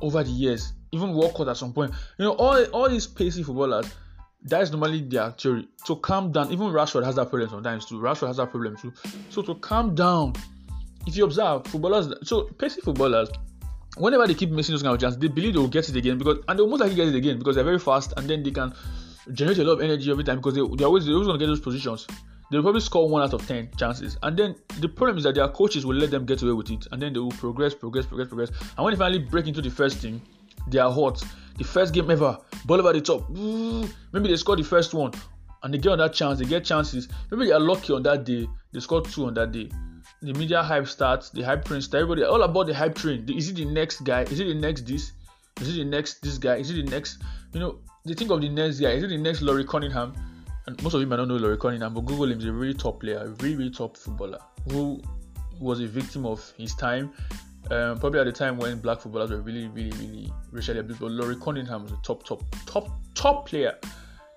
over 0.00 0.22
the 0.22 0.30
years. 0.30 0.72
Even 0.92 1.14
Walcott 1.14 1.48
at 1.48 1.56
some 1.56 1.72
point, 1.72 1.92
you 2.18 2.24
know, 2.24 2.32
all 2.32 2.62
all 2.66 2.88
these 2.88 3.06
pacey 3.06 3.42
footballers, 3.42 3.86
that 4.44 4.62
is 4.62 4.70
normally 4.70 5.00
their 5.02 5.30
theory. 5.32 5.68
To 5.86 5.96
calm 5.96 6.32
down, 6.32 6.52
even 6.52 6.68
Rashford 6.68 7.04
has 7.04 7.16
that 7.16 7.30
problem 7.30 7.50
sometimes 7.50 7.86
too. 7.86 8.00
Rashford 8.00 8.28
has 8.28 8.36
that 8.36 8.50
problem 8.50 8.76
too. 8.76 8.92
So 9.30 9.42
to 9.42 9.54
calm 9.56 9.94
down, 9.94 10.34
if 11.06 11.16
you 11.16 11.24
observe 11.24 11.66
footballers, 11.66 12.12
so 12.22 12.42
pacey 12.42 12.80
footballers, 12.82 13.30
whenever 13.96 14.26
they 14.26 14.34
keep 14.34 14.50
missing 14.50 14.74
those 14.74 14.82
kind 14.82 14.94
of 14.94 15.00
chances, 15.00 15.18
they 15.18 15.28
believe 15.28 15.54
they 15.54 15.58
will 15.58 15.68
get 15.68 15.88
it 15.88 15.96
again 15.96 16.18
because 16.18 16.38
and 16.48 16.58
they 16.58 16.62
will 16.62 16.70
most 16.70 16.80
likely 16.80 16.96
get 16.96 17.08
it 17.08 17.14
again 17.14 17.38
because 17.38 17.54
they're 17.54 17.64
very 17.64 17.78
fast 17.78 18.12
and 18.16 18.28
then 18.28 18.42
they 18.42 18.50
can 18.50 18.74
generate 19.32 19.58
a 19.58 19.64
lot 19.64 19.74
of 19.74 19.80
energy 19.82 20.10
every 20.10 20.24
time 20.24 20.36
because 20.36 20.54
they, 20.54 20.76
they're 20.76 20.86
always 20.86 21.08
always 21.08 21.26
gonna 21.26 21.38
get 21.38 21.46
those 21.46 21.60
positions. 21.60 22.06
They'll 22.50 22.62
probably 22.62 22.80
score 22.82 23.08
one 23.08 23.22
out 23.22 23.32
of 23.32 23.46
ten 23.46 23.70
chances, 23.78 24.18
and 24.22 24.36
then 24.36 24.54
the 24.80 24.88
problem 24.88 25.16
is 25.16 25.24
that 25.24 25.34
their 25.34 25.48
coaches 25.48 25.86
will 25.86 25.96
let 25.96 26.10
them 26.10 26.26
get 26.26 26.42
away 26.42 26.52
with 26.52 26.70
it, 26.70 26.86
and 26.92 27.00
then 27.00 27.12
they 27.12 27.18
will 27.20 27.30
progress, 27.30 27.74
progress, 27.74 28.04
progress, 28.04 28.28
progress. 28.28 28.50
And 28.76 28.84
when 28.84 28.92
they 28.92 28.98
finally 28.98 29.20
break 29.20 29.46
into 29.46 29.62
the 29.62 29.70
first 29.70 30.02
team, 30.02 30.20
they 30.68 30.78
are 30.78 30.92
hot. 30.92 31.22
The 31.56 31.64
first 31.64 31.94
game 31.94 32.10
ever, 32.10 32.36
ball 32.66 32.80
over 32.80 32.92
the 32.92 33.00
top. 33.00 33.28
Maybe 33.30 34.28
they 34.28 34.36
score 34.36 34.56
the 34.56 34.64
first 34.64 34.92
one, 34.92 35.12
and 35.62 35.72
they 35.72 35.78
get 35.78 35.92
on 35.92 35.98
that 35.98 36.12
chance. 36.12 36.38
They 36.38 36.44
get 36.44 36.64
chances. 36.64 37.08
Maybe 37.30 37.46
they 37.46 37.52
are 37.52 37.60
lucky 37.60 37.92
on 37.92 38.02
that 38.02 38.24
day. 38.24 38.48
They 38.72 38.80
score 38.80 39.02
two 39.02 39.26
on 39.26 39.34
that 39.34 39.52
day. 39.52 39.70
The 40.20 40.34
media 40.34 40.62
hype 40.62 40.86
starts. 40.86 41.30
The 41.30 41.42
hype 41.42 41.64
train 41.64 41.80
starts. 41.80 42.02
Everybody 42.02 42.24
all 42.24 42.42
about 42.42 42.66
the 42.66 42.74
hype 42.74 42.94
train. 42.94 43.26
Is 43.34 43.48
it 43.48 43.56
the 43.56 43.64
next 43.64 44.02
guy? 44.04 44.22
Is 44.22 44.40
it 44.40 44.44
the 44.44 44.54
next 44.54 44.86
this? 44.86 45.12
Is 45.60 45.70
it 45.70 45.78
the 45.78 45.84
next 45.84 46.22
this 46.22 46.38
guy? 46.38 46.56
Is 46.56 46.70
it 46.70 46.74
the 46.74 46.90
next? 46.90 47.22
You 47.52 47.60
know, 47.60 47.78
they 48.04 48.14
think 48.14 48.30
of 48.30 48.40
the 48.40 48.48
next 48.48 48.80
guy. 48.80 48.90
Is 48.90 49.04
it 49.04 49.08
the 49.08 49.18
next 49.18 49.42
Laurie 49.42 49.64
Cunningham? 49.64 50.14
And 50.66 50.80
most 50.82 50.94
of 50.94 51.00
you 51.00 51.06
might 51.06 51.16
not 51.16 51.28
know 51.28 51.36
Laurie 51.36 51.58
Cunningham, 51.58 51.94
but 51.94 52.02
Google 52.02 52.30
him. 52.30 52.38
He's 52.38 52.48
a 52.48 52.52
really 52.52 52.74
top 52.74 53.00
player, 53.00 53.18
a 53.18 53.28
really, 53.42 53.56
really 53.56 53.70
top 53.70 53.96
footballer 53.96 54.38
who 54.70 55.02
was 55.60 55.80
a 55.80 55.86
victim 55.86 56.24
of 56.26 56.52
his 56.56 56.74
time. 56.74 57.12
Um, 57.70 57.98
probably 57.98 58.20
at 58.20 58.26
the 58.26 58.32
time 58.32 58.58
when 58.58 58.80
black 58.80 59.00
footballers 59.00 59.30
were 59.30 59.40
really, 59.40 59.68
really, 59.68 59.90
really 59.98 60.32
racially 60.50 60.80
abused. 60.80 61.00
But 61.00 61.12
Laurie 61.12 61.36
Cunningham 61.36 61.84
was 61.84 61.92
a 61.92 61.98
top, 62.02 62.24
top, 62.24 62.42
top, 62.66 62.88
top 63.14 63.46
player. 63.48 63.78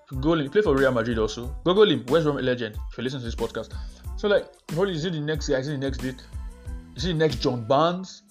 Google 0.08 0.34
him. 0.34 0.42
He 0.44 0.48
played 0.48 0.64
for 0.64 0.76
Real 0.76 0.92
Madrid 0.92 1.18
also. 1.18 1.46
Google 1.64 1.90
him. 1.90 2.04
West 2.06 2.24
Brom 2.24 2.36
legend. 2.36 2.76
If 2.90 2.98
you 2.98 3.04
listen 3.04 3.20
to 3.20 3.24
this 3.24 3.34
podcast. 3.34 3.72
So 4.16 4.28
like, 4.28 4.46
probably 4.68 4.94
is 4.94 5.04
it 5.04 5.12
the 5.12 5.20
next 5.20 5.48
guy? 5.48 5.56
Is 5.56 5.68
it 5.68 5.72
the 5.72 5.78
next 5.78 5.98
date? 5.98 6.22
Is 6.94 7.04
it 7.04 7.08
the 7.08 7.14
next 7.14 7.36
John 7.36 7.64
Barnes? 7.64 8.22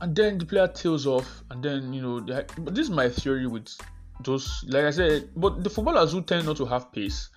And 0.00 0.14
then 0.14 0.38
the 0.38 0.46
player 0.46 0.68
tails 0.68 1.06
off, 1.06 1.42
and 1.50 1.62
then 1.62 1.92
you 1.92 2.02
know, 2.02 2.20
the, 2.20 2.44
but 2.58 2.74
this 2.74 2.84
is 2.84 2.90
my 2.90 3.08
theory 3.08 3.46
with 3.46 3.68
those 4.20 4.64
like 4.68 4.84
I 4.84 4.90
said, 4.90 5.30
but 5.36 5.62
the 5.64 5.70
footballers 5.70 6.12
who 6.12 6.22
tend 6.22 6.46
not 6.46 6.56
to 6.58 6.66
have 6.66 6.92
pace, 6.92 7.30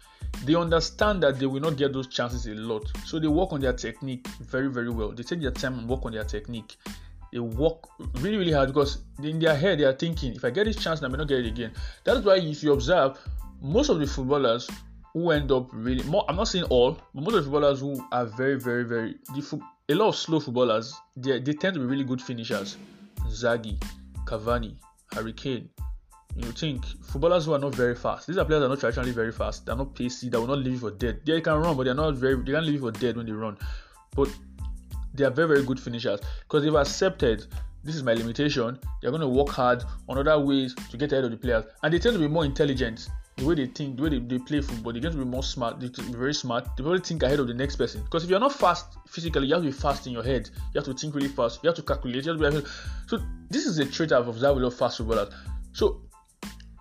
they 0.46 0.56
understand 0.56 1.24
that 1.24 1.40
they 1.40 1.46
will 1.46 1.62
not 1.62 1.78
get 1.78 1.94
those 1.94 2.08
chances 2.08 2.46
a 2.48 2.54
lot. 2.54 2.92
So 3.06 3.20
they 3.20 3.28
work 3.28 3.54
on 3.54 3.62
their 3.62 3.74
technique 3.74 4.28
very, 4.42 4.70
very 4.70 4.90
well. 4.90 5.12
They 5.12 5.24
take 5.24 5.42
their 5.42 5.52
time 5.52 5.80
and 5.80 5.90
work 5.90 6.06
on 6.06 6.12
their 6.12 6.24
technique. 6.24 6.78
They 7.32 7.40
work 7.40 7.88
really, 8.22 8.38
really 8.38 8.52
hard 8.54 8.70
because 8.70 9.00
in 9.22 9.40
their 9.40 9.56
head 9.56 9.80
they 9.80 9.84
are 9.84 9.94
thinking, 9.94 10.34
if 10.36 10.46
I 10.46 10.50
get 10.50 10.66
this 10.66 10.78
chance, 10.78 11.02
I 11.04 11.08
may 11.08 11.18
not 11.18 11.28
get 11.28 11.40
it 11.40 11.48
again. 11.48 11.72
That's 12.04 12.26
why 12.26 12.38
if 12.38 12.64
you 12.64 12.74
observe, 12.74 13.20
most 13.62 13.90
of 13.90 14.00
the 14.00 14.08
footballers 14.08 14.70
who 15.14 15.32
end 15.32 15.52
up 15.52 15.70
really 15.74 16.04
more 16.04 16.24
I'm 16.30 16.36
not 16.36 16.48
saying 16.48 16.66
all, 16.66 16.98
but 17.14 17.24
most 17.24 17.36
of 17.36 17.46
the 17.46 17.52
footballers 17.52 17.80
who 17.80 18.06
are 18.12 18.26
very, 18.26 18.60
very, 18.60 18.84
very 18.86 19.16
a 19.90 19.96
lot 19.96 20.10
of 20.10 20.16
slow 20.16 20.40
footballers, 20.40 20.94
they, 21.16 21.40
they 21.40 21.54
tend 21.54 21.74
to 21.74 21.80
be 21.80 21.86
really 21.86 22.04
good 22.04 22.22
finishers. 22.22 22.78
Zaggy, 23.30 23.82
Cavani, 24.26 24.76
Harry 25.14 25.34
Kane. 25.34 25.70
You 26.38 26.52
think 26.52 26.86
footballers 27.02 27.46
who 27.46 27.54
are 27.54 27.60
not 27.60 27.74
very 27.74 27.96
fast. 27.96 28.28
These 28.28 28.38
are 28.38 28.46
players 28.46 28.62
that 28.62 28.68
are 28.68 28.70
not 28.70 28.80
traditionally 28.80 29.12
very 29.12 29.32
fast. 29.32 29.66
They're 29.66 29.76
not 29.76 29.96
pacey. 29.96 30.30
They 30.30 30.38
will 30.38 30.46
not 30.46 30.60
leave 30.60 30.74
you 30.74 30.80
for 30.80 30.92
dead. 30.92 31.22
They 31.26 31.42
can 31.42 31.56
run, 31.56 31.76
but 31.76 31.86
they're 31.86 31.96
not 31.96 32.14
very. 32.14 32.36
They 32.36 32.52
can't 32.52 32.66
leave 32.66 32.76
you 32.76 32.80
for 32.80 32.92
dead 32.92 33.18
when 33.18 33.26
they 33.26 33.32
run. 33.32 33.58
But 34.16 34.30
they 35.16 35.24
are 35.24 35.32
very 35.32 35.48
very 35.48 35.64
good 35.64 35.80
finishers 35.80 36.20
because 36.42 36.64
they've 36.64 36.76
accepted 36.76 37.48
this 37.84 37.96
is 37.96 38.04
my 38.04 38.14
limitation. 38.14 38.78
They're 39.02 39.12
going 39.12 39.22
to 39.22 39.28
work 39.28 39.50
hard 39.50 39.84
on 40.10 40.18
other 40.18 40.40
ways 40.40 40.76
to 40.92 40.98
get 40.98 41.12
ahead 41.12 41.24
of 41.24 41.32
the 41.32 41.38
players, 41.38 41.66
and 41.84 41.94
they 41.94 42.00
tend 42.00 42.14
to 42.14 42.20
be 42.20 42.28
more 42.28 42.46
intelligent. 42.46 43.10
The 43.38 43.46
way 43.46 43.54
they 43.54 43.68
think, 43.68 43.98
the 43.98 44.04
way 44.04 44.10
they, 44.10 44.20
they 44.20 44.40
play 44.40 44.62
football, 44.62 44.92
they 44.92 45.00
get 45.00 45.12
to 45.12 45.18
be 45.18 45.24
more 45.24 45.44
smart. 45.44 45.80
They 45.80 45.90
be 45.90 46.12
very 46.12 46.34
smart. 46.34 46.76
They 46.76 46.84
probably 46.84 47.02
think 47.02 47.22
ahead 47.22 47.40
of 47.40 47.48
the 47.48 47.54
next 47.54 47.76
person. 47.76 48.02
Because 48.04 48.24
if 48.24 48.32
you're 48.32 48.40
not 48.40 48.52
fast 48.52 48.98
physically, 49.08 49.48
you 49.48 49.54
have 49.54 49.64
to 49.64 49.70
be 49.70 49.72
fast 49.72 50.08
in 50.08 50.14
your 50.14 50.24
head. 50.24 50.50
You 50.74 50.82
have 50.82 50.86
to 50.86 50.94
think 50.94 51.14
really 51.14 51.28
fast. 51.28 51.60
You 51.64 51.68
have 51.68 51.76
to 51.76 51.84
calculate. 51.84 52.26
Have 52.26 52.40
to 52.40 52.66
so 53.06 53.20
this 53.50 53.68
is 53.68 53.78
a 53.78 53.86
trait 53.86 54.12
I've 54.12 54.28
observed 54.28 54.60
with 54.60 54.78
fast 54.78 54.98
footballers. 54.98 55.32
So 55.72 56.02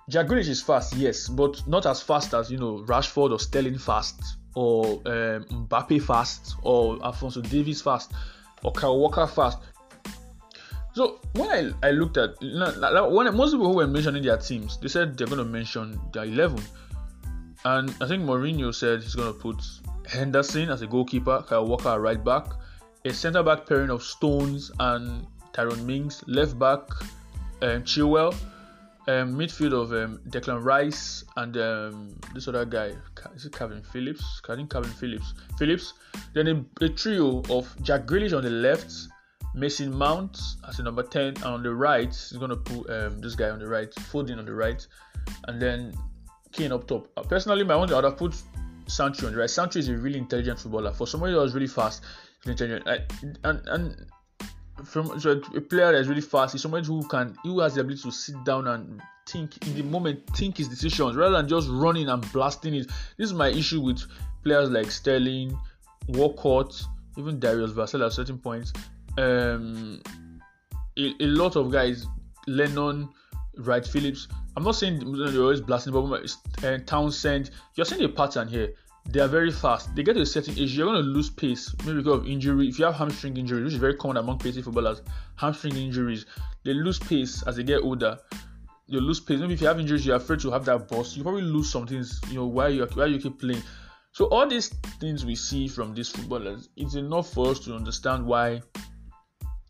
Jack 0.08 0.26
Grealish 0.26 0.48
is 0.48 0.62
fast, 0.62 0.94
yes, 0.94 1.28
but 1.28 1.66
not 1.66 1.84
as 1.84 2.00
fast 2.00 2.32
as 2.32 2.48
you 2.48 2.58
know 2.58 2.84
Rashford 2.86 3.32
or 3.32 3.40
Sterling 3.40 3.76
fast 3.76 4.38
or 4.54 5.02
um, 5.04 5.66
Mbappe 5.68 6.00
fast 6.00 6.54
or 6.62 7.04
Alphonso 7.04 7.40
Davies 7.40 7.82
fast 7.82 8.12
or 8.62 8.70
Kyle 8.70 8.98
Walker 8.98 9.26
fast. 9.26 9.58
So 10.94 11.18
when 11.32 11.48
I, 11.50 11.88
I 11.88 11.90
looked 11.90 12.16
at 12.18 12.40
when 12.40 13.36
most 13.36 13.50
people 13.50 13.66
who 13.66 13.76
were 13.76 13.86
mentioning 13.88 14.22
their 14.22 14.36
teams, 14.36 14.78
they 14.78 14.86
said 14.86 15.18
they're 15.18 15.26
going 15.26 15.38
to 15.38 15.44
mention 15.44 16.00
their 16.12 16.24
11. 16.24 16.62
And 17.64 17.92
I 18.00 18.06
think 18.06 18.22
Mourinho 18.22 18.72
said 18.72 19.02
he's 19.02 19.16
going 19.16 19.32
to 19.32 19.38
put 19.38 19.60
Henderson 20.08 20.70
as 20.70 20.82
a 20.82 20.86
goalkeeper, 20.86 21.44
Kyle 21.48 21.66
Walker 21.66 22.00
right 22.00 22.22
back, 22.22 22.46
a 23.04 23.12
centre 23.12 23.42
back 23.42 23.66
pairing 23.66 23.90
of 23.90 24.04
Stones 24.04 24.70
and 24.78 25.26
Tyrone 25.52 25.84
Mings, 25.84 26.22
left 26.28 26.56
back 26.58 26.88
um, 27.62 27.82
Chilwell, 27.82 28.34
um, 29.08 29.34
midfield 29.34 29.72
of 29.72 29.92
um, 29.92 30.18
Declan 30.28 30.62
Rice 30.64 31.24
and 31.36 31.56
um, 31.56 32.18
this 32.34 32.48
other 32.48 32.64
guy, 32.64 32.92
is 33.34 33.44
it 33.44 33.52
Kalvin 33.52 33.84
Phillips? 33.86 34.40
I 34.48 34.56
think 34.56 34.70
Kalvin 34.70 34.92
Phillips. 34.94 35.34
Phillips. 35.58 35.94
Then 36.34 36.48
a, 36.48 36.84
a 36.84 36.88
trio 36.88 37.42
of 37.50 37.74
Jack 37.82 38.06
Grealish 38.06 38.36
on 38.36 38.42
the 38.42 38.50
left, 38.50 38.92
Mason 39.54 39.94
Mount 39.94 40.38
as 40.68 40.78
a 40.80 40.82
number 40.82 41.02
10, 41.02 41.26
and 41.26 41.44
on 41.44 41.62
the 41.62 41.74
right, 41.74 42.08
he's 42.08 42.32
going 42.32 42.50
to 42.50 42.56
put 42.56 42.90
um, 42.90 43.20
this 43.20 43.34
guy 43.34 43.50
on 43.50 43.58
the 43.58 43.68
right, 43.68 43.90
Foden 43.90 44.38
on 44.38 44.44
the 44.44 44.54
right, 44.54 44.86
and 45.48 45.60
then 45.60 45.94
Kane 46.52 46.72
up 46.72 46.86
top. 46.86 47.08
Uh, 47.16 47.22
personally, 47.22 47.64
my 47.64 47.74
own, 47.74 47.92
I 47.92 47.96
would 47.96 48.04
have 48.04 48.16
put 48.16 48.34
Sancho 48.86 49.26
on 49.26 49.32
the 49.32 49.38
right. 49.38 49.50
Sancho 49.50 49.78
is 49.78 49.88
a 49.88 49.96
really 49.96 50.18
intelligent 50.18 50.58
footballer. 50.58 50.92
For 50.92 51.06
somebody 51.06 51.32
that 51.32 51.40
was 51.40 51.54
really 51.54 51.66
fast, 51.66 52.02
intelligent. 52.44 52.88
I, 52.88 53.00
and, 53.44 53.62
and 53.68 54.06
a 54.78 55.60
player 55.60 55.92
that 55.92 56.00
is 56.00 56.08
really 56.08 56.20
fast 56.20 56.54
is 56.54 56.62
somebody 56.62 56.86
who 56.86 57.06
can 57.08 57.36
who 57.42 57.60
has 57.60 57.74
the 57.74 57.80
ability 57.80 58.02
to 58.02 58.12
sit 58.12 58.42
down 58.44 58.66
and 58.66 59.00
think 59.28 59.66
in 59.66 59.74
the 59.74 59.82
moment, 59.82 60.20
think 60.36 60.58
his 60.58 60.68
decisions 60.68 61.16
rather 61.16 61.36
than 61.36 61.48
just 61.48 61.68
running 61.70 62.08
and 62.08 62.30
blasting 62.32 62.74
it. 62.74 62.86
This 63.16 63.30
is 63.30 63.32
my 63.32 63.48
issue 63.48 63.80
with 63.80 64.02
players 64.44 64.70
like 64.70 64.90
Sterling, 64.90 65.58
Walcott, 66.08 66.80
even 67.16 67.40
Darius 67.40 67.72
Vassell 67.72 68.04
at 68.04 68.12
certain 68.12 68.38
points 68.38 68.72
um, 69.18 70.00
a, 70.98 71.14
a, 71.20 71.26
lot 71.26 71.56
of 71.56 71.70
guys, 71.70 72.06
Lennon, 72.46 73.08
Wright 73.58 73.86
Phillips. 73.86 74.28
I'm 74.56 74.64
not 74.64 74.76
saying 74.76 74.98
they're 75.12 75.42
always 75.42 75.60
blasting, 75.60 75.92
but 75.92 76.36
uh, 76.64 76.78
Townsend, 76.86 77.50
you're 77.74 77.84
seeing 77.84 78.02
a 78.04 78.08
pattern 78.08 78.48
here. 78.48 78.74
They 79.08 79.20
are 79.20 79.28
very 79.28 79.52
fast. 79.52 79.94
They 79.94 80.02
get 80.02 80.14
to 80.14 80.20
a 80.20 80.26
certain 80.26 80.58
age, 80.58 80.76
you're 80.76 80.86
going 80.86 81.02
to 81.02 81.08
lose 81.08 81.30
pace, 81.30 81.74
maybe 81.84 81.98
because 81.98 82.20
of 82.20 82.26
injury. 82.26 82.68
If 82.68 82.78
you 82.78 82.84
have 82.86 82.96
hamstring 82.96 83.36
injury, 83.36 83.62
which 83.62 83.72
is 83.72 83.78
very 83.78 83.94
common 83.94 84.16
among 84.16 84.38
pacey 84.38 84.62
footballers, 84.62 85.00
hamstring 85.36 85.76
injuries, 85.76 86.26
they 86.64 86.74
lose 86.74 86.98
pace 86.98 87.42
as 87.44 87.56
they 87.56 87.62
get 87.62 87.82
older. 87.82 88.18
You 88.88 89.00
lose 89.00 89.20
pace. 89.20 89.40
Maybe 89.40 89.54
if 89.54 89.60
you 89.60 89.68
have 89.68 89.80
injuries, 89.80 90.04
you're 90.04 90.16
afraid 90.16 90.40
to 90.40 90.50
have 90.50 90.64
that 90.66 90.88
burst. 90.88 91.16
You 91.16 91.22
probably 91.22 91.42
lose 91.42 91.70
some 91.70 91.86
things, 91.86 92.20
you 92.28 92.34
know, 92.34 92.46
while 92.46 92.70
you 92.70 92.84
while 92.94 93.10
you 93.10 93.18
keep 93.18 93.38
playing. 93.38 93.62
So 94.12 94.26
all 94.26 94.46
these 94.48 94.68
things 95.00 95.24
we 95.24 95.34
see 95.34 95.68
from 95.68 95.94
these 95.94 96.08
footballers, 96.08 96.68
it's 96.76 96.94
enough 96.94 97.32
for 97.32 97.50
us 97.50 97.58
to 97.60 97.74
understand 97.74 98.24
why 98.24 98.62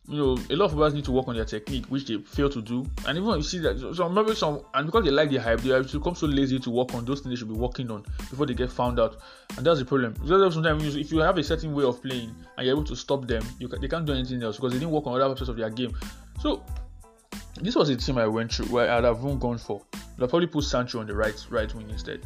you 0.09 0.17
know, 0.17 0.37
a 0.49 0.55
lot 0.55 0.65
of 0.65 0.71
footballers 0.71 0.93
need 0.93 1.03
to 1.05 1.11
work 1.11 1.27
on 1.27 1.35
their 1.35 1.43
technique, 1.43 1.85
which 1.87 2.05
they 2.05 2.17
fail 2.17 2.49
to 2.49 2.61
do. 2.61 2.85
And 3.05 3.17
even 3.17 3.29
you 3.35 3.43
see 3.43 3.59
that, 3.59 3.77
so 3.93 4.07
maybe 4.07 4.33
some, 4.35 4.61
and 4.73 4.85
because 4.85 5.03
they 5.03 5.11
like 5.11 5.29
the 5.29 5.37
hype, 5.37 5.59
they 5.59 5.69
have 5.69 5.91
become 5.91 6.15
so 6.15 6.27
lazy 6.27 6.59
to 6.59 6.69
work 6.69 6.93
on 6.93 7.03
those 7.03 7.19
things 7.19 7.33
they 7.33 7.35
should 7.35 7.49
be 7.49 7.59
working 7.59 7.91
on 7.91 8.03
before 8.29 8.45
they 8.45 8.53
get 8.53 8.71
found 8.71 8.99
out. 8.99 9.17
And 9.57 9.65
that's 9.65 9.79
the 9.79 9.85
problem. 9.85 10.13
Because 10.13 10.53
sometimes, 10.53 10.95
if 10.95 11.11
you 11.11 11.19
have 11.19 11.37
a 11.37 11.43
certain 11.43 11.73
way 11.73 11.83
of 11.83 12.01
playing 12.01 12.33
and 12.57 12.65
you're 12.65 12.75
able 12.75 12.85
to 12.85 12.95
stop 12.95 13.27
them, 13.27 13.43
you 13.59 13.67
can, 13.67 13.81
they 13.81 13.89
can't 13.89 14.05
do 14.05 14.13
anything 14.13 14.41
else 14.41 14.55
because 14.55 14.71
they 14.71 14.79
didn't 14.79 14.91
work 14.91 15.05
on 15.07 15.15
other 15.15 15.25
aspects 15.25 15.49
of 15.49 15.57
their 15.57 15.69
game. 15.69 15.93
So, 16.39 16.63
this 17.61 17.75
was 17.75 17.89
a 17.89 17.95
team 17.97 18.17
I 18.17 18.27
went 18.27 18.53
through 18.53 18.67
where 18.67 18.89
I'd 18.89 19.03
have 19.03 19.21
gone 19.39 19.57
for. 19.57 19.81
I'd 19.93 20.29
probably 20.29 20.47
put 20.47 20.63
Sancho 20.63 21.01
on 21.01 21.07
the 21.07 21.15
right 21.15 21.45
right 21.49 21.73
wing 21.75 21.89
instead. 21.89 22.21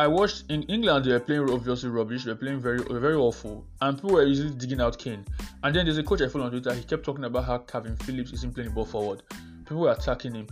I 0.00 0.06
watched 0.06 0.44
in 0.48 0.62
England 0.62 1.04
they 1.04 1.12
were 1.12 1.20
playing 1.20 1.50
obviously 1.50 1.90
rubbish, 1.90 2.24
they 2.24 2.30
were 2.30 2.38
playing 2.38 2.58
very 2.58 2.78
very 2.78 3.16
awful, 3.16 3.66
and 3.82 3.98
people 3.98 4.12
were 4.12 4.24
usually 4.24 4.48
digging 4.54 4.80
out 4.80 4.96
Kane. 4.98 5.26
And 5.62 5.76
then 5.76 5.84
there's 5.84 5.98
a 5.98 6.02
coach 6.02 6.22
I 6.22 6.28
follow 6.28 6.46
on 6.46 6.50
Twitter, 6.50 6.72
he 6.72 6.82
kept 6.84 7.04
talking 7.04 7.24
about 7.24 7.44
how 7.44 7.58
Kevin 7.58 7.96
Phillips 7.96 8.32
isn't 8.32 8.54
playing 8.54 8.70
the 8.70 8.74
ball 8.74 8.86
forward. 8.86 9.22
People 9.58 9.80
were 9.80 9.92
attacking 9.92 10.34
him. 10.34 10.46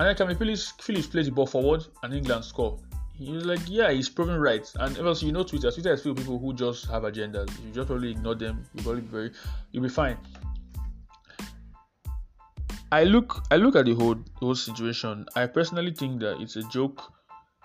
And 0.00 0.08
then 0.08 0.16
Kalvin 0.16 0.38
Phillips, 0.38 0.72
Phillips 0.80 1.06
plays 1.06 1.26
the 1.26 1.32
ball 1.32 1.46
forward 1.46 1.84
and 2.02 2.14
England 2.14 2.46
score. 2.46 2.78
He 3.14 3.30
was 3.30 3.44
like, 3.44 3.60
Yeah, 3.66 3.90
he's 3.90 4.08
proven 4.08 4.40
right. 4.40 4.66
And 4.76 4.96
also 5.06 5.26
you 5.26 5.32
know 5.32 5.42
Twitter, 5.42 5.70
Twitter 5.70 5.92
is 5.92 6.02
full 6.02 6.14
people 6.14 6.38
who 6.38 6.54
just 6.54 6.86
have 6.86 7.02
agendas. 7.02 7.50
You 7.62 7.72
just 7.72 7.88
probably 7.88 8.12
ignore 8.12 8.36
them, 8.36 8.64
you'll 8.72 8.84
probably 8.84 9.02
be 9.02 9.08
very 9.08 9.30
you'll 9.72 9.82
be 9.82 9.90
fine. 9.90 10.16
I 12.90 13.04
look 13.04 13.44
I 13.50 13.56
look 13.56 13.76
at 13.76 13.84
the 13.84 13.94
whole 13.96 14.16
whole 14.36 14.54
situation. 14.54 15.26
I 15.36 15.44
personally 15.44 15.92
think 15.92 16.20
that 16.20 16.40
it's 16.40 16.56
a 16.56 16.62
joke 16.70 17.13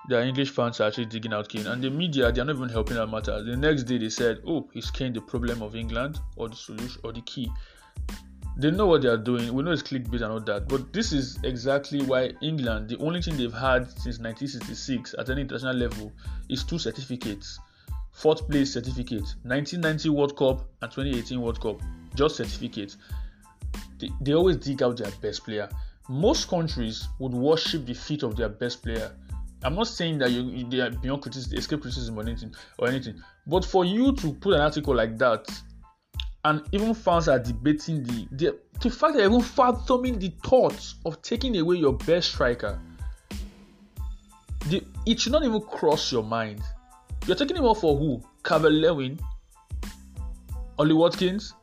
the 0.09 0.25
English 0.25 0.49
fans 0.49 0.81
are 0.81 0.87
actually 0.87 1.05
digging 1.05 1.33
out 1.33 1.47
Kane, 1.47 1.67
and 1.67 1.83
the 1.83 1.89
media 1.89 2.31
they 2.31 2.41
are 2.41 2.45
not 2.45 2.55
even 2.55 2.67
helping 2.67 2.95
that 2.95 3.07
matter. 3.07 3.43
The 3.43 3.55
next 3.55 3.83
day 3.83 3.99
they 3.99 4.09
said, 4.09 4.39
"Oh, 4.45 4.67
is 4.73 4.89
Kane 4.89 5.13
the 5.13 5.21
problem 5.21 5.61
of 5.61 5.75
England 5.75 6.19
or 6.35 6.49
the 6.49 6.55
solution 6.55 6.99
or 7.03 7.13
the 7.13 7.21
key?" 7.21 7.51
They 8.57 8.71
know 8.71 8.87
what 8.87 9.03
they 9.03 9.07
are 9.07 9.17
doing. 9.17 9.53
We 9.53 9.61
know 9.61 9.71
it's 9.71 9.83
clickbait 9.83 10.21
and 10.21 10.31
all 10.31 10.39
that, 10.41 10.67
but 10.67 10.91
this 10.91 11.13
is 11.13 11.37
exactly 11.43 12.01
why 12.01 12.33
England, 12.41 12.89
the 12.89 12.97
only 12.97 13.21
thing 13.21 13.37
they've 13.37 13.53
had 13.53 13.87
since 13.87 14.17
1966 14.19 15.15
at 15.17 15.29
any 15.29 15.41
international 15.41 15.75
level, 15.75 16.11
is 16.49 16.63
two 16.63 16.79
certificates: 16.79 17.59
fourth 18.11 18.49
place 18.49 18.73
certificate, 18.73 19.35
1990 19.43 20.09
World 20.09 20.35
Cup 20.35 20.67
and 20.81 20.91
2018 20.91 21.39
World 21.39 21.61
Cup, 21.61 21.79
just 22.15 22.35
certificates. 22.37 22.97
They, 23.99 24.09
they 24.21 24.33
always 24.33 24.57
dig 24.57 24.81
out 24.81 24.97
their 24.97 25.11
best 25.21 25.45
player. 25.45 25.69
Most 26.09 26.49
countries 26.49 27.07
would 27.19 27.33
worship 27.33 27.85
the 27.85 27.93
feet 27.93 28.23
of 28.23 28.35
their 28.35 28.49
best 28.49 28.81
player 28.81 29.11
I'm 29.63 29.75
not 29.75 29.87
saying 29.87 30.19
that 30.19 30.31
you, 30.31 30.63
they 30.69 30.79
are 30.79 30.89
beyond 30.89 31.21
criticism, 31.21 31.57
escape 31.57 31.81
criticism 31.81 32.17
or 32.17 32.21
anything 32.21 32.53
or 32.77 32.87
anything, 32.87 33.21
but 33.45 33.65
for 33.65 33.83
you 33.83 34.13
to 34.13 34.33
put 34.33 34.53
an 34.53 34.61
article 34.61 34.95
like 34.95 35.17
that, 35.17 35.47
and 36.45 36.63
even 36.71 36.93
fans 36.93 37.27
are 37.27 37.39
debating 37.39 38.03
the 38.03 38.27
the, 38.31 38.57
the 38.81 38.89
fact 38.89 39.15
that 39.15 39.25
even 39.25 39.41
fathoming 39.41 40.17
the 40.17 40.31
thoughts 40.43 40.95
of 41.05 41.21
taking 41.21 41.57
away 41.57 41.75
your 41.75 41.93
best 41.93 42.31
striker, 42.31 42.79
the, 44.67 44.81
it 45.05 45.19
should 45.19 45.33
not 45.33 45.43
even 45.43 45.61
cross 45.61 46.11
your 46.11 46.23
mind. 46.23 46.61
You're 47.25 47.35
taking 47.35 47.57
him 47.57 47.65
off 47.65 47.81
for 47.81 47.97
who? 47.97 48.23
Calvert 48.43 48.71
Lewin, 48.71 49.19
Ollie 50.77 50.93
Watkins. 50.93 51.53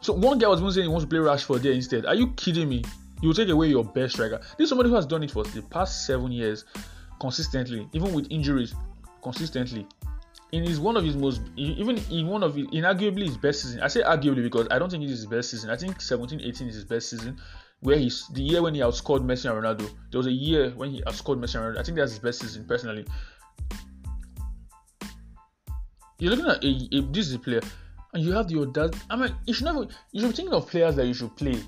So 0.00 0.12
one 0.12 0.38
guy 0.38 0.48
was 0.48 0.60
even 0.60 0.72
saying 0.72 0.84
he 0.86 0.88
wants 0.88 1.04
to 1.04 1.08
play 1.08 1.18
Rashford 1.18 1.62
there 1.62 1.72
instead. 1.72 2.04
Are 2.06 2.14
you 2.14 2.32
kidding 2.32 2.68
me? 2.68 2.84
You 3.20 3.28
will 3.28 3.34
take 3.34 3.48
away 3.48 3.68
your 3.68 3.84
best 3.84 4.14
striker. 4.14 4.38
This 4.56 4.64
is 4.64 4.68
somebody 4.68 4.90
who 4.90 4.94
has 4.96 5.06
done 5.06 5.22
it 5.22 5.30
for 5.30 5.44
the 5.44 5.62
past 5.62 6.06
seven 6.06 6.30
years 6.30 6.64
consistently, 7.20 7.88
even 7.92 8.12
with 8.12 8.26
injuries, 8.30 8.74
consistently. 9.22 9.86
In 10.52 10.64
his 10.64 10.80
one 10.80 10.96
of 10.96 11.04
his 11.04 11.14
most, 11.14 11.42
even 11.56 11.98
in 12.10 12.26
one 12.26 12.42
of 12.42 12.54
his, 12.54 12.66
inarguably 12.68 13.26
his 13.26 13.36
best 13.36 13.62
season. 13.62 13.82
I 13.82 13.88
say 13.88 14.02
arguably 14.02 14.42
because 14.42 14.66
I 14.70 14.78
don't 14.78 14.90
think 14.90 15.02
it 15.02 15.10
is 15.10 15.20
his 15.20 15.26
best 15.26 15.50
season. 15.50 15.68
I 15.68 15.76
think 15.76 15.98
17-18 15.98 16.68
is 16.68 16.74
his 16.74 16.84
best 16.84 17.10
season, 17.10 17.38
where 17.80 17.98
he's 17.98 18.26
the 18.28 18.42
year 18.42 18.62
when 18.62 18.74
he 18.74 18.80
outscored 18.80 19.20
Messi 19.20 19.50
and 19.50 19.62
Ronaldo. 19.62 19.90
There 20.10 20.18
was 20.18 20.26
a 20.26 20.32
year 20.32 20.70
when 20.70 20.90
he 20.90 21.02
outscored 21.02 21.38
Messi 21.38 21.56
and 21.56 21.64
Ronaldo. 21.64 21.80
I 21.80 21.82
think 21.82 21.98
that's 21.98 22.12
his 22.12 22.20
best 22.20 22.40
season 22.40 22.64
personally. 22.66 23.04
You're 26.18 26.34
looking 26.34 26.46
at 26.46 26.64
a, 26.64 26.98
a 26.98 27.02
this 27.12 27.28
is 27.28 27.34
a 27.34 27.38
player, 27.38 27.60
and 28.14 28.24
you 28.24 28.32
have 28.32 28.48
the 28.48 28.58
audacity. 28.60 28.98
I 29.10 29.16
mean, 29.16 29.34
you 29.46 29.54
should 29.54 29.66
never. 29.66 29.86
You 30.12 30.20
should 30.20 30.30
be 30.30 30.36
thinking 30.36 30.54
of 30.54 30.66
players 30.66 30.96
that 30.96 31.06
you 31.06 31.14
should 31.14 31.36
play 31.36 31.60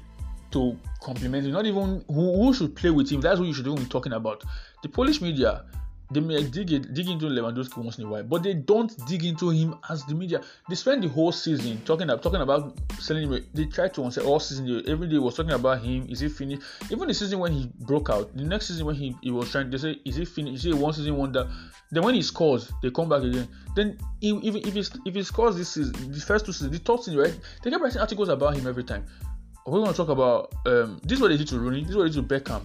to 0.52 0.76
complement 1.02 1.46
him. 1.46 1.52
Not 1.52 1.66
even 1.66 2.04
who, 2.08 2.44
who 2.44 2.54
should 2.54 2.74
play 2.74 2.90
with 2.90 3.10
him. 3.10 3.20
That's 3.20 3.38
what 3.38 3.46
you 3.46 3.54
should 3.54 3.66
even 3.66 3.78
be 3.78 3.88
talking 3.88 4.12
about. 4.12 4.42
The 4.82 4.88
Polish 4.88 5.20
media, 5.20 5.64
they 6.12 6.20
may 6.20 6.42
dig, 6.42 6.72
it, 6.72 6.92
dig 6.92 7.08
into 7.08 7.26
Lewandowski 7.26 7.76
once 7.76 7.98
in 7.98 8.06
a 8.06 8.08
while, 8.08 8.22
but 8.24 8.42
they 8.42 8.54
don't 8.54 8.92
dig 9.06 9.24
into 9.24 9.50
him 9.50 9.76
as 9.88 10.04
the 10.06 10.14
media. 10.14 10.40
They 10.68 10.74
spend 10.74 11.04
the 11.04 11.08
whole 11.08 11.30
season 11.30 11.80
talking 11.84 12.10
about 12.10 12.22
talking 12.22 12.40
about 12.40 12.76
selling 12.98 13.30
him. 13.30 13.46
They 13.54 13.66
try 13.66 13.88
to 13.88 14.04
answer 14.04 14.22
all 14.22 14.40
season. 14.40 14.82
Every 14.88 15.08
day 15.08 15.18
was 15.18 15.36
talking 15.36 15.52
about 15.52 15.82
him. 15.82 16.06
Is 16.08 16.20
he 16.20 16.28
finished? 16.28 16.62
Even 16.90 17.06
the 17.06 17.14
season 17.14 17.38
when 17.38 17.52
he 17.52 17.70
broke 17.80 18.10
out, 18.10 18.36
the 18.36 18.42
next 18.44 18.68
season 18.68 18.86
when 18.86 18.96
he, 18.96 19.14
he 19.22 19.30
was 19.30 19.52
trying, 19.52 19.70
they 19.70 19.78
say, 19.78 20.00
is 20.04 20.16
he 20.16 20.24
finished? 20.24 20.56
Is 20.56 20.62
he 20.64 20.72
one 20.72 20.92
season 20.92 21.16
wonder? 21.16 21.48
Then 21.92 22.02
when 22.02 22.14
he 22.14 22.22
scores, 22.22 22.72
they 22.82 22.90
come 22.90 23.08
back 23.08 23.22
again. 23.22 23.46
Then 23.76 23.98
if 24.20 24.56
if 24.66 24.74
he, 24.74 24.80
if 25.06 25.14
he 25.14 25.22
scores 25.22 25.56
this 25.56 25.68
season, 25.68 26.10
the 26.10 26.20
first 26.20 26.44
two 26.44 26.52
seasons, 26.52 26.72
the 26.72 26.82
top 26.82 27.04
season, 27.04 27.20
right? 27.20 27.38
They 27.62 27.70
kept 27.70 27.82
writing 27.82 28.00
articles 28.00 28.28
about 28.30 28.56
him 28.56 28.66
every 28.66 28.84
time. 28.84 29.04
we're 29.66 29.78
going 29.78 29.92
to 29.92 29.96
talk 29.96 30.08
about 30.08 30.52
um, 30.66 31.00
this 31.04 31.18
is 31.18 31.22
what 31.22 31.28
they 31.28 31.36
did 31.36 31.48
to 31.48 31.58
Rooney, 31.58 31.82
this 31.82 31.90
is 31.90 31.96
what 31.96 32.04
they 32.04 32.10
did 32.10 32.28
to 32.28 32.40
Beckham. 32.40 32.62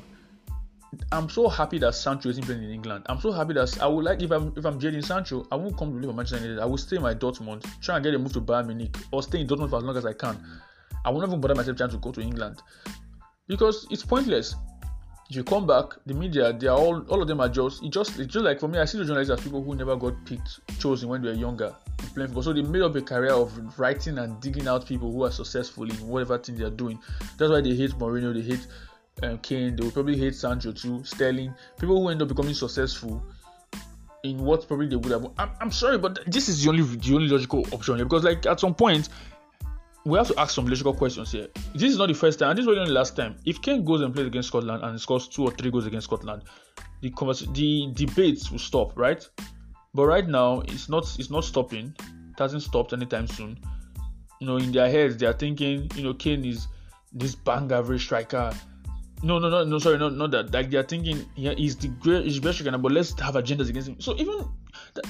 I'm 1.11 1.29
so 1.29 1.47
happy 1.47 1.77
that 1.79 1.95
Sancho 1.95 2.29
isn't 2.29 2.43
playing 2.45 2.63
in 2.63 2.71
England. 2.71 3.05
I'm 3.07 3.19
so 3.19 3.31
happy 3.31 3.53
that 3.53 3.81
I 3.81 3.87
would 3.87 4.05
like 4.05 4.21
if 4.21 4.31
I'm 4.31 4.53
if 4.55 4.65
I'm 4.65 4.79
Jadon 4.79 5.03
Sancho, 5.03 5.47
I 5.51 5.55
won't 5.55 5.77
come 5.77 5.91
to 5.91 5.99
live 5.99 6.09
in 6.09 6.15
Manchester 6.15 6.43
United. 6.45 6.61
I 6.61 6.65
will 6.65 6.77
stay 6.77 6.97
in 6.97 7.01
my 7.01 7.13
Dortmund, 7.13 7.65
try 7.81 7.95
and 7.95 8.03
get 8.03 8.13
a 8.13 8.19
move 8.19 8.33
to 8.33 8.41
Bayern 8.41 8.67
Munich, 8.67 8.95
or 9.11 9.23
stay 9.23 9.41
in 9.41 9.47
Dortmund 9.47 9.69
for 9.69 9.77
as 9.77 9.83
long 9.83 9.97
as 9.97 10.05
I 10.05 10.13
can. 10.13 10.37
I 11.03 11.09
won't 11.09 11.27
even 11.27 11.39
bother 11.39 11.55
myself 11.55 11.77
trying 11.77 11.91
to 11.91 11.97
go 11.97 12.11
to 12.11 12.21
England 12.21 12.61
because 13.47 13.87
it's 13.91 14.03
pointless. 14.03 14.55
If 15.29 15.35
you 15.35 15.43
come 15.43 15.65
back, 15.65 15.85
the 16.05 16.13
media, 16.13 16.53
they 16.53 16.67
are 16.67 16.77
all 16.77 17.01
all 17.07 17.21
of 17.21 17.27
them 17.27 17.41
are 17.41 17.49
just 17.49 17.83
it 17.83 17.89
just 17.89 18.19
it's 18.19 18.31
just 18.31 18.45
like 18.45 18.59
for 18.59 18.67
me, 18.67 18.77
I 18.77 18.85
see 18.85 18.97
the 18.97 19.05
journalists 19.05 19.31
as 19.31 19.41
people 19.41 19.63
who 19.63 19.75
never 19.75 19.95
got 19.95 20.13
picked, 20.25 20.59
chosen 20.79 21.09
when 21.09 21.21
they 21.21 21.29
were 21.29 21.35
younger, 21.35 21.75
playing 22.13 22.27
football. 22.27 22.43
So 22.43 22.53
they 22.53 22.61
made 22.61 22.83
up 22.83 22.95
a 22.95 23.01
career 23.01 23.33
of 23.33 23.79
writing 23.79 24.19
and 24.19 24.39
digging 24.39 24.67
out 24.67 24.85
people 24.85 25.11
who 25.11 25.23
are 25.23 25.31
successful 25.31 25.89
in 25.89 25.95
whatever 26.07 26.37
thing 26.37 26.57
they 26.57 26.63
are 26.63 26.69
doing. 26.69 26.99
That's 27.37 27.49
why 27.51 27.61
they 27.61 27.75
hate 27.75 27.91
Mourinho, 27.91 28.35
they 28.35 28.41
hate 28.41 28.67
Kane, 29.41 29.75
they 29.75 29.83
will 29.83 29.91
probably 29.91 30.17
hate 30.17 30.35
Sancho 30.35 30.71
too, 30.71 31.03
Sterling. 31.03 31.53
People 31.79 32.01
who 32.01 32.09
end 32.09 32.21
up 32.21 32.27
becoming 32.27 32.53
successful 32.53 33.23
in 34.23 34.37
what 34.39 34.67
probably 34.67 34.87
they 34.87 34.95
would 34.95 35.11
have. 35.11 35.27
I'm, 35.37 35.51
I'm 35.61 35.71
sorry, 35.71 35.97
but 35.97 36.19
this 36.27 36.49
is 36.49 36.63
the 36.63 36.69
only 36.69 36.83
the 36.83 37.15
only 37.15 37.27
logical 37.27 37.65
option 37.71 37.95
here 37.95 38.05
because 38.05 38.23
like 38.23 38.45
at 38.45 38.59
some 38.59 38.75
point 38.75 39.09
we 40.05 40.17
have 40.17 40.27
to 40.27 40.39
ask 40.39 40.53
some 40.53 40.67
logical 40.67 40.93
questions 40.93 41.31
here. 41.31 41.47
This 41.73 41.91
is 41.91 41.97
not 41.97 42.07
the 42.07 42.13
first 42.13 42.39
time, 42.39 42.51
and 42.51 42.59
this 42.59 42.65
was 42.65 42.77
not 42.77 42.87
the 42.87 42.93
last 42.93 43.15
time. 43.15 43.35
If 43.45 43.61
Kane 43.61 43.83
goes 43.83 44.01
and 44.01 44.13
plays 44.13 44.27
against 44.27 44.49
Scotland 44.49 44.83
and 44.83 44.99
scores 44.99 45.27
two 45.27 45.43
or 45.43 45.51
three 45.51 45.71
goals 45.71 45.87
against 45.87 46.05
Scotland, 46.05 46.43
the 47.01 47.09
convers- 47.11 47.47
the 47.53 47.91
debates 47.93 48.51
will 48.51 48.59
stop, 48.59 48.97
right? 48.97 49.27
But 49.93 50.05
right 50.05 50.27
now, 50.27 50.61
it's 50.61 50.89
not 50.89 51.03
it's 51.17 51.29
not 51.29 51.43
stopping. 51.43 51.95
It 51.99 52.39
hasn't 52.39 52.63
stopped 52.63 52.93
anytime 52.93 53.27
soon. 53.27 53.57
You 54.41 54.47
know, 54.47 54.57
in 54.57 54.71
their 54.71 54.89
heads, 54.89 55.17
they 55.17 55.25
are 55.25 55.33
thinking, 55.33 55.89
you 55.95 56.03
know, 56.03 56.13
Kane 56.13 56.43
is 56.43 56.67
this 57.13 57.33
bang 57.33 57.71
average 57.71 58.03
striker 58.03 58.51
no, 59.23 59.39
no, 59.39 59.49
no, 59.49 59.63
no. 59.63 59.79
Sorry, 59.79 59.97
not 59.97 60.13
not 60.13 60.31
that. 60.31 60.53
Like 60.53 60.69
they 60.69 60.77
are 60.77 60.83
thinking, 60.83 61.25
yeah, 61.35 61.53
he's 61.53 61.75
the 61.75 61.87
great, 61.87 62.25
he's 62.25 62.39
best 62.39 62.59
striker, 62.59 62.77
but 62.77 62.91
let's 62.91 63.19
have 63.19 63.35
agendas 63.35 63.69
against 63.69 63.89
him. 63.89 63.99
So 63.99 64.15
even, 64.17 64.47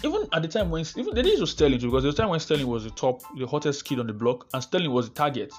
even 0.03 0.27
at 0.31 0.41
the 0.41 0.47
time 0.47 0.69
when 0.69 0.85
even 0.95 1.15
the 1.15 1.23
days 1.23 1.41
of 1.41 1.49
Sterling 1.49 1.79
too, 1.79 1.87
because 1.87 2.05
was 2.05 2.15
time 2.15 2.29
when 2.29 2.39
Sterling 2.39 2.67
was 2.67 2.83
the 2.83 2.91
top, 2.91 3.21
the 3.37 3.47
hottest 3.47 3.85
kid 3.85 3.99
on 3.99 4.07
the 4.07 4.13
block, 4.13 4.47
and 4.53 4.61
Sterling 4.61 4.91
was 4.91 5.09
the 5.09 5.15
target. 5.15 5.53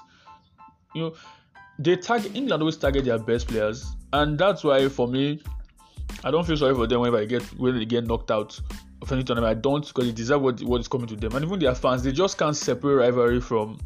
You 0.95 1.01
know, 1.01 1.15
they 1.79 1.95
target 1.97 2.35
England 2.35 2.61
always 2.61 2.77
target 2.77 3.05
their 3.05 3.19
best 3.19 3.47
players, 3.47 3.85
and 4.13 4.37
that's 4.37 4.63
why 4.63 4.87
for 4.89 5.07
me, 5.07 5.41
I 6.23 6.31
don't 6.31 6.45
feel 6.45 6.57
sorry 6.57 6.73
for 6.73 6.87
them 6.87 7.01
whenever 7.01 7.17
they 7.17 7.27
get 7.27 7.43
when 7.59 7.77
they 7.77 7.85
get 7.85 8.07
knocked 8.07 8.31
out 8.31 8.59
of 9.01 9.11
any 9.11 9.23
tournament. 9.23 9.57
I 9.57 9.59
don't 9.59 9.85
because 9.85 10.05
they 10.05 10.13
deserve 10.13 10.41
what 10.41 10.61
what 10.61 10.81
is 10.81 10.87
coming 10.87 11.07
to 11.07 11.15
them, 11.15 11.35
and 11.35 11.45
even 11.45 11.59
their 11.59 11.75
fans, 11.75 12.01
they 12.01 12.11
just 12.11 12.37
can't 12.37 12.55
separate 12.55 12.95
rivalry 12.95 13.41
from 13.41 13.77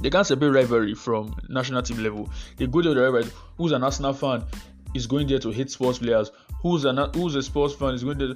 they 0.00 0.10
can't 0.10 0.26
separate 0.26 0.50
rivalry 0.50 0.94
from 0.94 1.34
national 1.48 1.82
team 1.82 1.98
level. 1.98 2.30
They 2.56 2.66
go 2.66 2.82
there 2.82 2.94
the 2.94 3.02
rivalry. 3.02 3.30
Who's 3.56 3.72
an 3.72 3.82
Arsenal 3.82 4.12
fan 4.12 4.44
is 4.94 5.06
going 5.06 5.26
there 5.26 5.38
to 5.38 5.50
hate 5.50 5.70
Spurs 5.70 5.98
players. 5.98 6.30
Who's 6.62 6.84
an 6.84 6.98
who's 7.14 7.34
a 7.34 7.42
Spurs 7.42 7.74
fan 7.74 7.94
is 7.94 8.04
going 8.04 8.18
there 8.18 8.34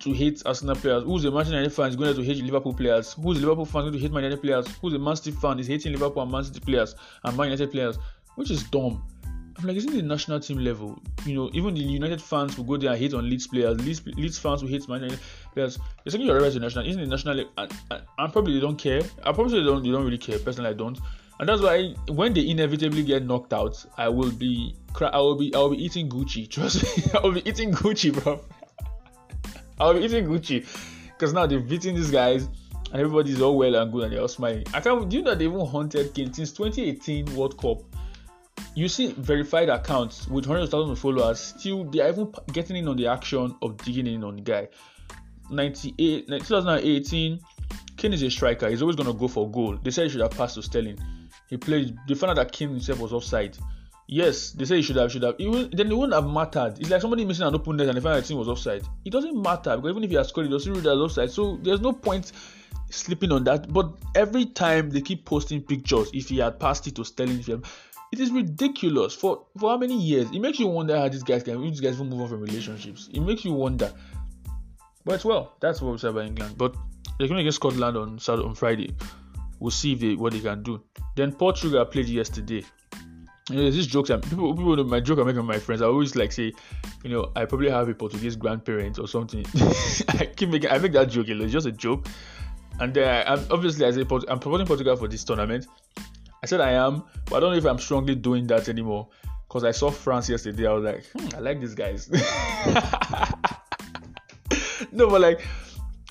to 0.00 0.12
hate 0.12 0.42
Arsenal 0.46 0.76
players. 0.76 1.04
Who's 1.04 1.24
a 1.24 1.30
Manchester 1.30 1.56
United 1.56 1.74
fan 1.74 1.88
is 1.88 1.96
going 1.96 2.14
there 2.14 2.22
to 2.22 2.24
hate 2.24 2.42
Liverpool 2.42 2.74
players. 2.74 3.12
Who's 3.14 3.38
a 3.38 3.40
Liverpool 3.40 3.64
fan 3.64 3.82
is 3.82 3.90
going 3.90 3.92
to 3.94 3.98
hate 3.98 4.12
Man 4.12 4.24
United 4.24 4.42
players. 4.42 4.66
Who's 4.80 4.94
a 4.94 4.98
Man 4.98 5.16
City 5.16 5.36
fan 5.36 5.58
is 5.58 5.66
hating 5.66 5.92
Liverpool 5.92 6.22
and 6.22 6.32
Man 6.32 6.44
City 6.44 6.60
players 6.60 6.94
and 7.24 7.36
Man 7.36 7.46
United 7.46 7.70
players, 7.72 7.98
which 8.36 8.50
is 8.50 8.62
dumb. 8.64 9.02
I'm 9.58 9.66
like, 9.66 9.76
isn't 9.76 9.92
the 9.92 10.02
national 10.02 10.40
team 10.40 10.58
level? 10.58 10.98
You 11.24 11.34
know, 11.34 11.50
even 11.54 11.74
the 11.74 11.80
United 11.80 12.20
fans 12.20 12.58
will 12.58 12.64
go 12.64 12.76
there 12.76 12.90
and 12.90 12.98
hate 12.98 13.14
on 13.14 13.28
Leeds 13.28 13.46
players. 13.46 13.80
Leeds, 13.80 14.06
Leeds 14.06 14.38
fans 14.38 14.62
will 14.62 14.68
hate 14.68 14.86
Man 14.88 15.02
United 15.02 15.20
players. 15.54 15.78
You're 16.04 16.12
saying 16.12 16.26
you're 16.26 16.38
to 16.38 16.60
national, 16.60 16.86
isn't 16.86 17.00
the 17.00 17.06
national? 17.06 17.40
And, 17.56 17.72
and, 17.90 18.32
probably 18.32 18.54
they 18.54 18.60
don't 18.60 18.76
care. 18.76 19.00
I 19.24 19.32
probably 19.32 19.60
they 19.60 19.64
don't. 19.66 19.82
They 19.82 19.90
don't 19.90 20.04
really 20.04 20.18
care. 20.18 20.38
Personally, 20.38 20.70
I 20.70 20.74
don't. 20.74 20.98
And 21.38 21.48
that's 21.48 21.62
why 21.62 21.94
when 22.08 22.34
they 22.34 22.48
inevitably 22.48 23.02
get 23.02 23.24
knocked 23.24 23.52
out, 23.52 23.84
I 23.96 24.08
will 24.08 24.30
be, 24.30 24.74
I 25.00 25.18
will 25.18 25.36
be, 25.36 25.54
I 25.54 25.58
will 25.58 25.70
be 25.70 25.84
eating 25.84 26.08
Gucci. 26.08 26.48
Trust 26.50 26.82
me, 26.82 27.12
I 27.14 27.22
will 27.22 27.32
be 27.32 27.48
eating 27.48 27.72
Gucci, 27.72 28.12
bro. 28.12 28.40
I 29.80 29.86
will 29.86 29.94
be 29.94 30.04
eating 30.04 30.26
Gucci 30.26 30.66
because 31.12 31.32
now 31.32 31.46
they're 31.46 31.60
beating 31.60 31.94
these 31.94 32.10
guys 32.10 32.48
and 32.92 33.00
everybody's 33.00 33.40
all 33.40 33.56
well 33.56 33.74
and 33.74 33.92
good 33.92 34.04
and 34.04 34.12
they're 34.12 34.20
all 34.20 34.28
smiling. 34.28 34.64
I 34.74 34.80
can't. 34.80 35.08
Do 35.08 35.16
you 35.16 35.22
know 35.22 35.34
they 35.34 35.46
even 35.46 35.64
hunted 35.66 36.14
Kane 36.14 36.32
since 36.32 36.52
2018 36.52 37.34
World 37.36 37.58
Cup? 37.58 37.82
You 38.76 38.88
see 38.88 39.12
verified 39.12 39.70
accounts 39.70 40.28
with 40.28 40.44
hundreds 40.44 40.66
of 40.66 40.70
thousands 40.70 40.98
of 40.98 40.98
followers 40.98 41.40
still 41.40 41.84
they 41.84 42.00
are 42.00 42.10
even 42.10 42.32
getting 42.52 42.76
in 42.76 42.86
on 42.86 42.96
the 42.96 43.06
action 43.06 43.56
of 43.62 43.76
digging 43.78 44.06
in 44.06 44.22
on 44.22 44.36
the 44.36 44.42
guy. 44.42 44.68
98 45.50 46.28
2018 46.28 47.40
Kane 47.96 48.12
is 48.12 48.22
a 48.22 48.30
striker. 48.30 48.68
He's 48.68 48.82
always 48.82 48.96
going 48.96 49.06
to 49.06 49.18
go 49.18 49.28
for 49.28 49.50
goal. 49.50 49.78
They 49.82 49.90
said 49.90 50.04
he 50.04 50.10
should 50.10 50.20
have 50.20 50.32
passed 50.32 50.56
to 50.56 50.62
Sterling. 50.62 50.98
He 51.48 51.56
played 51.56 51.96
they 52.06 52.14
found 52.14 52.32
out 52.32 52.36
that 52.36 52.52
Kane 52.52 52.68
himself 52.68 53.00
was 53.00 53.14
offside. 53.14 53.56
Yes 54.08 54.52
they 54.52 54.66
say 54.66 54.76
he 54.76 54.82
should 54.82 54.96
have 54.96 55.10
should 55.10 55.22
have. 55.22 55.38
Then 55.38 55.90
it 55.90 55.96
wouldn't 55.96 56.12
have 56.12 56.30
mattered. 56.30 56.78
It's 56.78 56.90
like 56.90 57.00
somebody 57.00 57.24
missing 57.24 57.46
an 57.46 57.54
open 57.54 57.78
net 57.78 57.88
and 57.88 57.96
they 57.96 58.02
found 58.02 58.16
out 58.16 58.22
the 58.22 58.28
team 58.28 58.36
was 58.36 58.48
offside. 58.48 58.82
It 59.06 59.10
doesn't 59.10 59.40
matter 59.40 59.74
because 59.74 59.90
even 59.90 60.04
if 60.04 60.10
he 60.10 60.16
has 60.16 60.28
scored 60.28 60.48
it 60.48 60.50
doesn't 60.50 60.70
read 60.70 60.86
as 60.86 60.98
offside. 60.98 61.30
So 61.30 61.56
there's 61.62 61.80
no 61.80 61.94
point 61.94 62.30
sleeping 62.90 63.32
on 63.32 63.44
that. 63.44 63.72
But 63.72 63.92
every 64.14 64.44
time 64.44 64.90
they 64.90 65.00
keep 65.00 65.24
posting 65.24 65.62
pictures 65.62 66.10
if 66.12 66.28
he 66.28 66.38
had 66.38 66.60
passed 66.60 66.86
it 66.86 66.94
to 66.96 67.04
Sterling 67.06 67.40
if 67.40 67.48
it 68.12 68.20
is 68.20 68.30
ridiculous 68.30 69.14
for 69.14 69.46
for 69.58 69.70
how 69.70 69.78
many 69.78 70.00
years? 70.00 70.30
It 70.30 70.40
makes 70.40 70.58
you 70.58 70.66
wonder 70.68 70.96
how 70.96 71.08
these 71.08 71.22
guys 71.22 71.42
can 71.42 71.60
these 71.60 71.80
guys 71.80 71.98
will 71.98 72.06
move 72.06 72.22
on 72.22 72.28
from 72.28 72.40
relationships. 72.40 73.08
It 73.12 73.20
makes 73.20 73.44
you 73.44 73.52
wonder. 73.52 73.92
But 75.04 75.24
well, 75.24 75.54
that's 75.60 75.80
what 75.80 75.92
we 75.92 75.98
said 75.98 76.10
about 76.10 76.26
England. 76.26 76.58
But 76.58 76.74
they're 77.18 77.28
going 77.28 77.40
against 77.40 77.56
Scotland 77.56 77.96
on 77.96 78.18
Saturday, 78.18 78.46
on 78.46 78.54
Friday. 78.54 78.94
We'll 79.58 79.70
see 79.70 79.92
if 79.92 80.00
they, 80.00 80.14
what 80.14 80.32
they 80.32 80.40
can 80.40 80.62
do. 80.62 80.82
Then 81.14 81.32
Portugal 81.32 81.84
played 81.86 82.08
yesterday. 82.08 82.64
You 83.48 83.56
know, 83.56 83.62
there's 83.62 83.76
this 83.76 83.86
joke. 83.86 84.08
People, 84.08 84.54
people 84.54 84.76
know 84.76 84.84
my 84.84 85.00
joke 85.00 85.20
I 85.20 85.22
make 85.22 85.36
with 85.36 85.44
my 85.44 85.58
friends. 85.58 85.80
I 85.80 85.86
always 85.86 86.16
like 86.16 86.32
say, 86.32 86.52
you 87.04 87.10
know, 87.10 87.30
I 87.36 87.44
probably 87.44 87.70
have 87.70 87.88
a 87.88 87.94
Portuguese 87.94 88.34
grandparent 88.34 88.98
or 88.98 89.06
something. 89.06 89.46
I 90.08 90.26
keep 90.36 90.48
making, 90.48 90.70
I 90.70 90.78
make 90.78 90.92
that 90.92 91.08
joke. 91.08 91.28
It's 91.28 91.52
just 91.52 91.66
a 91.66 91.72
joke. 91.72 92.08
And 92.80 92.92
then 92.92 93.08
I, 93.08 93.32
I'm 93.32 93.46
obviously 93.50 93.90
say 93.92 94.04
I'm 94.28 94.40
promoting 94.40 94.66
Portugal 94.66 94.96
for 94.96 95.08
this 95.08 95.22
tournament. 95.24 95.68
I 96.46 96.48
said 96.48 96.60
I 96.60 96.74
am, 96.74 97.02
but 97.24 97.38
I 97.38 97.40
don't 97.40 97.50
know 97.50 97.58
if 97.58 97.64
I'm 97.64 97.80
strongly 97.80 98.14
doing 98.14 98.46
that 98.46 98.68
anymore. 98.68 99.08
Because 99.48 99.64
I 99.64 99.72
saw 99.72 99.90
France 99.90 100.28
yesterday, 100.28 100.68
I 100.68 100.74
was 100.74 100.84
like, 100.84 101.04
hmm, 101.06 101.26
I 101.34 101.40
like 101.40 101.60
these 101.60 101.74
guys. 101.74 102.08
no, 104.92 105.10
but 105.10 105.20
like, 105.20 105.40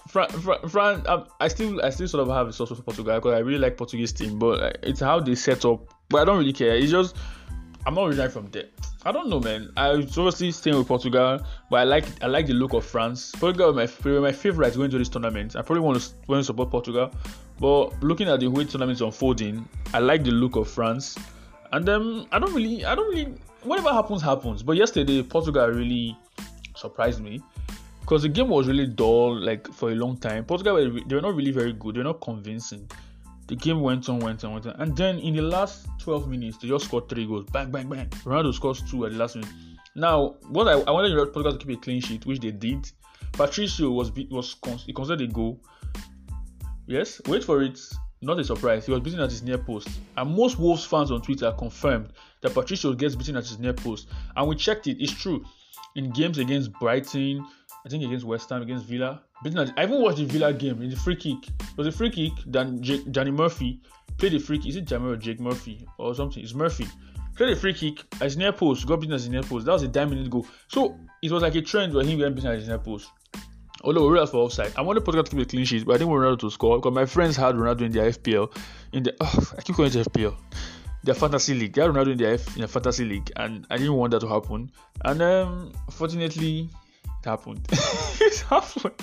France, 0.09 0.33
Fran- 0.67 1.07
um, 1.07 1.27
I 1.39 1.47
still, 1.47 1.81
I 1.81 1.89
still 1.89 2.09
sort 2.09 2.27
of 2.27 2.35
have 2.35 2.49
a 2.49 2.53
source 2.53 2.69
for 2.69 2.81
Portugal 2.81 3.15
because 3.15 3.33
I 3.33 3.39
really 3.39 3.59
like 3.59 3.77
Portuguese 3.77 4.11
team, 4.11 4.37
but 4.37 4.77
it's 4.83 4.99
how 4.99 5.21
they 5.21 5.35
set 5.35 5.63
up. 5.63 5.87
But 6.09 6.23
I 6.23 6.25
don't 6.25 6.39
really 6.39 6.51
care. 6.51 6.75
It's 6.75 6.91
just, 6.91 7.15
I'm 7.85 7.93
not 7.93 8.09
really 8.09 8.27
from 8.27 8.51
there. 8.51 8.65
I 9.05 9.13
don't 9.13 9.29
know, 9.29 9.39
man. 9.39 9.71
I 9.77 9.91
was 9.91 10.17
obviously 10.17 10.51
staying 10.51 10.77
with 10.77 10.89
Portugal, 10.89 11.39
but 11.69 11.77
I 11.77 11.85
like 11.85 12.03
I 12.21 12.27
like 12.27 12.47
the 12.47 12.53
look 12.53 12.73
of 12.73 12.83
France. 12.83 13.31
Portugal 13.31 13.71
my, 13.71 13.87
my 14.19 14.33
favorite 14.33 14.75
going 14.75 14.91
to 14.91 14.97
this 14.97 15.07
tournament. 15.07 15.55
I 15.55 15.61
probably 15.61 15.81
want 15.81 16.01
to, 16.01 16.09
want 16.27 16.41
to 16.41 16.43
support 16.43 16.71
Portugal, 16.71 17.11
but 17.59 18.03
looking 18.03 18.27
at 18.27 18.39
the 18.39 18.47
way 18.47 18.65
tournaments 18.65 19.01
unfolding, 19.01 19.67
I 19.93 19.99
like 19.99 20.23
the 20.23 20.31
look 20.31 20.55
of 20.55 20.69
France. 20.69 21.17
And 21.71 21.87
um, 21.89 22.27
I 22.31 22.39
don't 22.39 22.53
really, 22.53 22.85
I 22.85 22.95
don't 22.95 23.09
really, 23.09 23.33
whatever 23.63 23.91
happens, 23.91 24.21
happens. 24.21 24.63
But 24.63 24.77
yesterday, 24.77 25.23
Portugal 25.23 25.67
really 25.67 26.17
surprised 26.75 27.21
me 27.21 27.41
because 28.01 28.21
the 28.23 28.29
game 28.29 28.49
was 28.49 28.67
really 28.67 28.87
dull, 28.87 29.39
like 29.39 29.71
for 29.73 29.91
a 29.91 29.95
long 29.95 30.17
time. 30.17 30.45
Portugal 30.45 30.75
were, 30.75 30.99
they 31.07 31.15
were 31.15 31.21
not 31.21 31.35
really 31.35 31.51
very 31.51 31.73
good. 31.73 31.95
They 31.95 31.99
were 31.99 32.05
not 32.05 32.21
convincing. 32.21 32.89
The 33.47 33.55
game 33.55 33.81
went 33.81 34.09
on, 34.09 34.19
went 34.19 34.43
on, 34.43 34.53
went 34.53 34.65
on, 34.65 34.75
and 34.79 34.97
then 34.97 35.19
in 35.19 35.35
the 35.35 35.41
last 35.43 35.87
12 35.99 36.27
minutes, 36.27 36.57
they 36.57 36.67
just 36.67 36.85
scored 36.85 37.07
three 37.07 37.27
goals. 37.27 37.45
Bang, 37.51 37.71
bang, 37.71 37.87
bang. 37.87 38.09
Ronaldo 38.23 38.53
scores 38.53 38.81
two 38.89 39.05
at 39.05 39.11
the 39.11 39.17
last 39.17 39.35
minute. 39.35 39.51
Now, 39.95 40.35
what 40.49 40.67
I, 40.67 40.73
I 40.81 40.91
wanted 40.91 41.15
Portugal 41.31 41.57
to 41.57 41.65
keep 41.65 41.77
a 41.77 41.81
clean 41.81 42.01
sheet, 42.01 42.25
which 42.25 42.39
they 42.39 42.51
did. 42.51 42.91
Patricio 43.33 43.89
was 43.91 44.11
was 44.29 44.55
he 44.85 44.93
considered 44.93 45.29
a 45.29 45.31
goal 45.31 45.59
Yes, 46.87 47.21
wait 47.27 47.43
for 47.43 47.61
it. 47.63 47.79
Not 48.21 48.39
a 48.39 48.43
surprise. 48.43 48.85
He 48.85 48.91
was 48.91 49.01
beaten 49.01 49.19
at 49.19 49.29
his 49.29 49.43
near 49.43 49.57
post. 49.57 49.87
And 50.17 50.35
most 50.35 50.57
Wolves 50.57 50.85
fans 50.85 51.11
on 51.11 51.21
Twitter 51.21 51.51
confirmed 51.57 52.09
that 52.41 52.53
Patricio 52.53 52.93
gets 52.93 53.15
beaten 53.15 53.35
at 53.35 53.43
his 53.43 53.59
near 53.59 53.73
post. 53.73 54.07
And 54.35 54.47
we 54.47 54.55
checked 54.55 54.87
it. 54.87 55.01
It's 55.01 55.11
true. 55.11 55.43
In 55.95 56.09
games 56.11 56.37
against 56.37 56.71
Brighton, 56.73 57.45
I 57.85 57.89
think 57.89 58.03
against 58.03 58.25
West 58.25 58.49
Ham, 58.49 58.61
against 58.61 58.85
Villa, 58.85 59.21
beaten 59.43 59.59
at, 59.59 59.73
I 59.77 59.83
even 59.83 60.01
watched 60.01 60.17
the 60.17 60.25
Villa 60.25 60.53
game 60.53 60.81
in 60.81 60.89
the 60.89 60.95
free 60.95 61.15
kick. 61.15 61.47
It 61.47 61.77
was 61.77 61.87
a 61.87 61.91
free 61.91 62.09
kick. 62.09 62.33
Then 62.45 62.81
J- 62.81 63.03
Danny 63.11 63.31
Murphy 63.31 63.81
played 64.17 64.33
a 64.33 64.39
free 64.39 64.57
kick. 64.57 64.69
Is 64.69 64.75
it 64.77 64.85
Jamie 64.85 65.11
or 65.11 65.17
Jake 65.17 65.39
Murphy 65.39 65.85
or 65.97 66.15
something? 66.15 66.41
It's 66.43 66.53
Murphy. 66.53 66.87
Played 67.35 67.51
a 67.51 67.55
free 67.55 67.73
kick 67.73 68.03
at 68.15 68.21
his 68.21 68.37
near 68.37 68.53
post. 68.53 68.87
Got 68.87 69.01
beaten 69.01 69.13
at 69.13 69.19
his 69.19 69.29
near 69.29 69.43
post. 69.43 69.65
That 69.65 69.73
was 69.73 69.83
a 69.83 69.89
10 69.89 70.09
minute 70.09 70.29
goal. 70.29 70.47
So 70.67 70.97
it 71.21 71.31
was 71.31 71.43
like 71.43 71.55
a 71.55 71.61
trend 71.61 71.93
where 71.93 72.03
he 72.03 72.17
got 72.17 72.33
beaten 72.33 72.49
at 72.49 72.59
his 72.59 72.67
near 72.67 72.79
post. 72.79 73.09
Although 73.85 74.09
Ronaldo 74.09 74.29
for 74.31 74.37
offside, 74.37 74.73
I 74.75 74.81
wanted 74.81 75.05
Portugal 75.05 75.23
to 75.23 75.29
keep 75.29 75.39
a 75.39 75.45
clean 75.45 75.63
sheet, 75.63 75.85
but 75.85 75.93
I 75.93 75.97
didn't 75.99 76.09
want 76.09 76.23
Ronaldo 76.23 76.39
to 76.39 76.49
score 76.49 76.79
because 76.79 76.93
my 76.93 77.05
friends 77.05 77.37
had 77.37 77.53
Ronaldo 77.53 77.81
in 77.81 77.91
their 77.91 78.09
FPL, 78.09 78.51
in 78.93 79.03
the 79.03 79.15
oh, 79.21 79.53
I 79.55 79.61
keep 79.61 79.75
calling 79.75 79.91
it 79.95 80.07
FPL, 80.11 80.35
their 81.03 81.13
fantasy 81.13 81.53
league. 81.53 81.73
They 81.73 81.83
had 81.83 81.91
Ronaldo 81.91 82.13
in 82.13 82.17
their 82.17 82.33
F, 82.33 82.55
in 82.55 82.61
their 82.61 82.67
fantasy 82.67 83.05
league, 83.05 83.31
and 83.35 83.67
I 83.69 83.77
didn't 83.77 83.93
want 83.93 84.11
that 84.11 84.21
to 84.21 84.27
happen. 84.27 84.71
And 85.03 85.21
um, 85.21 85.71
fortunately, 85.91 86.71
it 87.05 87.25
happened. 87.25 87.61
it 87.71 88.39
happened. 88.49 88.95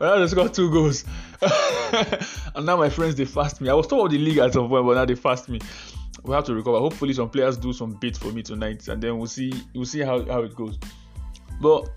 Ronaldo 0.00 0.28
scored 0.28 0.54
two 0.54 0.72
goals, 0.72 1.04
and 2.56 2.66
now 2.66 2.76
my 2.76 2.88
friends 2.88 3.14
they 3.14 3.26
fast 3.26 3.60
me. 3.60 3.68
I 3.68 3.74
was 3.74 3.86
top 3.86 4.06
of 4.06 4.10
the 4.10 4.18
league 4.18 4.38
at 4.38 4.54
some 4.54 4.68
point, 4.68 4.84
but 4.86 4.94
now 4.94 5.04
they 5.04 5.14
fast 5.14 5.48
me. 5.48 5.60
we 6.24 6.34
have 6.34 6.44
to 6.46 6.54
recover. 6.54 6.80
Hopefully, 6.80 7.12
some 7.12 7.30
players 7.30 7.56
do 7.56 7.72
some 7.72 7.92
bit 7.92 8.16
for 8.16 8.32
me 8.32 8.42
tonight, 8.42 8.88
and 8.88 9.00
then 9.00 9.18
we'll 9.18 9.28
see 9.28 9.52
we'll 9.72 9.86
see 9.86 10.00
how, 10.00 10.24
how 10.24 10.42
it 10.42 10.56
goes. 10.56 10.80
But 11.60 11.90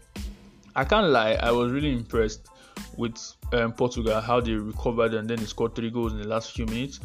I 0.77 0.85
can't 0.85 1.07
lie, 1.07 1.33
I 1.33 1.51
was 1.51 1.71
really 1.71 1.91
impressed 1.91 2.49
with 2.97 3.17
um, 3.51 3.73
Portugal 3.73 4.21
how 4.21 4.39
they 4.39 4.53
recovered 4.53 5.15
and 5.15 5.27
then 5.27 5.39
they 5.39 5.45
scored 5.45 5.73
three 5.73 5.89
goals 5.89 6.13
in 6.13 6.21
the 6.21 6.27
last 6.27 6.51
few 6.51 6.67
minutes, 6.67 6.99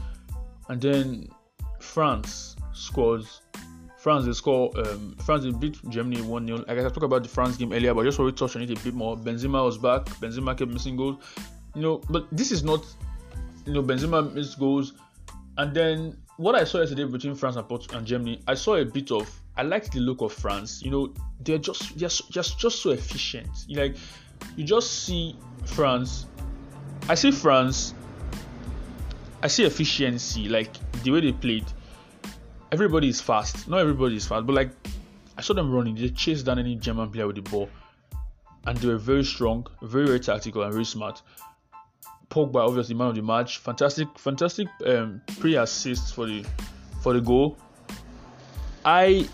and 0.69 0.81
then 0.81 1.29
France 1.81 2.55
scores. 2.75 3.41
France 3.99 4.27
they 4.27 4.33
score. 4.33 4.71
Um, 4.77 5.17
France 5.25 5.45
they 5.45 5.53
beat 5.53 5.79
Germany 5.89 6.21
one 6.21 6.47
0 6.47 6.65
I 6.69 6.75
guess 6.75 6.85
I 6.85 6.89
talked 6.89 7.05
about 7.05 7.23
the 7.23 7.31
France 7.31 7.57
game 7.57 7.73
earlier, 7.73 7.95
but 7.95 8.03
I 8.03 8.05
just 8.05 8.19
want 8.19 8.37
to 8.37 8.47
touch 8.47 8.57
on 8.57 8.63
it 8.63 8.71
a 8.71 8.85
bit 8.85 8.93
more. 8.95 9.17
Benzema 9.17 9.65
was 9.65 9.79
back. 9.79 10.05
Benzema 10.21 10.57
kept 10.59 10.71
missing 10.71 10.97
goals. 10.97 11.23
You 11.75 11.81
know, 11.83 12.03
but 12.11 12.27
this 12.31 12.53
is 12.53 12.63
not. 12.63 12.85
You 13.65 13.73
know, 13.73 13.83
Benzema 13.83 14.35
missed 14.35 14.59
goals, 14.59 14.93
and 15.57 15.73
then 15.73 16.19
what 16.37 16.57
I 16.57 16.65
saw 16.65 16.81
yesterday 16.81 17.05
between 17.05 17.37
France 17.37 17.57
and, 17.57 17.67
Portugal 17.67 17.99
and 17.99 18.07
Germany, 18.07 18.43
I 18.47 18.55
saw 18.55 18.75
a 18.75 18.85
bit 18.85 19.11
of. 19.13 19.31
I 19.57 19.63
liked 19.63 19.93
the 19.93 20.01
look 20.01 20.23
of 20.23 20.33
France. 20.33 20.83
You 20.83 20.91
know, 20.91 21.15
they're 21.41 21.59
just 21.59 21.97
just 21.97 22.31
just 22.31 22.59
just 22.59 22.83
so 22.83 22.91
efficient. 22.91 23.51
Like, 23.69 23.97
you 24.57 24.65
just 24.65 25.05
see 25.05 25.37
France. 25.67 26.27
I 27.09 27.15
see 27.15 27.31
France. 27.31 27.95
I 29.43 29.49
see 29.49 29.65
efficiency, 29.65 30.49
like 30.49 30.71
the 31.03 31.11
way 31.11 31.21
they 31.21 31.33
played 31.33 31.65
everybody 32.73 33.09
is 33.09 33.21
fast. 33.21 33.69
Not 33.69 33.79
everybody 33.79 34.17
is 34.17 34.27
fast, 34.27 34.47
but 34.47 34.55
like 34.55 34.71
I 35.37 35.43
saw 35.43 35.55
them 35.55 35.71
running. 35.71 35.95
They 35.95 36.09
chased 36.09 36.47
down 36.47 36.59
any 36.59 36.75
German 36.75 37.11
player 37.11 37.27
with 37.27 37.37
the 37.37 37.43
ball, 37.43 37.69
and 38.67 38.77
they 38.79 38.89
were 38.89 38.97
very 38.97 39.25
strong, 39.25 39.67
very 39.83 40.07
very 40.07 40.21
tactical, 40.21 40.63
and 40.63 40.73
very 40.73 40.87
smart. 40.87 41.23
Pogba, 42.31 42.67
obviously 42.67 42.95
man 42.95 43.09
of 43.09 43.15
the 43.15 43.23
match, 43.23 43.59
fantastic, 43.59 44.09
fantastic 44.19 44.67
um, 44.87 45.21
pre-assists 45.39 46.11
for 46.11 46.27
the 46.27 46.45
for 47.03 47.13
the 47.13 47.21
goal. 47.21 47.59
I 48.85 49.29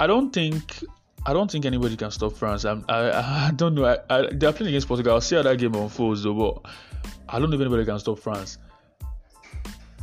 I 0.00 0.06
don't 0.06 0.32
think 0.32 0.84
I 1.26 1.32
don't 1.32 1.50
think 1.50 1.64
anybody 1.64 1.96
can 1.96 2.10
stop 2.10 2.34
France. 2.34 2.64
I'm, 2.64 2.84
I 2.88 3.48
I 3.48 3.50
don't 3.56 3.74
know. 3.74 3.84
I, 3.84 3.98
I, 4.10 4.28
they're 4.32 4.52
playing 4.52 4.68
against 4.68 4.88
Portugal. 4.88 5.14
I'll 5.14 5.20
see 5.20 5.36
how 5.36 5.42
that 5.42 5.58
game 5.58 5.74
unfolds 5.74 6.22
though, 6.22 6.34
but 6.34 6.72
I 7.28 7.38
don't 7.38 7.50
know 7.50 7.56
if 7.56 7.60
anybody 7.60 7.84
can 7.84 7.98
stop 7.98 8.18
France 8.18 8.58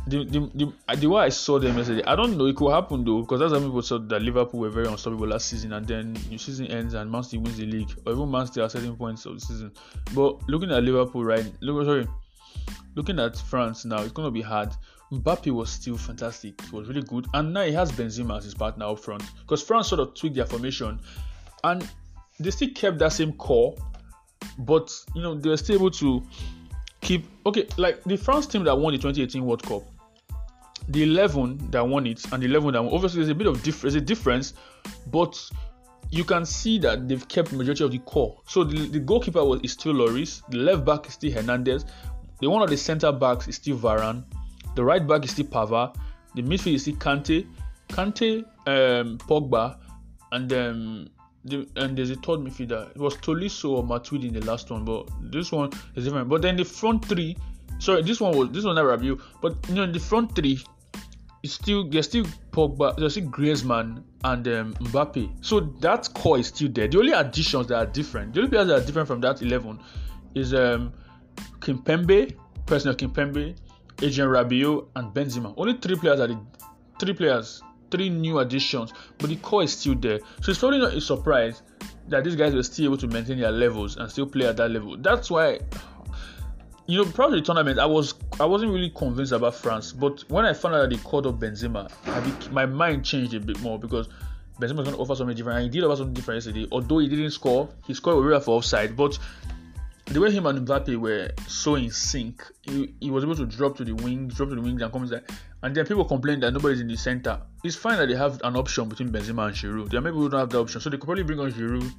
the, 0.06 0.24
the, 0.24 0.50
the, 0.54 0.96
the 0.96 1.06
way 1.08 1.24
I 1.24 1.28
saw 1.28 1.58
them 1.58 1.76
yesterday, 1.76 2.02
I 2.04 2.16
don't 2.16 2.36
know. 2.36 2.46
It 2.46 2.56
could 2.56 2.72
happen 2.72 3.04
though, 3.04 3.20
because 3.20 3.40
that's 3.40 3.52
how 3.52 3.60
people 3.60 3.82
said 3.82 4.08
that 4.08 4.22
Liverpool 4.22 4.60
were 4.60 4.70
very 4.70 4.88
unstoppable 4.88 5.28
last 5.28 5.46
season, 5.46 5.72
and 5.72 5.86
then 5.86 6.14
the 6.28 6.38
season 6.38 6.66
ends 6.66 6.94
and 6.94 7.10
Man 7.10 7.22
City 7.22 7.38
wins 7.38 7.56
the 7.56 7.66
league, 7.66 7.90
or 8.04 8.12
even 8.12 8.30
Man 8.30 8.46
City 8.46 8.62
at 8.62 8.72
certain 8.72 8.96
points 8.96 9.26
of 9.26 9.34
the 9.34 9.40
season. 9.40 9.72
But 10.14 10.48
looking 10.48 10.72
at 10.72 10.82
Liverpool, 10.82 11.24
right? 11.24 11.46
Look, 11.60 11.84
sorry, 11.84 12.08
looking 12.96 13.20
at 13.20 13.36
France 13.36 13.84
now, 13.84 14.02
it's 14.02 14.12
gonna 14.12 14.30
be 14.30 14.42
hard. 14.42 14.72
Mbappe 15.12 15.50
was 15.50 15.70
still 15.70 15.98
fantastic. 15.98 16.58
He 16.62 16.74
was 16.74 16.88
really 16.88 17.02
good, 17.02 17.26
and 17.34 17.52
now 17.52 17.64
he 17.64 17.72
has 17.72 17.92
Benzema 17.92 18.38
as 18.38 18.44
his 18.44 18.54
partner 18.54 18.86
up 18.86 18.98
front. 18.98 19.22
Because 19.40 19.62
France 19.62 19.88
sort 19.88 20.00
of 20.00 20.14
tweaked 20.14 20.36
their 20.36 20.46
formation, 20.46 20.98
and 21.64 21.86
they 22.40 22.50
still 22.50 22.70
kept 22.74 22.98
that 22.98 23.12
same 23.12 23.34
core, 23.34 23.76
but 24.58 24.90
you 25.14 25.20
know 25.20 25.34
they 25.34 25.50
were 25.50 25.56
still 25.58 25.76
able 25.76 25.90
to 25.90 26.22
keep 27.02 27.26
okay. 27.44 27.66
Like 27.76 28.02
the 28.04 28.16
France 28.16 28.46
team 28.46 28.64
that 28.64 28.74
won 28.74 28.94
the 28.94 28.98
2018 28.98 29.44
World 29.44 29.62
Cup, 29.62 29.82
the 30.88 31.02
11 31.02 31.70
that 31.70 31.86
won 31.86 32.06
it 32.06 32.24
and 32.32 32.42
the 32.42 32.46
11 32.46 32.72
that 32.72 32.82
won, 32.82 32.94
obviously 32.94 33.20
there's 33.20 33.30
a 33.30 33.34
bit 33.34 33.46
of 33.46 33.62
difference, 33.62 33.94
a 33.94 34.00
difference, 34.00 34.54
but 35.08 35.50
you 36.10 36.24
can 36.24 36.46
see 36.46 36.78
that 36.78 37.06
they've 37.06 37.28
kept 37.28 37.52
majority 37.52 37.84
of 37.84 37.90
the 37.90 37.98
core. 37.98 38.40
So 38.46 38.64
the, 38.64 38.88
the 38.88 38.98
goalkeeper 38.98 39.44
was 39.44 39.60
is 39.62 39.72
still 39.72 39.92
Lloris, 39.92 40.42
the 40.48 40.56
left 40.56 40.86
back 40.86 41.06
is 41.06 41.14
still 41.14 41.32
Hernandez, 41.32 41.84
the 42.40 42.48
one 42.48 42.62
of 42.62 42.70
the 42.70 42.78
centre 42.78 43.12
backs 43.12 43.46
is 43.46 43.56
still 43.56 43.76
Varane, 43.76 44.24
the 44.74 44.84
right 44.84 45.06
back 45.06 45.24
is 45.24 45.30
still 45.30 45.46
Pavard, 45.46 45.94
the 46.34 46.42
midfield 46.42 46.74
is 46.74 46.82
still 46.82 46.94
Kante, 46.96 47.46
Kante, 47.88 48.44
um, 48.66 49.18
Pogba, 49.18 49.78
and 50.32 50.52
um, 50.52 51.08
the, 51.44 51.68
and 51.76 51.96
there's 51.96 52.10
a 52.10 52.16
third 52.16 52.40
midfielder. 52.40 52.90
It 52.90 52.98
was 52.98 53.16
Tolisso 53.16 53.70
or 53.70 53.84
Matuidi 53.84 54.28
in 54.28 54.34
the 54.34 54.44
last 54.44 54.70
one, 54.70 54.84
but 54.84 55.08
this 55.30 55.52
one 55.52 55.70
is 55.96 56.04
different. 56.04 56.28
But 56.28 56.42
then 56.42 56.56
the 56.56 56.64
front 56.64 57.04
three, 57.04 57.36
sorry, 57.78 58.02
this 58.02 58.20
one 58.20 58.36
was 58.36 58.50
this 58.50 58.64
one 58.64 58.76
never 58.76 58.92
review, 58.92 59.20
but 59.40 59.56
you 59.68 59.74
know 59.74 59.90
the 59.90 60.00
front 60.00 60.34
three 60.34 60.62
it's 61.42 61.54
still 61.54 61.88
there's 61.88 62.06
still 62.06 62.24
Pogba, 62.52 62.96
there's 62.96 63.12
still 63.12 63.28
Griezmann 63.28 64.02
and 64.24 64.46
um, 64.48 64.74
Mbappe. 64.74 65.44
So 65.44 65.60
that 65.80 66.08
core 66.14 66.38
is 66.38 66.48
still 66.48 66.68
there. 66.70 66.88
The 66.88 66.98
only 66.98 67.12
additions 67.12 67.66
that 67.68 67.76
are 67.76 67.86
different, 67.86 68.34
the 68.34 68.40
only 68.40 68.50
players 68.50 68.68
that 68.68 68.82
are 68.82 68.86
different 68.86 69.08
from 69.08 69.20
that 69.22 69.42
11 69.42 69.80
is 70.34 70.54
um, 70.54 70.92
Kimpembe, 71.58 72.36
person 72.66 72.90
of 72.90 72.96
Kimpembe, 72.96 73.56
Adrien 74.02 74.28
Rabiot, 74.28 74.86
and 74.96 75.14
Benzema. 75.14 75.54
Only 75.56 75.78
three 75.78 75.96
players 75.96 76.20
are 76.20 76.28
the 76.28 76.38
three 76.98 77.14
players, 77.14 77.62
three 77.90 78.08
new 78.08 78.38
additions, 78.38 78.92
but 79.18 79.30
the 79.30 79.36
core 79.36 79.62
is 79.62 79.72
still 79.72 79.94
there. 79.94 80.18
So 80.42 80.50
it's 80.50 80.58
probably 80.58 80.78
not 80.78 80.94
a 80.94 81.00
surprise 81.00 81.62
that 82.08 82.24
these 82.24 82.36
guys 82.36 82.54
were 82.54 82.62
still 82.62 82.86
able 82.86 82.98
to 82.98 83.06
maintain 83.06 83.38
their 83.38 83.52
levels 83.52 83.96
and 83.96 84.10
still 84.10 84.26
play 84.26 84.46
at 84.46 84.56
that 84.56 84.70
level. 84.70 84.96
That's 84.96 85.30
why 85.30 85.60
you 86.86 86.98
know, 86.98 87.10
prior 87.10 87.30
to 87.30 87.36
the 87.36 87.42
tournament, 87.42 87.78
I 87.78 87.86
was 87.86 88.14
I 88.40 88.44
wasn't 88.44 88.72
really 88.72 88.90
convinced 88.90 89.32
about 89.32 89.54
France, 89.54 89.92
but 89.92 90.24
when 90.28 90.44
I 90.44 90.52
found 90.52 90.74
out 90.74 90.80
that 90.82 90.90
they 90.90 91.02
called 91.02 91.26
up 91.26 91.38
Benzema, 91.38 91.88
be, 92.24 92.48
my 92.50 92.66
mind 92.66 93.04
changed 93.04 93.34
a 93.34 93.40
bit 93.40 93.60
more 93.60 93.78
because 93.78 94.08
Benzema 94.60 94.78
was 94.78 94.88
going 94.88 94.96
to 94.96 94.98
offer 94.98 95.14
something 95.14 95.36
different, 95.36 95.58
and 95.58 95.72
he 95.72 95.80
did 95.80 95.86
offer 95.86 95.96
something 95.96 96.14
different 96.14 96.44
yesterday. 96.44 96.66
Although 96.72 96.98
he 96.98 97.08
didn't 97.08 97.30
score, 97.30 97.68
he 97.86 97.94
scored 97.94 98.18
a 98.18 98.20
real 98.20 98.40
for 98.40 98.58
offside, 98.58 98.96
but 98.96 99.18
the 100.06 100.20
way 100.20 100.30
him 100.30 100.46
and 100.46 100.66
Mbappe 100.66 100.96
were 100.96 101.30
so 101.46 101.76
in 101.76 101.90
sync, 101.90 102.42
he, 102.62 102.94
he 103.00 103.10
was 103.10 103.24
able 103.24 103.36
to 103.36 103.46
drop 103.46 103.76
to 103.76 103.84
the 103.84 103.92
wings, 103.92 104.34
drop 104.34 104.48
to 104.50 104.54
the 104.54 104.60
wings, 104.60 104.82
and 104.82 104.92
come 104.92 105.02
inside. 105.02 105.24
And 105.62 105.74
then 105.74 105.86
people 105.86 106.04
complain 106.04 106.40
that 106.40 106.52
nobody's 106.52 106.80
in 106.80 106.88
the 106.88 106.96
center. 106.96 107.40
It's 107.62 107.76
fine 107.76 107.98
that 107.98 108.08
they 108.08 108.16
have 108.16 108.40
an 108.42 108.56
option 108.56 108.88
between 108.88 109.10
Benzema 109.10 109.46
and 109.46 109.54
Giroud. 109.54 109.90
There 109.90 109.98
are 109.98 110.02
maybe 110.02 110.16
who 110.16 110.28
don't 110.28 110.40
have 110.40 110.50
the 110.50 110.60
option, 110.60 110.80
so 110.80 110.90
they 110.90 110.96
could 110.96 111.06
probably 111.06 111.22
bring 111.22 111.38
on 111.38 111.52
Giroud 111.52 111.92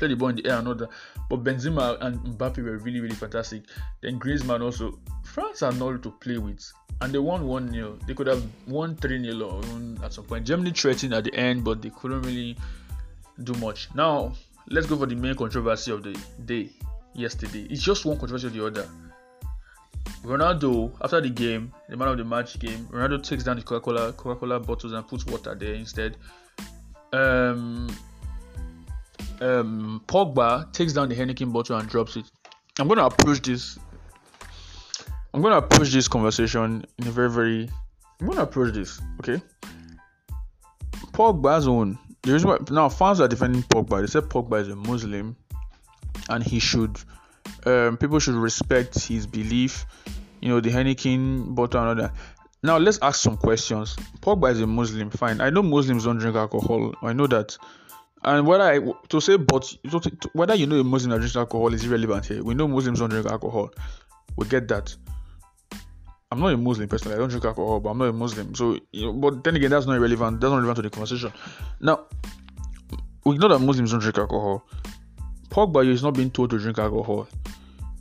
play 0.00 0.08
the 0.08 0.16
ball 0.16 0.28
in 0.28 0.36
the 0.36 0.46
air 0.46 0.58
and 0.58 0.66
all 0.66 0.74
that. 0.74 0.88
But 1.28 1.44
Benzema 1.44 1.98
and 2.00 2.18
Mbappe 2.20 2.64
were 2.64 2.78
really, 2.78 3.00
really 3.00 3.14
fantastic. 3.14 3.62
Then 4.00 4.18
Griezmann 4.18 4.62
also. 4.62 4.98
France 5.22 5.62
are 5.62 5.72
not 5.72 6.02
to 6.02 6.10
play 6.10 6.38
with. 6.38 6.72
And 7.02 7.12
they 7.12 7.18
won 7.18 7.46
1 7.46 7.72
0. 7.72 7.98
They 8.06 8.14
could 8.14 8.26
have 8.26 8.44
won 8.66 8.96
3 8.96 9.22
0 9.22 9.44
or 9.44 10.04
at 10.04 10.12
some 10.12 10.24
point. 10.24 10.46
Germany 10.46 10.72
threatened 10.72 11.14
at 11.14 11.24
the 11.24 11.34
end, 11.34 11.62
but 11.62 11.80
they 11.82 11.90
couldn't 11.90 12.22
really 12.22 12.56
do 13.44 13.52
much. 13.54 13.88
Now, 13.94 14.32
let's 14.68 14.86
go 14.86 14.96
for 14.96 15.06
the 15.06 15.14
main 15.14 15.34
controversy 15.36 15.92
of 15.92 16.02
the 16.02 16.18
day 16.44 16.70
yesterday. 17.14 17.66
It's 17.70 17.82
just 17.82 18.04
one 18.04 18.18
controversy 18.18 18.46
or 18.46 18.70
the 18.70 18.80
other. 18.82 18.88
Ronaldo, 20.22 20.92
after 21.00 21.20
the 21.20 21.30
game, 21.30 21.72
the 21.88 21.96
man 21.96 22.08
of 22.08 22.18
the 22.18 22.24
match 22.24 22.58
game, 22.58 22.86
Ronaldo 22.90 23.22
takes 23.22 23.44
down 23.44 23.56
the 23.56 23.62
Coca-Cola 23.62 24.12
Coca-Cola 24.12 24.60
bottles 24.60 24.92
and 24.92 25.06
puts 25.06 25.24
water 25.26 25.54
there 25.54 25.74
instead. 25.74 26.16
Um, 27.12 27.88
um, 29.40 30.02
Pogba 30.06 30.70
takes 30.72 30.92
down 30.92 31.08
the 31.08 31.16
Heineken 31.16 31.52
bottle 31.52 31.78
and 31.78 31.88
drops 31.88 32.16
it. 32.16 32.26
I'm 32.78 32.88
to 32.88 33.04
approach 33.04 33.42
this. 33.42 33.78
I'm 35.32 35.42
to 35.42 35.56
approach 35.56 35.90
this 35.90 36.08
conversation 36.08 36.84
in 36.98 37.06
a 37.06 37.10
very, 37.10 37.30
very. 37.30 37.70
I'm 38.20 38.30
to 38.30 38.42
approach 38.42 38.74
this, 38.74 39.00
okay? 39.20 39.42
Pogba's 41.12 41.66
own. 41.66 41.98
The 42.22 42.32
reason 42.34 42.50
why 42.50 42.58
now 42.70 42.88
fans 42.90 43.20
are 43.20 43.28
defending 43.28 43.62
Pogba. 43.62 44.02
They 44.02 44.06
said 44.06 44.24
Pogba 44.24 44.60
is 44.60 44.68
a 44.68 44.76
Muslim, 44.76 45.36
and 46.30 46.42
he 46.42 46.58
should. 46.58 46.98
Um, 47.66 47.96
people 47.96 48.18
should 48.18 48.34
respect 48.34 48.98
his 48.98 49.26
belief. 49.26 49.86
You 50.40 50.48
know 50.48 50.60
the 50.60 50.70
Heineken 50.70 51.54
bottle 51.54 51.80
and 51.80 51.88
all 51.88 52.06
that. 52.06 52.14
Now 52.62 52.78
let's 52.78 52.98
ask 53.02 53.20
some 53.20 53.36
questions. 53.36 53.96
Pogba 54.20 54.52
is 54.52 54.60
a 54.60 54.66
Muslim, 54.66 55.10
fine. 55.10 55.40
I 55.40 55.50
know 55.50 55.62
Muslims 55.62 56.04
don't 56.04 56.18
drink 56.18 56.36
alcohol. 56.36 56.94
I 57.02 57.12
know 57.12 57.26
that. 57.26 57.56
And 58.22 58.46
whether 58.46 58.64
I 58.64 58.80
to 59.08 59.20
say, 59.20 59.36
but 59.36 59.72
whether 60.34 60.54
you 60.54 60.66
know 60.66 60.78
a 60.78 60.84
Muslim 60.84 61.10
that 61.10 61.18
drinks 61.18 61.36
alcohol 61.36 61.72
is 61.72 61.84
irrelevant 61.84 62.26
here. 62.26 62.42
We 62.42 62.54
know 62.54 62.68
Muslims 62.68 62.98
don't 62.98 63.08
drink 63.10 63.26
alcohol. 63.26 63.70
We 64.36 64.46
get 64.46 64.68
that. 64.68 64.94
I'm 66.30 66.38
not 66.38 66.52
a 66.52 66.56
Muslim 66.56 66.88
personally. 66.88 67.16
I 67.16 67.18
don't 67.18 67.30
drink 67.30 67.44
alcohol, 67.44 67.80
but 67.80 67.90
I'm 67.90 67.98
not 67.98 68.04
a 68.08 68.12
Muslim. 68.12 68.54
So, 68.54 68.78
you 68.92 69.06
know, 69.06 69.12
but 69.14 69.42
then 69.42 69.56
again, 69.56 69.70
that's 69.70 69.86
not 69.86 69.96
irrelevant. 69.96 70.40
That's 70.40 70.50
not 70.50 70.56
relevant 70.56 70.76
to 70.76 70.82
the 70.82 70.90
conversation. 70.90 71.32
Now, 71.80 72.06
we 73.24 73.38
know 73.38 73.48
that 73.48 73.58
Muslims 73.58 73.90
don't 73.90 74.00
drink 74.00 74.18
alcohol. 74.18 74.64
Pogba 75.50 75.86
is 75.86 76.02
not 76.02 76.14
being 76.14 76.30
told 76.30 76.50
to 76.50 76.58
drink 76.58 76.78
alcohol, 76.78 77.28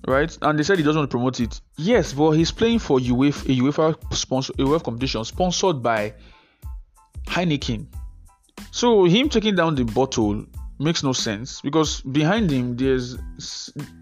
right? 0.08 0.38
And 0.42 0.58
they 0.58 0.64
said 0.64 0.78
he 0.78 0.84
doesn't 0.84 1.00
want 1.00 1.10
to 1.10 1.18
promote 1.18 1.40
it. 1.40 1.60
Yes, 1.78 2.14
but 2.14 2.32
he's 2.32 2.52
playing 2.52 2.80
for 2.80 3.00
UEFA, 3.00 3.46
a 3.46 3.62
UEFA 3.62 4.14
sponsor, 4.14 4.54
a 4.54 4.62
UEFA 4.62 4.84
competition 4.84 5.26
sponsored 5.26 5.82
by 5.82 6.14
Heineken. 7.26 7.88
So 8.72 9.06
him 9.06 9.30
taking 9.30 9.56
down 9.56 9.76
the 9.76 9.84
bottle 9.84 10.46
makes 10.80 11.04
no 11.04 11.12
sense 11.12 11.60
because 11.62 12.02
behind 12.02 12.50
him 12.50 12.78
there's 12.78 13.18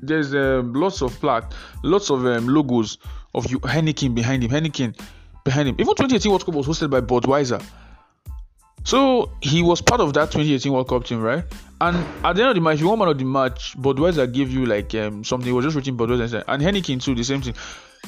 there's 0.01 0.35
um, 0.35 0.73
lots 0.73 1.01
of 1.01 1.17
plaque, 1.19 1.51
lots 1.83 2.09
of 2.09 2.25
um, 2.25 2.47
logos 2.47 2.97
of 3.33 3.45
Heineken 3.45 4.13
behind 4.13 4.43
him. 4.43 4.51
Heineken 4.51 4.99
behind 5.43 5.69
him. 5.69 5.75
Even 5.75 5.95
2018 5.95 6.31
World 6.31 6.45
Cup 6.45 6.55
was 6.55 6.67
hosted 6.67 6.89
by 6.89 7.01
Budweiser. 7.01 7.63
So 8.87 9.33
he 9.41 9.61
was 9.61 9.81
part 9.81 9.99
of 9.99 10.13
that 10.13 10.31
2018 10.31 10.71
World 10.71 10.87
Cup 10.87 11.03
team, 11.03 11.19
right? 11.19 11.43
And 11.81 11.97
at 12.23 12.37
the 12.37 12.41
end 12.41 12.51
of 12.51 12.55
the 12.55 12.61
match, 12.61 12.79
you 12.79 12.87
won 12.87 12.97
man 12.99 13.09
of 13.09 13.17
the 13.17 13.25
match. 13.25 13.75
Budweiser 13.77 14.31
gave 14.33 14.49
you 14.49 14.65
like 14.65 14.95
um, 14.95 15.25
something. 15.25 15.45
He 15.45 15.51
was 15.51 15.65
just 15.65 15.75
reaching 15.75 15.97
Budweiser 15.97 16.45
and 16.47 16.63
Heineken 16.63 17.03
too, 17.03 17.13
the 17.13 17.25
same 17.25 17.41
thing. 17.41 17.53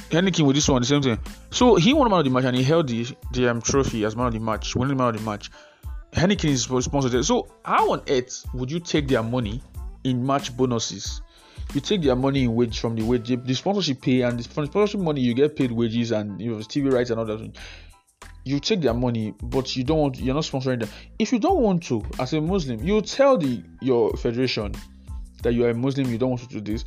Heineken 0.10 0.48
with 0.48 0.56
this 0.56 0.70
one, 0.70 0.82
the 0.82 0.88
same 0.88 1.02
thing. 1.02 1.20
So 1.52 1.76
he 1.76 1.94
won 1.94 2.10
man 2.10 2.20
of 2.20 2.24
the 2.24 2.32
match 2.32 2.46
and 2.46 2.56
he 2.56 2.64
held 2.64 2.88
the 2.88 3.06
the 3.34 3.50
um, 3.52 3.62
trophy 3.62 4.06
as 4.06 4.16
man 4.16 4.28
of 4.28 4.34
the 4.34 4.40
match, 4.40 4.74
winning 4.74 4.96
man 4.96 5.10
of 5.10 5.18
the 5.18 5.30
match. 5.30 5.52
Heineken 6.14 6.50
is 6.50 6.72
responsible. 6.72 7.24
So 7.24 7.50
how 7.66 7.92
on 7.92 8.02
earth 8.08 8.46
would 8.54 8.72
you 8.72 8.80
take 8.80 9.10
their 9.10 9.22
money 9.22 9.62
in 10.06 10.26
match 10.26 10.56
bonuses? 10.56 11.22
You 11.74 11.82
take 11.82 12.04
their 12.04 12.16
money 12.16 12.46
in 12.46 12.56
wage 12.56 12.80
from 12.80 12.96
the 12.96 13.04
wage, 13.04 13.28
the 13.28 13.54
sponsorship 13.54 14.02
pay, 14.02 14.22
and 14.22 14.40
the 14.40 14.44
sponsorship 14.44 15.02
money 15.02 15.20
you 15.20 15.34
get 15.34 15.58
paid 15.58 15.74
wages 15.74 16.12
and 16.12 16.40
you 16.40 16.52
know 16.52 16.58
TV 16.60 16.90
rights 16.90 17.10
and 17.10 17.20
all 17.20 17.26
that. 17.26 17.52
You 18.46 18.60
take 18.60 18.82
their 18.82 18.94
money, 18.94 19.34
but 19.44 19.76
you 19.76 19.84
don't 19.84 20.00
want. 20.00 20.20
You're 20.20 20.36
not 20.36 20.44
sponsoring 20.44 20.80
them. 20.80 20.90
If 21.20 21.32
you 21.32 21.40
don't 21.40 21.62
want 21.62 21.84
to, 21.84 22.04
as 22.20 22.34
a 22.34 22.42
Muslim, 22.42 22.84
you 22.84 23.02
tell 23.02 23.38
the 23.38 23.64
your 23.82 24.16
federation 24.18 24.74
that 25.44 25.54
you 25.54 25.66
are 25.66 25.70
a 25.70 25.74
Muslim. 25.74 26.10
You 26.10 26.18
don't 26.18 26.30
want 26.30 26.42
to 26.42 26.48
do 26.48 26.62
this. 26.62 26.86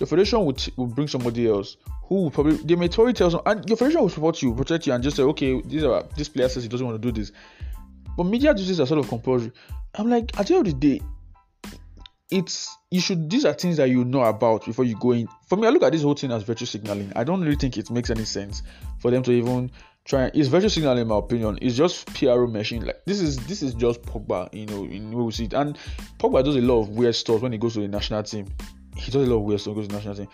Your 0.00 0.06
federation 0.06 0.44
would, 0.44 0.62
will 0.76 0.86
bring 0.86 1.08
somebody 1.08 1.46
else 1.46 1.76
who 2.06 2.22
will 2.22 2.30
probably 2.30 2.56
they 2.56 2.76
may 2.76 2.88
tell 2.88 3.08
you 3.08 3.40
and 3.46 3.68
your 3.68 3.76
federation 3.76 4.02
will 4.02 4.08
support 4.08 4.40
you, 4.42 4.54
protect 4.54 4.86
you, 4.86 4.92
and 4.92 5.02
just 5.02 5.16
say, 5.16 5.22
okay, 5.22 5.60
these 5.62 5.84
are 5.84 6.04
this 6.16 6.28
player 6.28 6.48
says 6.48 6.62
he 6.62 6.68
doesn't 6.68 6.86
want 6.86 7.00
to 7.00 7.12
do 7.12 7.20
this. 7.20 7.32
But 8.16 8.24
media 8.24 8.54
duties 8.54 8.80
are 8.80 8.86
sort 8.86 9.00
of 9.00 9.08
compulsory. 9.08 9.52
I'm 9.94 10.08
like, 10.08 10.38
at 10.38 10.46
the 10.46 10.54
end 10.56 10.66
of 10.66 10.80
the 10.80 10.98
day, 10.98 11.04
it's 12.30 12.76
you 12.90 13.00
should 13.00 13.30
these 13.30 13.44
are 13.44 13.52
things 13.52 13.76
that 13.76 13.88
you 13.88 14.04
know 14.04 14.22
about 14.22 14.64
before 14.64 14.84
you 14.84 14.96
go 14.98 15.12
in. 15.12 15.28
For 15.48 15.56
me, 15.56 15.66
I 15.66 15.70
look 15.70 15.82
at 15.82 15.92
this 15.92 16.02
whole 16.02 16.14
thing 16.14 16.32
as 16.32 16.42
virtue 16.42 16.66
signaling. 16.66 17.12
I 17.16 17.24
don't 17.24 17.40
really 17.40 17.56
think 17.56 17.76
it 17.76 17.90
makes 17.90 18.10
any 18.10 18.24
sense 18.24 18.62
for 18.98 19.10
them 19.10 19.22
to 19.24 19.32
even 19.32 19.70
try. 20.04 20.30
It's 20.34 20.48
virtue 20.48 20.68
signaling, 20.68 21.02
in 21.02 21.08
my 21.08 21.18
opinion. 21.18 21.58
It's 21.62 21.76
just 21.76 22.06
PRO 22.14 22.46
machine. 22.46 22.84
Like 22.84 23.04
this 23.06 23.20
is 23.20 23.38
this 23.46 23.62
is 23.62 23.74
just 23.74 24.02
Pogba, 24.02 24.52
you 24.52 24.66
know, 24.66 24.84
in 24.84 25.12
we 25.12 25.32
see 25.32 25.44
it. 25.44 25.54
And 25.54 25.78
Pogba 26.18 26.44
does 26.44 26.56
a 26.56 26.60
lot 26.60 26.82
of 26.82 26.90
weird 26.90 27.14
stuff 27.14 27.42
when 27.42 27.52
he 27.52 27.58
goes 27.58 27.74
to 27.74 27.80
the 27.80 27.88
national 27.88 28.22
team. 28.22 28.46
He 28.96 29.10
does 29.10 29.26
a 29.26 29.30
lot 29.30 29.38
of 29.38 29.42
weird 29.42 29.60
stuff 29.60 29.76
when 29.76 29.86
goes 29.86 29.88
to 29.88 29.92
the 29.92 29.98
national 29.98 30.14
team. 30.16 30.28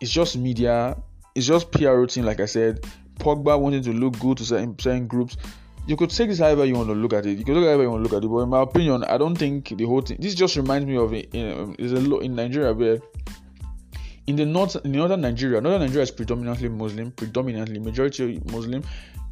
It's 0.00 0.10
just 0.10 0.36
media. 0.36 0.96
It's 1.34 1.46
just 1.46 1.70
PRO 1.70 2.06
team. 2.06 2.24
Like 2.24 2.40
I 2.40 2.46
said, 2.46 2.82
Pogba 3.18 3.58
wanting 3.58 3.82
to 3.82 3.92
look 3.92 4.18
good 4.18 4.38
to 4.38 4.44
certain, 4.44 4.78
certain 4.78 5.06
groups 5.06 5.36
you 5.86 5.96
could 5.96 6.10
take 6.10 6.28
this 6.28 6.38
however 6.38 6.64
you 6.64 6.74
want 6.74 6.88
to 6.88 6.94
look 6.94 7.12
at 7.12 7.26
it. 7.26 7.38
You 7.38 7.44
could 7.44 7.54
look 7.54 7.64
however 7.64 7.84
you 7.84 7.90
want 7.90 8.04
to 8.04 8.10
look 8.10 8.20
at 8.20 8.24
it. 8.24 8.28
But 8.28 8.38
in 8.40 8.48
my 8.48 8.62
opinion, 8.62 9.04
I 9.04 9.16
don't 9.18 9.36
think 9.36 9.76
the 9.76 9.84
whole 9.84 10.00
thing. 10.00 10.18
This 10.20 10.34
just 10.34 10.56
reminds 10.56 10.86
me 10.86 10.96
of 10.96 11.12
in, 11.12 12.10
lot 12.10 12.22
in 12.22 12.34
Nigeria 12.34 12.72
where 12.72 12.98
in 14.26 14.36
the 14.36 14.44
north 14.46 14.76
in 14.84 14.92
northern 14.92 15.20
Nigeria, 15.20 15.60
northern 15.60 15.82
Nigeria 15.82 16.02
is 16.02 16.10
predominantly 16.10 16.68
Muslim, 16.68 17.10
predominantly 17.12 17.78
majority 17.78 18.40
Muslim. 18.46 18.82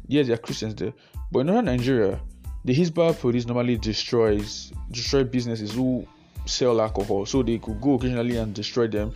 Yes, 0.07 0.27
there 0.27 0.35
are 0.35 0.39
Christians 0.39 0.75
there, 0.75 0.93
but 1.31 1.39
in 1.39 1.47
northern 1.47 1.65
Nigeria, 1.65 2.19
the 2.63 2.73
Hisbah 2.73 3.19
police 3.19 3.45
normally 3.45 3.77
destroys 3.77 4.71
destroy 4.91 5.23
businesses 5.23 5.73
who 5.73 6.07
sell 6.45 6.79
alcohol, 6.79 7.25
so 7.25 7.43
they 7.43 7.57
could 7.57 7.81
go 7.81 7.95
occasionally 7.95 8.37
and 8.37 8.53
destroy 8.53 8.87
them 8.87 9.13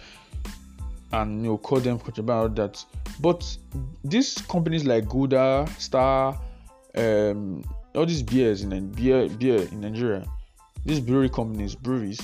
and 1.11 1.43
you 1.43 1.51
know 1.51 1.57
call 1.57 1.80
them 1.80 1.99
about 2.17 2.55
that. 2.55 2.84
But 3.19 3.57
these 4.03 4.36
companies 4.41 4.86
like 4.86 5.07
Gulder, 5.07 5.65
Star, 5.77 6.39
um, 6.95 7.63
all 7.95 8.05
these 8.05 8.23
beers 8.23 8.63
in 8.63 8.91
beer 8.91 9.27
beer 9.30 9.61
in 9.71 9.82
Nigeria, 9.82 10.25
these 10.86 10.99
brewery 10.99 11.30
companies, 11.30 11.75
breweries, 11.75 12.19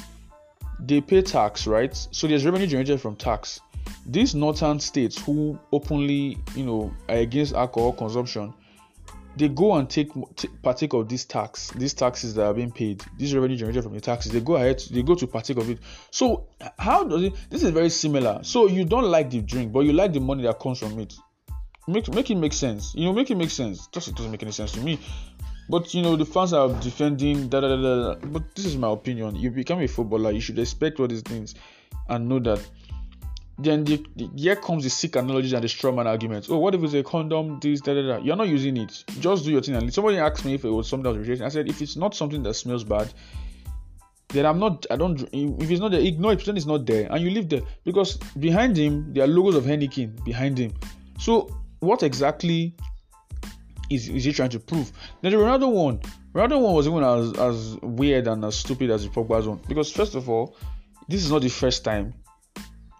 they 0.80 1.02
pay 1.02 1.22
tax, 1.22 1.68
right? 1.68 1.96
So 2.12 2.28
there's 2.28 2.46
revenue 2.46 2.68
generated 2.68 3.02
from 3.02 3.16
tax. 3.16 3.60
These 4.06 4.36
northern 4.36 4.80
states 4.80 5.18
who 5.22 5.60
openly, 5.72 6.38
you 6.56 6.66
know, 6.66 6.94
are 7.10 7.18
against 7.18 7.54
alcohol 7.54 7.94
consumption, 7.94 8.54
they 9.38 9.50
go 9.50 9.76
and 9.76 9.90
take 9.90 10.12
t- 10.36 10.48
partake 10.64 10.94
of 10.94 11.10
this 11.10 11.26
tax, 11.26 11.70
these 11.72 11.94
taxes 11.94 12.34
that 12.36 12.46
are 12.46 12.54
being 12.54 12.72
paid, 12.72 13.04
this 13.18 13.34
revenue 13.34 13.58
generated 13.58 13.84
from 13.84 13.94
the 13.94 14.02
taxes. 14.02 14.32
They 14.32 14.40
go 14.40 14.56
ahead, 14.56 14.82
they 14.92 15.04
go 15.04 15.16
to 15.16 15.28
partake 15.28 15.58
of 15.58 15.70
it. 15.70 15.80
So 16.10 16.48
how 16.80 17.04
does 17.04 17.24
it? 17.24 17.34
This 17.50 17.64
is 17.64 17.72
very 17.72 17.90
similar. 17.90 18.40
So 18.44 18.68
you 18.68 18.86
don't 18.86 19.06
like 19.06 19.30
the 19.30 19.42
drink, 19.42 19.74
but 19.74 19.82
you 19.82 19.94
like 19.94 20.14
the 20.14 20.22
money 20.22 20.44
that 20.44 20.60
comes 20.60 20.80
from 20.80 21.00
it 21.00 21.14
make 21.88 22.12
make 22.14 22.30
it 22.30 22.36
make 22.36 22.54
sense. 22.54 22.94
You 22.96 23.06
know, 23.06 23.14
make 23.14 23.30
it 23.30 23.36
make 23.36 23.50
sense. 23.50 23.88
Just 23.88 24.08
it 24.08 24.16
doesn't 24.16 24.32
make 24.32 24.44
any 24.44 24.52
sense 24.52 24.72
to 24.74 24.80
me. 24.82 25.00
But 25.68 25.94
you 25.94 26.02
know, 26.02 26.16
the 26.16 26.26
fans 26.26 26.54
are 26.54 26.70
defending 26.82 27.50
da 27.50 27.62
da 27.62 27.76
da 27.76 27.78
da. 27.78 28.16
But 28.16 28.56
this 28.56 28.66
is 28.66 28.78
my 28.78 28.92
opinion. 28.92 29.36
You 29.36 29.52
become 29.52 29.82
a 29.82 29.88
footballer, 29.88 30.32
you 30.32 30.42
should 30.42 30.60
expect 30.60 31.00
all 31.00 31.08
these 31.08 31.22
things 31.22 31.56
and 32.10 32.30
know 32.30 32.40
that. 32.40 32.62
Then 33.58 33.86
the, 33.86 34.06
the, 34.18 34.30
here 34.36 34.58
comes 34.58 34.84
the 34.84 34.90
sick 34.90 35.16
analogies 35.16 35.54
and 35.54 35.64
the 35.64 35.70
strawman 35.70 36.08
arguments. 36.08 36.50
Oh, 36.50 36.58
what 36.58 36.76
if 36.76 36.84
it's 36.84 36.94
a 36.94 37.04
condom? 37.04 37.60
This 37.62 37.80
da 37.80 37.94
da 37.94 38.02
da. 38.02 38.18
You're 38.18 38.36
not 38.36 38.50
using 38.50 38.76
it. 38.76 39.06
Just 39.20 39.46
do 39.46 39.52
your 39.52 39.62
thing. 39.62 39.76
And 39.76 39.94
somebody 39.94 40.18
asked 40.18 40.44
me 40.44 40.56
if 40.56 40.66
it 40.66 40.70
was 40.70 40.90
something 40.90 41.04
that 41.04 41.18
was 41.18 41.28
rejected. 41.28 41.46
I 41.46 41.50
said 41.50 41.70
if 41.70 41.82
it's 41.82 41.96
not 41.96 42.14
something 42.14 42.44
that 42.44 42.54
smells 42.56 42.84
bad, 42.84 43.14
then 44.30 44.46
I'm 44.46 44.60
not. 44.60 44.86
I 44.92 44.98
don't. 44.98 45.22
If 45.32 45.72
it's 45.72 45.80
not 45.80 45.92
there, 45.92 46.02
ignore 46.02 46.34
it. 46.34 46.38
Pretend 46.38 46.58
it's 46.58 46.68
not 46.68 46.86
there, 46.86 47.08
and 47.10 47.24
you 47.24 47.30
leave 47.30 47.48
there 47.48 47.62
because 47.86 48.18
behind 48.40 48.76
him 48.78 49.14
there 49.14 49.24
are 49.24 49.28
logos 49.28 49.56
of 49.56 49.64
Heineken 49.64 50.24
behind 50.26 50.58
him. 50.58 50.74
So 51.18 51.50
what 51.80 52.04
exactly 52.04 52.76
is, 53.90 54.10
is 54.10 54.24
he 54.24 54.34
trying 54.34 54.50
to 54.50 54.60
prove? 54.60 54.92
Then 55.22 55.32
the 55.32 55.38
Ronaldo 55.38 55.72
one, 55.72 56.00
Ronaldo 56.34 56.62
one 56.62 56.74
was 56.74 56.88
even 56.88 57.04
as, 57.04 57.34
as 57.38 57.78
weird 57.82 58.28
and 58.28 58.44
as 58.46 58.56
stupid 58.58 58.90
as 58.90 59.04
the 59.04 59.10
Pogba's 59.10 59.48
one. 59.48 59.62
Because 59.68 59.92
first 59.92 60.16
of 60.16 60.30
all, 60.30 60.56
this 61.08 61.24
is 61.24 61.32
not 61.32 61.42
the 61.42 61.50
first 61.50 61.84
time 61.84 62.14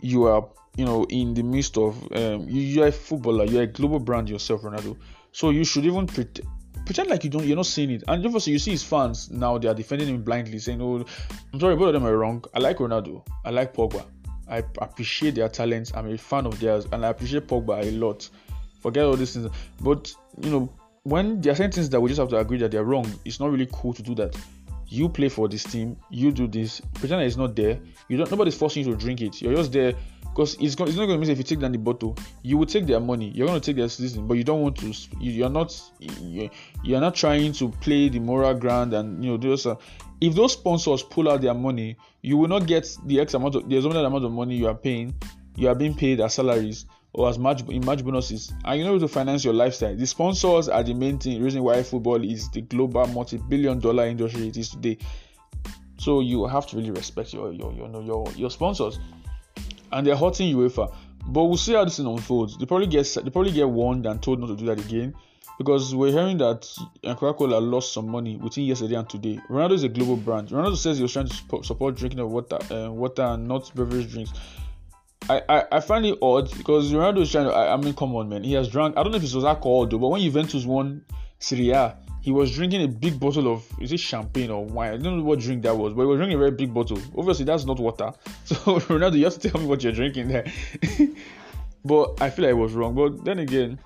you 0.02 0.26
are, 0.26 0.48
you 0.78 0.86
know, 0.86 1.06
in 1.06 1.34
the 1.34 1.44
midst 1.44 1.78
of 1.78 1.96
um, 2.14 2.48
you, 2.48 2.62
you're 2.62 2.88
a 2.88 2.92
footballer, 2.92 3.46
you're 3.46 3.64
a 3.64 3.68
global 3.68 4.00
brand 4.00 4.30
yourself, 4.30 4.62
Ronaldo. 4.62 4.98
So 5.32 5.50
you 5.50 5.64
should 5.64 5.86
even 5.86 6.08
pretend 6.08 6.48
pretend 6.86 7.10
like 7.10 7.24
you 7.24 7.30
don't 7.30 7.46
you're 7.46 7.56
not 7.56 7.66
seeing 7.66 7.90
it. 7.90 8.04
And 8.08 8.24
obviously 8.26 8.54
you 8.54 8.60
see 8.60 8.72
his 8.72 8.84
fans 8.84 9.32
now 9.32 9.58
they 9.58 9.68
are 9.68 9.74
defending 9.74 10.08
him 10.08 10.22
blindly 10.24 10.60
saying 10.60 10.82
oh 10.82 11.04
i'm 11.52 11.60
sorry 11.60 11.76
both 11.76 11.88
of 11.88 11.94
them 11.94 12.06
are 12.06 12.16
wrong. 12.16 12.44
I 12.54 12.60
like 12.60 12.78
ronaldo. 12.78 13.26
I 13.44 13.50
like 13.50 13.74
pogba. 13.74 14.06
I 14.48 14.58
appreciate 14.80 15.36
their 15.36 15.50
talents. 15.50 15.92
I'm 15.96 16.14
a 16.14 16.18
fan 16.18 16.46
of 16.46 16.60
theirs 16.60 16.86
and 16.92 17.06
i 17.06 17.10
appreciate 17.10 17.48
pogba 17.48 17.84
a 17.84 17.92
lot 17.92 18.30
forget 18.86 19.04
all 19.04 19.16
these 19.16 19.34
things. 19.34 19.50
But 19.82 20.14
you 20.42 20.52
know, 20.52 20.70
when 21.04 21.42
there 21.42 21.54
are 21.54 21.56
certain 21.56 21.72
things 21.72 21.90
that 21.90 22.00
we 22.00 22.10
just 22.10 22.20
have 22.20 22.30
to 22.30 22.38
agree 22.38 22.60
that 22.60 22.72
they're 22.72 22.84
wrong, 22.84 23.12
it's 23.26 23.40
not 23.40 23.52
really 23.52 23.68
cool 23.72 23.94
to 23.94 24.04
do 24.04 24.14
that. 24.16 24.38
You 24.88 25.10
play 25.10 25.30
for 25.30 25.48
this 25.48 25.64
team, 25.64 25.98
you 26.12 26.32
do 26.32 26.48
this, 26.48 26.82
pretend 26.94 27.24
it's 27.24 27.36
not 27.36 27.56
there. 27.56 27.80
You 28.08 28.18
don't 28.18 28.30
nobody's 28.30 28.56
forcing 28.56 28.86
you 28.86 28.92
to 28.92 28.98
drink 28.98 29.22
it. 29.22 29.42
You're 29.42 29.56
just 29.56 29.72
there 29.72 29.94
because 30.22 30.54
it's, 30.56 30.76
it's 30.76 30.78
not 30.78 31.08
going 31.08 31.10
to 31.10 31.18
mean 31.18 31.32
if 31.32 31.40
you 31.40 31.44
take 31.44 31.60
down 31.60 31.72
the 31.72 31.80
bottle, 31.80 32.16
you 32.44 32.58
will 32.58 32.68
take 32.68 32.86
their 32.86 33.00
money. 33.00 33.32
You're 33.34 33.48
going 33.48 33.60
to 33.60 33.66
take 33.66 33.78
their 33.78 33.90
season, 33.90 34.28
but 34.28 34.36
you 34.36 34.44
don't 34.44 34.62
want 34.62 34.78
to. 34.78 34.94
You're 35.20 35.50
not. 35.50 35.74
You're 36.84 37.02
not 37.02 37.16
trying 37.16 37.54
to 37.54 37.70
play 37.70 38.10
the 38.10 38.20
moral 38.20 38.54
ground 38.54 38.94
and 38.94 39.24
you 39.24 39.32
know 39.32 39.38
those. 39.38 39.66
If 40.22 40.36
those 40.36 40.54
sponsors 40.54 41.02
pull 41.02 41.30
out 41.30 41.42
their 41.42 41.56
money, 41.56 41.98
you 42.22 42.38
will 42.38 42.50
not 42.50 42.68
get 42.68 42.96
the 43.06 43.20
X 43.20 43.34
amount 43.34 43.56
of 43.56 43.68
the 43.68 43.78
amount 43.78 44.26
of 44.26 44.32
money 44.32 44.56
you 44.56 44.68
are 44.68 44.76
paying. 44.76 45.16
You 45.56 45.70
are 45.70 45.76
being 45.76 45.96
paid 45.96 46.22
as 46.22 46.36
salaries 46.36 46.86
or 47.16 47.30
as 47.30 47.40
much 47.40 47.64
in 47.70 47.84
match 47.86 48.04
bonuses. 48.04 48.54
And 48.66 48.80
you 48.80 48.86
know 48.86 49.00
to 49.00 49.08
finance 49.08 49.44
your 49.44 49.54
lifestyle. 49.54 49.96
The 49.96 50.06
sponsors 50.06 50.68
are 50.68 50.84
the 50.84 50.94
main 50.94 51.18
thing 51.18 51.42
reason 51.42 51.64
why 51.64 51.82
football 51.82 52.22
is 52.24 52.50
the 52.50 52.62
global 52.62 53.08
multi-billion 53.08 53.80
dollar 53.80 54.06
industry 54.06 54.50
it 54.50 54.58
is 54.58 54.70
today. 54.70 54.98
So 55.98 56.20
you 56.20 56.46
have 56.46 56.68
to 56.68 56.76
really 56.76 56.92
respect 56.92 57.34
your 57.34 57.54
your 57.54 57.72
your 57.72 58.04
your, 58.04 58.28
your 58.36 58.50
sponsors. 58.50 59.00
And 59.92 60.06
they're 60.06 60.18
hurting 60.18 60.54
UEFA. 60.56 60.94
But 61.28 61.46
we'll 61.46 61.58
see 61.58 61.74
how 61.74 61.86
this 61.86 61.98
thing 61.98 62.06
unfolds. 62.06 62.58
They 62.58 62.66
probably 62.66 62.88
get 62.88 63.06
they 63.24 63.30
probably 63.30 63.52
get 63.52 63.70
warned 63.70 64.06
and 64.06 64.22
told 64.22 64.42
not 64.42 64.48
to 64.48 64.56
do 64.58 64.66
that 64.66 64.80
again. 64.80 65.16
Because 65.58 65.96
we're 65.96 66.12
hearing 66.12 66.38
that 66.40 66.68
Coca-Cola 67.02 67.60
lost 67.60 67.94
some 67.94 68.10
money 68.10 68.36
within 68.36 68.66
yesterday 68.66 68.96
and 68.96 69.10
today. 69.10 69.40
Ronaldo 69.50 69.72
is 69.72 69.84
a 69.84 69.88
global 69.88 70.18
brand. 70.18 70.50
Ronaldo 70.50 70.76
says 70.76 70.98
he 70.98 71.04
was 71.04 71.14
trying 71.14 71.30
to 71.30 71.64
support 71.64 71.96
drinking 71.96 72.20
of 72.20 72.30
water, 72.30 72.60
uh, 72.70 72.92
water 72.92 73.22
and 73.22 73.48
not 73.48 73.74
beverage 73.74 74.12
drinks. 74.12 74.34
I, 75.30 75.42
I, 75.50 75.64
I 75.74 75.80
find 75.80 76.06
it 76.06 76.18
odd 76.22 76.56
because 76.58 76.92
Ronaldo 76.92 77.22
is 77.22 77.32
trying 77.32 77.46
to. 77.46 77.52
I, 77.52 77.74
I, 77.74 77.78
mean, 77.78 77.94
come 77.94 78.16
on, 78.16 78.30
man. 78.30 78.44
He 78.44 78.54
has 78.54 78.70
drunk. 78.70 78.98
I 78.98 79.04
don't 79.04 79.12
know 79.12 79.18
if 79.18 79.24
it 79.24 79.34
was 79.34 79.44
alcohol 79.44 79.88
though, 79.88 79.98
but 79.98 80.10
when 80.10 80.22
Juventus 80.22 80.66
won 80.66 81.04
Serie 81.40 81.72
A, 81.72 81.98
he 82.22 82.32
was 82.32 82.54
drinking 82.54 82.84
a 82.84 82.88
big 82.88 83.20
bottle 83.20 83.52
of 83.52 83.66
is 83.80 83.92
it 83.92 84.00
champagne 84.00 84.52
or 84.52 84.66
wine? 84.66 84.94
I 84.94 84.98
don't 84.98 85.18
know 85.18 85.24
what 85.24 85.40
drink 85.40 85.64
that 85.64 85.76
was, 85.76 85.94
but 85.94 86.02
he 86.02 86.08
was 86.08 86.18
drinking 86.18 86.36
a 86.36 86.40
very 86.40 86.52
big 86.52 86.74
bottle. 86.74 87.00
Obviously, 87.18 87.46
that's 87.46 87.66
not 87.66 87.80
water. 87.80 88.12
So 88.46 88.56
Ronaldo, 88.56 89.18
you 89.18 89.24
have 89.26 89.40
to 89.40 89.50
tell 89.50 89.60
me 89.60 89.68
what 89.68 89.84
you're 89.84 89.94
drinking 89.94 90.28
there. 90.28 90.46
but 91.86 92.22
I 92.22 92.30
feel 92.30 92.46
like 92.46 92.52
it 92.52 92.58
was 92.58 92.74
wrong. 92.74 92.94
But 92.94 93.26
then 93.26 93.40
again, 93.40 93.80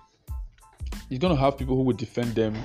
he's 1.09 1.19
gonna 1.19 1.35
have 1.37 1.57
people 1.57 1.75
who 1.75 1.83
would 1.83 1.97
defend 1.97 2.35
them 2.35 2.55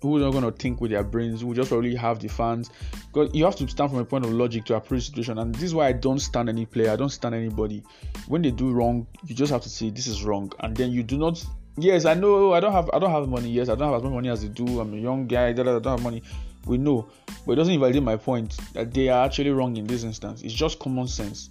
who 0.00 0.16
are 0.16 0.20
not 0.20 0.30
going 0.30 0.44
to 0.44 0.52
think 0.52 0.80
with 0.80 0.90
their 0.90 1.02
brains, 1.02 1.40
who 1.40 1.54
just 1.54 1.70
probably 1.70 1.94
have 1.94 2.20
the 2.20 2.28
fans. 2.28 2.70
Because 3.12 3.34
you 3.34 3.44
have 3.44 3.56
to 3.56 3.68
stand 3.68 3.90
from 3.90 3.98
a 3.98 4.04
point 4.04 4.24
of 4.24 4.32
logic 4.32 4.64
to 4.66 4.76
approach 4.76 5.00
the 5.00 5.06
situation. 5.06 5.38
And 5.38 5.54
this 5.54 5.64
is 5.64 5.74
why 5.74 5.88
I 5.88 5.92
don't 5.92 6.20
stand 6.20 6.48
any 6.48 6.66
player, 6.66 6.90
I 6.90 6.96
don't 6.96 7.08
stand 7.08 7.34
anybody. 7.34 7.82
When 8.28 8.42
they 8.42 8.50
do 8.50 8.70
wrong, 8.70 9.06
you 9.26 9.34
just 9.34 9.52
have 9.52 9.62
to 9.62 9.68
say 9.68 9.90
this 9.90 10.06
is 10.06 10.24
wrong. 10.24 10.52
And 10.60 10.76
then 10.76 10.90
you 10.90 11.02
do 11.02 11.18
not 11.18 11.44
yes, 11.80 12.04
I 12.04 12.14
know 12.14 12.52
I 12.52 12.60
don't 12.60 12.72
have 12.72 12.90
I 12.92 12.98
don't 12.98 13.10
have 13.10 13.28
money, 13.28 13.50
yes, 13.50 13.68
I 13.68 13.74
don't 13.74 13.88
have 13.88 13.98
as 13.98 14.02
much 14.02 14.12
money 14.12 14.28
as 14.28 14.42
they 14.42 14.48
do. 14.48 14.80
I'm 14.80 14.92
a 14.94 14.96
young 14.96 15.26
guy, 15.26 15.48
I 15.48 15.52
don't 15.52 15.84
have 15.84 16.02
money. 16.02 16.22
We 16.66 16.76
know. 16.76 17.08
But 17.46 17.52
it 17.52 17.56
doesn't 17.56 17.74
invalidate 17.74 18.02
my 18.02 18.16
point 18.16 18.56
that 18.74 18.92
they 18.92 19.08
are 19.08 19.24
actually 19.24 19.50
wrong 19.50 19.76
in 19.76 19.86
this 19.86 20.04
instance. 20.04 20.42
It's 20.42 20.54
just 20.54 20.78
common 20.78 21.08
sense. 21.08 21.50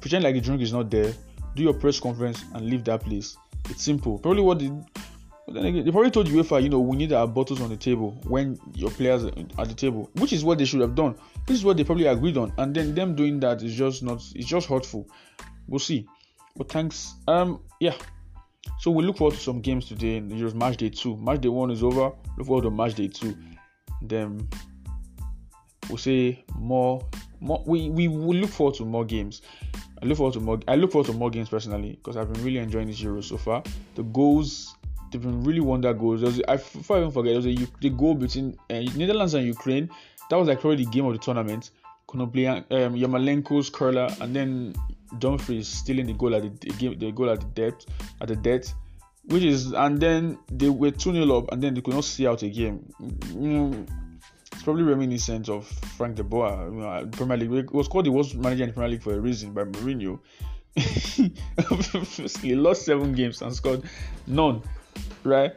Pretend 0.00 0.24
like 0.24 0.34
the 0.34 0.40
drink 0.40 0.62
is 0.62 0.72
not 0.72 0.90
there, 0.90 1.12
do 1.54 1.62
your 1.62 1.74
press 1.74 2.00
conference 2.00 2.44
and 2.54 2.66
leave 2.66 2.84
that 2.84 3.02
place. 3.02 3.36
It's 3.68 3.82
simple. 3.82 4.18
Probably 4.18 4.42
what 4.42 4.58
the 4.58 4.84
then 5.52 5.64
again, 5.64 5.84
they 5.84 5.90
probably 5.90 6.10
told 6.10 6.28
UEFA, 6.28 6.62
you 6.62 6.68
know, 6.68 6.80
we 6.80 6.96
need 6.96 7.12
our 7.12 7.26
bottles 7.26 7.60
on 7.60 7.68
the 7.68 7.76
table 7.76 8.20
when 8.24 8.58
your 8.74 8.90
players 8.90 9.24
are 9.24 9.32
at 9.58 9.68
the 9.68 9.74
table, 9.74 10.10
which 10.14 10.32
is 10.32 10.44
what 10.44 10.58
they 10.58 10.64
should 10.64 10.80
have 10.80 10.94
done. 10.94 11.14
This 11.46 11.58
is 11.58 11.64
what 11.64 11.76
they 11.76 11.84
probably 11.84 12.06
agreed 12.06 12.36
on, 12.36 12.52
and 12.58 12.74
then 12.74 12.94
them 12.94 13.14
doing 13.14 13.40
that 13.40 13.62
is 13.62 13.74
just 13.74 14.02
not, 14.02 14.22
it's 14.34 14.46
just 14.46 14.68
hurtful. 14.68 15.08
We'll 15.68 15.78
see. 15.78 16.06
But 16.56 16.70
thanks. 16.70 17.14
Um, 17.28 17.60
yeah. 17.80 17.94
So 18.78 18.90
we 18.90 19.04
look 19.04 19.16
forward 19.16 19.34
to 19.34 19.40
some 19.40 19.60
games 19.60 19.88
today. 19.88 20.20
Euros 20.20 20.54
match 20.54 20.76
day 20.76 20.90
two. 20.90 21.16
Match 21.16 21.40
day 21.40 21.48
one 21.48 21.70
is 21.70 21.82
over. 21.82 22.12
Look 22.36 22.46
forward 22.46 22.62
to 22.62 22.70
match 22.70 22.94
day 22.94 23.08
two. 23.08 23.36
Then 24.02 24.48
we'll 25.88 25.98
say 25.98 26.44
more. 26.56 27.04
More. 27.40 27.62
We 27.66 27.90
we 27.90 28.08
will 28.08 28.36
look 28.36 28.50
forward 28.50 28.76
to 28.76 28.84
more 28.84 29.04
games. 29.04 29.42
I 30.00 30.06
look 30.06 30.18
forward 30.18 30.34
to 30.34 30.40
more. 30.40 30.60
I 30.68 30.76
look 30.76 30.92
forward 30.92 31.10
to 31.10 31.16
more 31.16 31.30
games 31.30 31.48
personally 31.48 31.92
because 31.92 32.16
I've 32.16 32.32
been 32.32 32.44
really 32.44 32.58
enjoying 32.58 32.88
this 32.88 33.00
Euro 33.00 33.20
so 33.20 33.36
far. 33.36 33.62
The 33.94 34.02
goals, 34.02 34.74
they've 35.12 35.22
been 35.22 35.44
really 35.44 35.60
wonder 35.60 35.92
goals. 35.92 36.24
I 36.48 36.54
even 36.54 37.10
forget, 37.10 37.14
there 37.14 37.36
was 37.36 37.46
a 37.46 37.54
the 37.80 37.90
goal 37.90 38.14
between 38.14 38.56
uh, 38.70 38.80
Netherlands 38.96 39.34
and 39.34 39.46
Ukraine. 39.46 39.90
That 40.30 40.36
was 40.36 40.48
like 40.48 40.60
probably 40.60 40.84
the 40.84 40.90
game 40.90 41.04
of 41.04 41.12
the 41.12 41.18
tournament. 41.18 41.70
Konoplyan, 42.08 42.64
um, 42.70 42.94
Yarmolenko's 42.94 43.70
curler, 43.70 44.08
and 44.20 44.34
then 44.34 44.74
Dumfries 45.18 45.68
stealing 45.68 46.06
the 46.06 46.14
goal 46.14 46.34
at 46.34 46.42
the, 46.42 46.48
the 46.48 46.74
game, 46.74 46.98
the 46.98 47.12
goal 47.12 47.30
at 47.30 47.40
the 47.40 47.46
depth, 47.46 47.86
at 48.20 48.28
the 48.28 48.36
depth, 48.36 48.74
which 49.24 49.42
is, 49.42 49.72
and 49.72 50.00
then 50.00 50.38
they 50.50 50.68
were 50.68 50.90
2 50.90 51.12
0 51.12 51.38
up, 51.38 51.52
and 51.52 51.62
then 51.62 51.74
they 51.74 51.80
could 51.80 51.94
not 51.94 52.04
see 52.04 52.26
out 52.26 52.42
a 52.42 52.48
game. 52.48 52.92
Mm, 53.00 53.88
it's 54.52 54.62
probably 54.62 54.82
reminiscent 54.82 55.48
of 55.48 55.66
Frank 55.96 56.16
de 56.16 56.24
Boer. 56.24 56.68
You 56.70 56.80
know, 56.80 57.08
Premier 57.12 57.36
League 57.36 57.70
was 57.70 57.88
called 57.88 58.06
the 58.06 58.12
worst 58.12 58.34
manager 58.34 58.64
in 58.64 58.70
the 58.70 58.74
Premier 58.74 58.90
League 58.90 59.02
for 59.02 59.14
a 59.14 59.20
reason 59.20 59.52
by 59.52 59.64
Mourinho. 59.64 60.18
he 62.40 62.54
lost 62.54 62.86
seven 62.86 63.12
games 63.12 63.42
and 63.42 63.54
scored 63.54 63.82
none. 64.26 64.62
Right? 65.24 65.52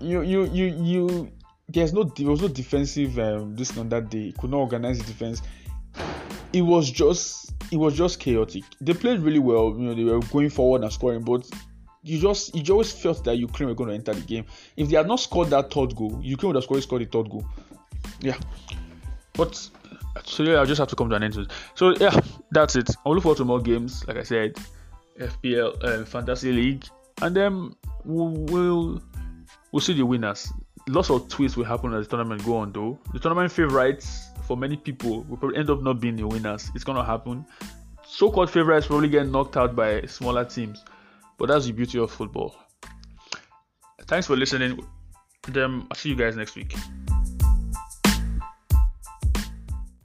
You 0.00 0.22
you 0.22 0.44
you 0.46 0.66
you. 0.66 1.32
There's 1.68 1.92
no 1.92 2.04
there 2.04 2.28
was 2.28 2.42
no 2.42 2.48
defensive 2.48 3.18
um, 3.18 3.56
this 3.56 3.76
on 3.78 3.88
that 3.88 4.10
day. 4.10 4.32
Could 4.38 4.50
not 4.50 4.58
organize 4.58 4.98
the 4.98 5.04
defense. 5.04 5.42
It 6.52 6.62
was 6.62 6.90
just 6.90 7.52
it 7.72 7.76
was 7.76 7.96
just 7.96 8.20
chaotic. 8.20 8.64
They 8.80 8.94
played 8.94 9.20
really 9.20 9.38
well. 9.38 9.74
You 9.76 9.84
know 9.84 9.94
they 9.94 10.04
were 10.04 10.20
going 10.20 10.50
forward 10.50 10.82
and 10.82 10.92
scoring, 10.92 11.22
but 11.22 11.48
you 12.02 12.20
just 12.20 12.54
you 12.54 12.62
just 12.62 12.98
felt 12.98 13.24
that 13.24 13.36
Ukraine 13.36 13.68
were 13.68 13.74
going 13.74 13.88
to 13.88 13.94
enter 13.94 14.14
the 14.14 14.20
game. 14.20 14.44
If 14.76 14.88
they 14.88 14.96
had 14.96 15.08
not 15.08 15.20
scored 15.20 15.50
that 15.50 15.72
third 15.72 15.96
goal, 15.96 16.20
Ukraine 16.22 16.48
would 16.48 16.56
have 16.56 16.64
scored, 16.64 16.82
scored 16.82 17.02
the 17.02 17.06
third 17.06 17.30
goal 17.30 17.44
yeah. 18.20 18.36
But 19.34 19.68
so 20.24 20.42
yeah, 20.42 20.60
I 20.60 20.64
just 20.64 20.78
have 20.78 20.88
to 20.88 20.96
come 20.96 21.10
to 21.10 21.16
an 21.16 21.22
end. 21.22 21.50
So 21.74 21.94
yeah, 22.00 22.18
that's 22.50 22.76
it. 22.76 22.90
I'll 23.04 23.14
look 23.14 23.22
forward 23.22 23.38
to 23.38 23.44
more 23.44 23.60
games. 23.60 24.06
Like 24.06 24.16
I 24.18 24.22
said, 24.22 24.54
FPL, 25.18 25.82
uh, 25.84 26.04
Fantasy 26.04 26.52
League, 26.52 26.84
and 27.24 27.34
then 27.34 27.74
we'll, 28.04 29.00
we'll 29.72 29.80
see 29.80 29.94
the 29.94 30.04
winners. 30.04 30.52
Lots 30.86 31.08
of 31.08 31.28
twists 31.28 31.56
will 31.56 31.64
happen 31.64 31.94
as 31.94 32.06
the 32.06 32.10
tournament 32.16 32.44
go 32.44 32.58
on 32.58 32.70
though. 32.70 32.98
The 33.14 33.18
tournament 33.18 33.50
favorites 33.50 34.28
for 34.46 34.58
many 34.58 34.76
people 34.76 35.22
will 35.22 35.38
probably 35.38 35.56
end 35.56 35.70
up 35.70 35.82
not 35.82 36.00
being 36.00 36.16
the 36.16 36.26
winners. 36.28 36.70
It's 36.74 36.84
gonna 36.84 37.04
happen. 37.04 37.46
So-called 38.06 38.50
favorites 38.50 38.86
probably 38.86 39.08
get 39.08 39.26
knocked 39.26 39.56
out 39.56 39.74
by 39.74 40.02
smaller 40.02 40.44
teams, 40.44 40.84
but 41.38 41.48
that's 41.48 41.64
the 41.64 41.72
beauty 41.72 41.98
of 41.98 42.10
football. 42.10 42.54
Thanks 44.02 44.26
for 44.26 44.36
listening. 44.36 44.86
Then 45.48 45.86
I'll 45.90 45.96
see 45.96 46.10
you 46.10 46.16
guys 46.16 46.36
next 46.36 46.54
week. 46.54 46.74